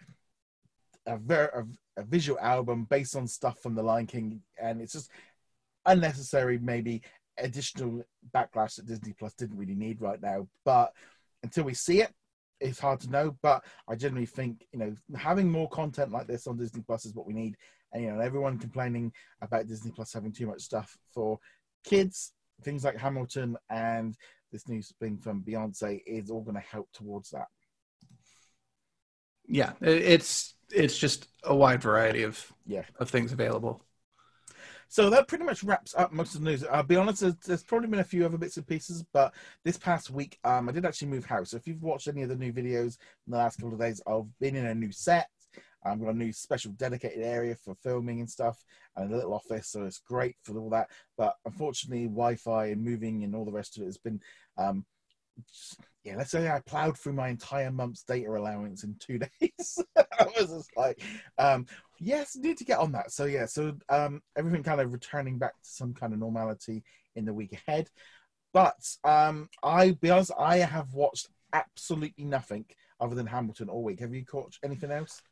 a 1.06 1.16
very 1.16 1.48
a, 1.54 2.00
a 2.00 2.04
visual 2.04 2.38
album 2.40 2.84
based 2.90 3.16
on 3.16 3.26
stuff 3.26 3.60
from 3.62 3.74
The 3.74 3.82
Lion 3.82 4.06
King, 4.06 4.42
and 4.60 4.80
it's 4.80 4.92
just 4.92 5.10
unnecessary, 5.86 6.58
maybe 6.58 7.02
additional 7.38 8.02
backlash 8.34 8.76
that 8.76 8.86
Disney 8.86 9.12
Plus 9.12 9.34
didn't 9.34 9.58
really 9.58 9.74
need 9.74 10.00
right 10.00 10.20
now. 10.20 10.48
But 10.64 10.92
until 11.42 11.64
we 11.64 11.74
see 11.74 12.00
it, 12.00 12.12
it's 12.60 12.80
hard 12.80 13.00
to 13.00 13.10
know. 13.10 13.36
But 13.42 13.64
I 13.88 13.94
generally 13.94 14.26
think 14.26 14.66
you 14.72 14.78
know 14.78 14.94
having 15.16 15.50
more 15.50 15.68
content 15.68 16.12
like 16.12 16.26
this 16.26 16.46
on 16.46 16.56
Disney 16.56 16.82
Plus 16.82 17.06
is 17.06 17.14
what 17.14 17.26
we 17.26 17.34
need. 17.34 17.56
And 17.92 18.02
you 18.02 18.12
know 18.12 18.20
everyone 18.20 18.58
complaining 18.58 19.12
about 19.40 19.68
Disney 19.68 19.92
Plus 19.92 20.12
having 20.12 20.32
too 20.32 20.46
much 20.46 20.62
stuff 20.62 20.98
for 21.14 21.38
kids, 21.86 22.32
things 22.62 22.84
like 22.84 22.98
Hamilton 22.98 23.56
and 23.70 24.14
this 24.52 24.68
new 24.68 24.82
thing 25.00 25.18
from 25.18 25.42
Beyonce 25.42 26.02
is 26.06 26.30
all 26.30 26.42
going 26.42 26.54
to 26.56 26.60
help 26.60 26.88
towards 26.92 27.30
that. 27.30 27.46
Yeah, 29.48 29.72
it's 29.80 30.54
it's 30.72 30.98
just 30.98 31.28
a 31.44 31.54
wide 31.54 31.80
variety 31.80 32.22
of 32.22 32.52
yeah 32.66 32.82
of 32.98 33.08
things 33.08 33.32
available. 33.32 33.82
So 34.88 35.10
that 35.10 35.28
pretty 35.28 35.44
much 35.44 35.64
wraps 35.64 35.94
up 35.96 36.12
most 36.12 36.34
of 36.34 36.42
the 36.42 36.50
news. 36.50 36.64
I'll 36.64 36.82
be 36.82 36.96
honest, 36.96 37.20
there's, 37.20 37.34
there's, 37.44 37.64
probably 37.64 37.88
been 37.88 37.98
a 37.98 38.04
few 38.04 38.24
other 38.24 38.38
bits 38.38 38.56
and 38.56 38.66
pieces, 38.66 39.04
but 39.12 39.34
this 39.64 39.76
past 39.76 40.10
week, 40.10 40.38
um, 40.44 40.68
I 40.68 40.72
did 40.72 40.84
actually 40.84 41.08
move 41.08 41.24
house. 41.24 41.50
So 41.50 41.56
if 41.56 41.66
you've 41.66 41.82
watched 41.82 42.06
any 42.06 42.22
of 42.22 42.28
the 42.28 42.36
new 42.36 42.52
videos 42.52 42.96
in 43.26 43.32
the 43.32 43.36
last 43.36 43.56
couple 43.56 43.74
of 43.74 43.80
days, 43.80 44.00
I've 44.06 44.26
been 44.38 44.54
in 44.54 44.66
a 44.66 44.74
new 44.74 44.92
set. 44.92 45.28
I've 45.84 46.00
got 46.00 46.14
a 46.14 46.18
new 46.18 46.32
special 46.32 46.72
dedicated 46.72 47.22
area 47.22 47.54
for 47.54 47.74
filming 47.74 48.20
and 48.20 48.30
stuff, 48.30 48.64
and 48.96 49.12
a 49.12 49.16
little 49.16 49.34
office, 49.34 49.68
so 49.68 49.84
it's 49.84 49.98
great 49.98 50.36
for 50.42 50.58
all 50.58 50.70
that. 50.70 50.90
But 51.16 51.34
unfortunately, 51.44 52.06
Wi-Fi 52.06 52.66
and 52.66 52.84
moving 52.84 53.24
and 53.24 53.34
all 53.34 53.44
the 53.44 53.52
rest 53.52 53.76
of 53.76 53.82
it 53.82 53.86
has 53.86 53.98
been 53.98 54.20
um, 54.58 54.84
yeah, 56.04 56.16
let's 56.16 56.30
say 56.30 56.48
I 56.48 56.60
plowed 56.60 56.96
through 56.96 57.14
my 57.14 57.28
entire 57.28 57.70
month's 57.70 58.04
data 58.04 58.30
allowance 58.30 58.84
in 58.84 58.94
two 58.98 59.18
days. 59.40 59.78
I 59.96 60.24
was 60.36 60.48
just 60.48 60.76
like, 60.76 61.02
um, 61.38 61.66
yes, 61.98 62.36
need 62.36 62.58
to 62.58 62.64
get 62.64 62.78
on 62.78 62.92
that. 62.92 63.10
So 63.10 63.24
yeah, 63.24 63.46
so 63.46 63.76
um, 63.88 64.22
everything 64.36 64.62
kind 64.62 64.80
of 64.80 64.92
returning 64.92 65.38
back 65.38 65.52
to 65.52 65.68
some 65.68 65.94
kind 65.94 66.12
of 66.12 66.20
normality 66.20 66.84
in 67.16 67.24
the 67.24 67.34
week 67.34 67.52
ahead. 67.66 67.90
But 68.52 68.78
um, 69.04 69.48
I, 69.62 69.92
because 69.92 70.30
I 70.38 70.58
have 70.58 70.94
watched 70.94 71.28
absolutely 71.52 72.24
nothing 72.24 72.66
other 73.00 73.14
than 73.14 73.26
Hamilton 73.26 73.68
all 73.68 73.82
week. 73.82 74.00
Have 74.00 74.14
you 74.14 74.24
caught 74.24 74.56
anything 74.64 74.92
else? 74.92 75.22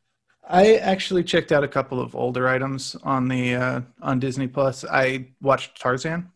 I 0.47 0.75
actually 0.75 1.23
checked 1.23 1.51
out 1.51 1.63
a 1.63 1.67
couple 1.67 1.99
of 1.99 2.15
older 2.15 2.47
items 2.47 2.95
on 3.03 3.27
the 3.27 3.55
uh, 3.55 3.81
on 4.01 4.19
Disney 4.19 4.47
Plus. 4.47 4.85
I 4.85 5.29
watched 5.41 5.79
Tarzan, 5.81 6.29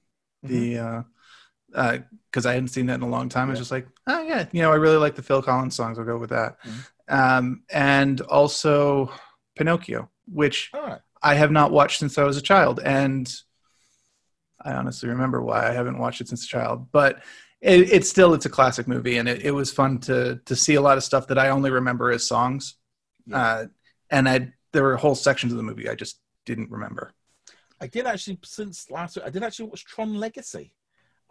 mm-hmm. 0.45 0.47
the 0.47 0.77
uh, 0.79 1.03
because 1.71 2.45
uh, 2.45 2.49
I 2.49 2.53
hadn't 2.53 2.69
seen 2.69 2.87
that 2.87 2.95
in 2.95 3.01
a 3.01 3.09
long 3.09 3.29
time. 3.29 3.47
Yeah. 3.47 3.51
I 3.51 3.53
was 3.53 3.59
just 3.59 3.71
like, 3.71 3.87
oh 4.07 4.21
yeah, 4.23 4.45
you 4.51 4.61
know, 4.61 4.71
I 4.71 4.75
really 4.75 4.97
like 4.97 5.15
the 5.15 5.21
Phil 5.21 5.41
Collins 5.41 5.75
songs. 5.75 5.99
I'll 5.99 6.05
go 6.05 6.17
with 6.17 6.31
that. 6.31 6.57
Mm-hmm. 6.63 6.79
Um, 7.09 7.63
and 7.71 8.21
also 8.21 9.11
Pinocchio, 9.55 10.09
which 10.31 10.71
right. 10.73 10.99
I 11.21 11.35
have 11.35 11.51
not 11.51 11.71
watched 11.71 11.99
since 11.99 12.17
I 12.17 12.23
was 12.23 12.37
a 12.37 12.41
child, 12.41 12.79
and 12.83 13.31
I 14.61 14.73
honestly 14.73 15.09
remember 15.09 15.41
why 15.41 15.67
I 15.67 15.73
haven't 15.73 15.99
watched 15.99 16.21
it 16.21 16.29
since 16.29 16.45
a 16.45 16.47
child. 16.47 16.87
But 16.91 17.21
it, 17.61 17.91
it's 17.91 18.09
still 18.09 18.33
it's 18.33 18.45
a 18.45 18.49
classic 18.49 18.87
movie, 18.87 19.17
and 19.17 19.29
it, 19.29 19.43
it, 19.43 19.51
was 19.51 19.71
fun 19.71 19.99
to 19.99 20.39
to 20.45 20.55
see 20.55 20.75
a 20.75 20.81
lot 20.81 20.97
of 20.97 21.03
stuff 21.03 21.27
that 21.27 21.37
I 21.37 21.49
only 21.49 21.71
remember 21.71 22.11
as 22.11 22.27
songs. 22.27 22.75
Uh, 23.31 23.65
and 24.11 24.27
I 24.27 24.53
there 24.71 24.83
were 24.83 24.97
whole 24.97 25.15
sections 25.15 25.51
of 25.51 25.57
the 25.57 25.63
movie 25.63 25.89
I 25.89 25.95
just 25.95 26.19
didn't 26.45 26.71
remember. 26.71 27.13
I 27.81 27.87
did 27.87 28.05
actually 28.05 28.39
since 28.43 28.89
last 28.91 29.15
week. 29.15 29.25
I 29.25 29.29
did 29.29 29.43
actually 29.43 29.69
watch 29.69 29.85
Tron 29.85 30.15
Legacy. 30.15 30.73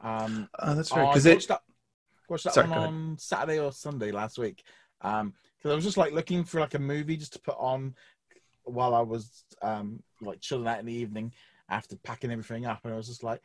Um, 0.03 0.49
oh, 0.59 0.75
that's 0.75 0.93
right. 0.93 1.09
Because 1.09 1.27
it 1.27 1.47
that, 1.49 1.61
watched 2.29 2.45
that 2.45 2.55
Sorry, 2.55 2.69
one 2.69 2.79
on 2.79 3.17
Saturday 3.19 3.59
or 3.59 3.73
Sunday 3.73 4.13
last 4.13 4.39
week. 4.39 4.63
Um, 5.01 5.35
because 5.57 5.73
I 5.73 5.75
was 5.75 5.85
just 5.85 5.97
like 5.97 6.13
looking 6.13 6.45
for 6.45 6.61
like 6.61 6.75
a 6.75 6.79
movie 6.79 7.17
just 7.17 7.33
to 7.35 7.41
put 7.41 7.57
on 7.59 7.95
while 8.65 8.95
I 8.95 9.01
was 9.01 9.45
um 9.63 10.03
like 10.21 10.41
chilling 10.41 10.69
out 10.69 10.79
in 10.79 10.87
the 10.87 10.93
evening 10.93 11.33
after 11.69 11.97
packing 11.97 12.31
everything 12.31 12.65
up, 12.65 12.81
and 12.85 12.95
I 12.95 12.97
was 12.97 13.09
just 13.09 13.25
like, 13.25 13.43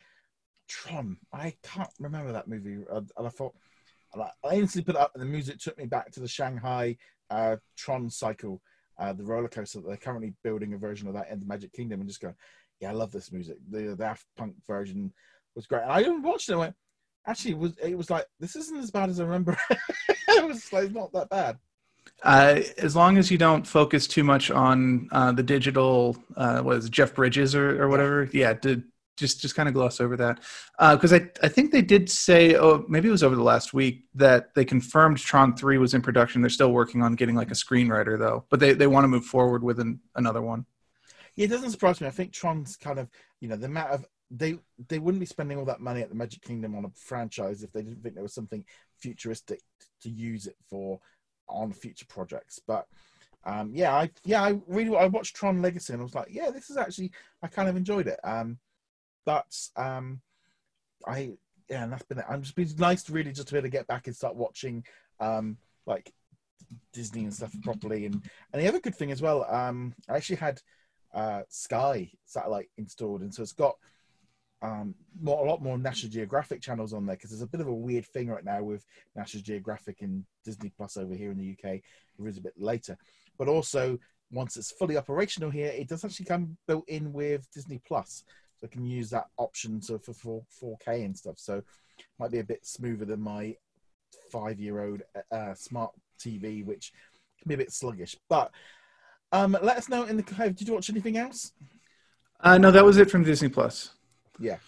Tron. 0.68 1.18
I 1.32 1.54
can't 1.62 1.90
remember 1.98 2.32
that 2.32 2.48
movie, 2.48 2.84
and 2.90 3.10
I 3.18 3.28
thought. 3.28 3.54
I 4.16 4.54
instantly 4.54 4.84
put 4.84 4.94
it 4.94 5.02
up, 5.02 5.10
and 5.14 5.22
the 5.22 5.26
music 5.26 5.58
took 5.58 5.76
me 5.76 5.86
back 5.86 6.12
to 6.12 6.20
the 6.20 6.28
Shanghai 6.28 6.96
uh, 7.30 7.56
Tron 7.76 8.08
cycle, 8.08 8.62
uh, 8.98 9.12
the 9.12 9.24
roller 9.24 9.48
coaster 9.48 9.80
they're 9.80 9.96
currently 9.96 10.34
building 10.42 10.74
a 10.74 10.78
version 10.78 11.08
of 11.08 11.14
that 11.14 11.30
in 11.30 11.40
the 11.40 11.46
Magic 11.46 11.72
Kingdom, 11.72 12.00
and 12.00 12.08
just 12.08 12.20
going, 12.20 12.34
yeah, 12.80 12.90
I 12.90 12.92
love 12.92 13.12
this 13.12 13.32
music. 13.32 13.56
The, 13.70 13.82
the 13.82 13.96
Daft 13.96 14.24
Punk 14.36 14.54
version 14.66 15.12
was 15.54 15.66
great. 15.66 15.82
And 15.82 15.92
I 15.92 16.00
even 16.00 16.22
watched 16.22 16.48
it 16.48 16.52
and 16.52 16.60
went, 16.60 16.74
actually, 17.26 17.52
it 17.52 17.58
was 17.58 17.76
it 17.78 17.96
was 17.96 18.10
like 18.10 18.26
this 18.40 18.56
isn't 18.56 18.78
as 18.78 18.90
bad 18.90 19.10
as 19.10 19.20
I 19.20 19.24
remember. 19.24 19.56
it 20.08 20.44
was 20.46 20.72
like 20.72 20.92
not 20.92 21.12
that 21.12 21.28
bad. 21.28 21.58
Uh, 22.22 22.60
as 22.78 22.94
long 22.94 23.16
as 23.16 23.30
you 23.30 23.38
don't 23.38 23.66
focus 23.66 24.06
too 24.06 24.24
much 24.24 24.50
on 24.50 25.08
uh, 25.12 25.32
the 25.32 25.42
digital, 25.42 26.16
uh, 26.36 26.62
it, 26.64 26.90
Jeff 26.90 27.14
Bridges 27.14 27.54
or, 27.54 27.82
or 27.82 27.88
whatever, 27.88 28.24
yeah, 28.32 28.48
yeah 28.48 28.54
to 28.54 28.82
just 29.16 29.40
just 29.40 29.54
kind 29.54 29.68
of 29.68 29.74
gloss 29.74 30.00
over 30.00 30.16
that 30.16 30.40
because 30.78 31.12
uh, 31.12 31.16
I 31.16 31.46
I 31.46 31.48
think 31.48 31.70
they 31.70 31.82
did 31.82 32.10
say 32.10 32.56
oh 32.56 32.84
maybe 32.88 33.08
it 33.08 33.12
was 33.12 33.22
over 33.22 33.36
the 33.36 33.42
last 33.42 33.72
week 33.72 34.04
that 34.14 34.54
they 34.54 34.64
confirmed 34.64 35.18
Tron 35.18 35.56
three 35.56 35.78
was 35.78 35.94
in 35.94 36.02
production. 36.02 36.42
They're 36.42 36.50
still 36.50 36.72
working 36.72 37.02
on 37.02 37.14
getting 37.14 37.34
like 37.34 37.50
a 37.50 37.54
screenwriter 37.54 38.18
though, 38.18 38.44
but 38.50 38.60
they 38.60 38.72
they 38.72 38.86
want 38.86 39.04
to 39.04 39.08
move 39.08 39.24
forward 39.24 39.62
with 39.62 39.80
an, 39.80 40.00
another 40.16 40.42
one. 40.42 40.66
Yeah, 41.36 41.46
it 41.46 41.50
doesn't 41.50 41.70
surprise 41.70 42.00
me. 42.00 42.06
I 42.06 42.10
think 42.10 42.32
Tron's 42.32 42.76
kind 42.76 42.98
of 42.98 43.08
you 43.40 43.48
know 43.48 43.56
the 43.56 43.66
amount 43.66 43.90
of 43.90 44.06
they 44.30 44.58
they 44.88 44.98
wouldn't 44.98 45.20
be 45.20 45.26
spending 45.26 45.58
all 45.58 45.64
that 45.66 45.80
money 45.80 46.00
at 46.00 46.08
the 46.08 46.14
Magic 46.14 46.42
Kingdom 46.42 46.74
on 46.74 46.84
a 46.84 46.90
franchise 46.94 47.62
if 47.62 47.72
they 47.72 47.82
didn't 47.82 48.02
think 48.02 48.14
there 48.14 48.22
was 48.22 48.34
something 48.34 48.64
futuristic 48.98 49.60
to 50.02 50.10
use 50.10 50.46
it 50.46 50.56
for 50.68 50.98
on 51.48 51.72
future 51.72 52.06
projects. 52.06 52.60
But 52.66 52.86
um, 53.44 53.70
yeah, 53.74 53.94
I 53.94 54.10
yeah 54.24 54.42
I 54.42 54.58
really 54.66 54.96
I 54.96 55.06
watched 55.06 55.36
Tron 55.36 55.62
Legacy 55.62 55.92
and 55.92 56.00
I 56.00 56.04
was 56.04 56.14
like, 56.14 56.28
yeah, 56.30 56.50
this 56.50 56.70
is 56.70 56.76
actually 56.76 57.12
I 57.42 57.48
kind 57.48 57.68
of 57.68 57.76
enjoyed 57.76 58.06
it. 58.08 58.18
Um, 58.24 58.58
but 59.24 59.56
um, 59.76 60.20
I 61.06 61.32
yeah, 61.68 61.84
and 61.84 61.92
that's 61.92 62.04
been 62.04 62.18
it. 62.18 62.26
I'm 62.28 62.42
just 62.42 62.56
been 62.56 62.68
nice 62.78 63.02
to 63.04 63.12
really 63.12 63.32
just 63.32 63.48
to 63.48 63.54
be 63.54 63.58
able 63.58 63.66
to 63.66 63.72
get 63.72 63.86
back 63.86 64.06
and 64.06 64.16
start 64.16 64.36
watching 64.36 64.84
um 65.20 65.56
like 65.86 66.12
Disney 66.92 67.24
and 67.24 67.34
stuff 67.34 67.54
properly. 67.62 68.06
And 68.06 68.22
and 68.52 68.62
the 68.62 68.68
other 68.68 68.80
good 68.80 68.94
thing 68.94 69.10
as 69.10 69.22
well, 69.22 69.44
um, 69.48 69.94
I 70.08 70.16
actually 70.16 70.36
had 70.36 70.60
uh 71.14 71.42
Sky 71.48 72.10
satellite 72.24 72.70
installed, 72.76 73.22
and 73.22 73.32
so 73.34 73.42
it's 73.42 73.52
got 73.52 73.76
um, 74.62 74.94
more, 75.20 75.44
a 75.44 75.48
lot 75.48 75.62
more 75.62 75.76
National 75.76 76.10
Geographic 76.10 76.62
channels 76.62 76.94
on 76.94 77.04
there 77.04 77.16
because 77.16 77.30
there's 77.30 77.42
a 77.42 77.46
bit 77.46 77.60
of 77.60 77.66
a 77.66 77.74
weird 77.74 78.06
thing 78.06 78.28
right 78.28 78.44
now 78.44 78.62
with 78.62 78.84
National 79.14 79.42
Geographic 79.42 80.00
and 80.00 80.24
Disney 80.44 80.72
Plus 80.74 80.96
over 80.96 81.14
here 81.14 81.30
in 81.30 81.38
the 81.38 81.50
UK. 81.50 81.74
It 81.74 82.26
is 82.26 82.38
a 82.38 82.42
bit 82.42 82.54
later, 82.56 82.96
but 83.38 83.48
also 83.48 83.98
once 84.32 84.56
it's 84.56 84.72
fully 84.72 84.96
operational 84.96 85.50
here, 85.50 85.68
it 85.68 85.88
does 85.88 86.04
actually 86.04 86.24
come 86.24 86.56
built 86.66 86.88
in 86.88 87.12
with 87.12 87.50
Disney 87.52 87.80
Plus, 87.86 88.24
I 88.64 88.68
can 88.68 88.84
use 88.84 89.10
that 89.10 89.26
option 89.36 89.80
to, 89.82 89.98
for 89.98 90.14
4, 90.14 90.42
4K 90.62 91.04
and 91.04 91.16
stuff. 91.16 91.38
So 91.38 91.62
might 92.18 92.30
be 92.30 92.38
a 92.38 92.44
bit 92.44 92.66
smoother 92.66 93.04
than 93.04 93.20
my 93.20 93.56
five 94.30 94.58
year 94.58 94.84
old 94.84 95.02
uh, 95.30 95.54
smart 95.54 95.92
TV, 96.18 96.64
which 96.64 96.92
can 97.40 97.48
be 97.48 97.54
a 97.54 97.58
bit 97.58 97.72
sluggish. 97.72 98.16
But 98.28 98.50
um, 99.32 99.56
let 99.62 99.76
us 99.76 99.88
know 99.88 100.04
in 100.04 100.16
the. 100.16 100.22
Did 100.22 100.68
you 100.68 100.74
watch 100.74 100.90
anything 100.90 101.16
else? 101.16 101.52
Uh, 102.40 102.58
no, 102.58 102.70
that 102.70 102.84
was 102.84 102.98
it 102.98 103.10
from 103.10 103.24
Disney 103.24 103.48
Plus. 103.48 103.90
Yeah. 104.38 104.58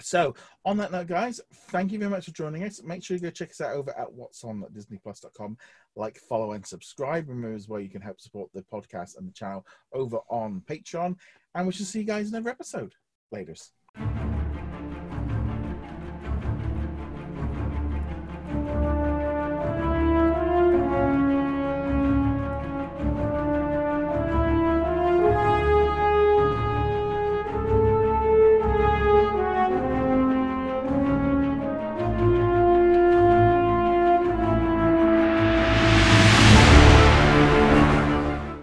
So, 0.00 0.34
on 0.64 0.78
that 0.78 0.90
note, 0.90 1.06
guys, 1.06 1.40
thank 1.68 1.92
you 1.92 1.98
very 1.98 2.10
much 2.10 2.24
for 2.24 2.32
joining 2.32 2.64
us. 2.64 2.82
Make 2.82 3.04
sure 3.04 3.16
you 3.16 3.22
go 3.22 3.30
check 3.30 3.50
us 3.50 3.60
out 3.60 3.76
over 3.76 3.96
at 3.96 4.12
what's 4.12 4.42
on 4.42 4.64
at 4.64 4.72
disneyplus.com. 4.72 5.56
Like, 5.94 6.16
follow, 6.16 6.52
and 6.52 6.66
subscribe. 6.66 7.28
Remember 7.28 7.54
as 7.54 7.68
well, 7.68 7.80
you 7.80 7.90
can 7.90 8.00
help 8.00 8.20
support 8.20 8.50
the 8.52 8.62
podcast 8.62 9.18
and 9.18 9.28
the 9.28 9.32
channel 9.32 9.66
over 9.92 10.18
on 10.28 10.62
Patreon. 10.66 11.16
And 11.54 11.66
we 11.66 11.72
shall 11.72 11.86
see 11.86 12.00
you 12.00 12.06
guys 12.06 12.28
in 12.28 12.34
another 12.34 12.50
episode. 12.50 12.94
Laters. 13.34 13.70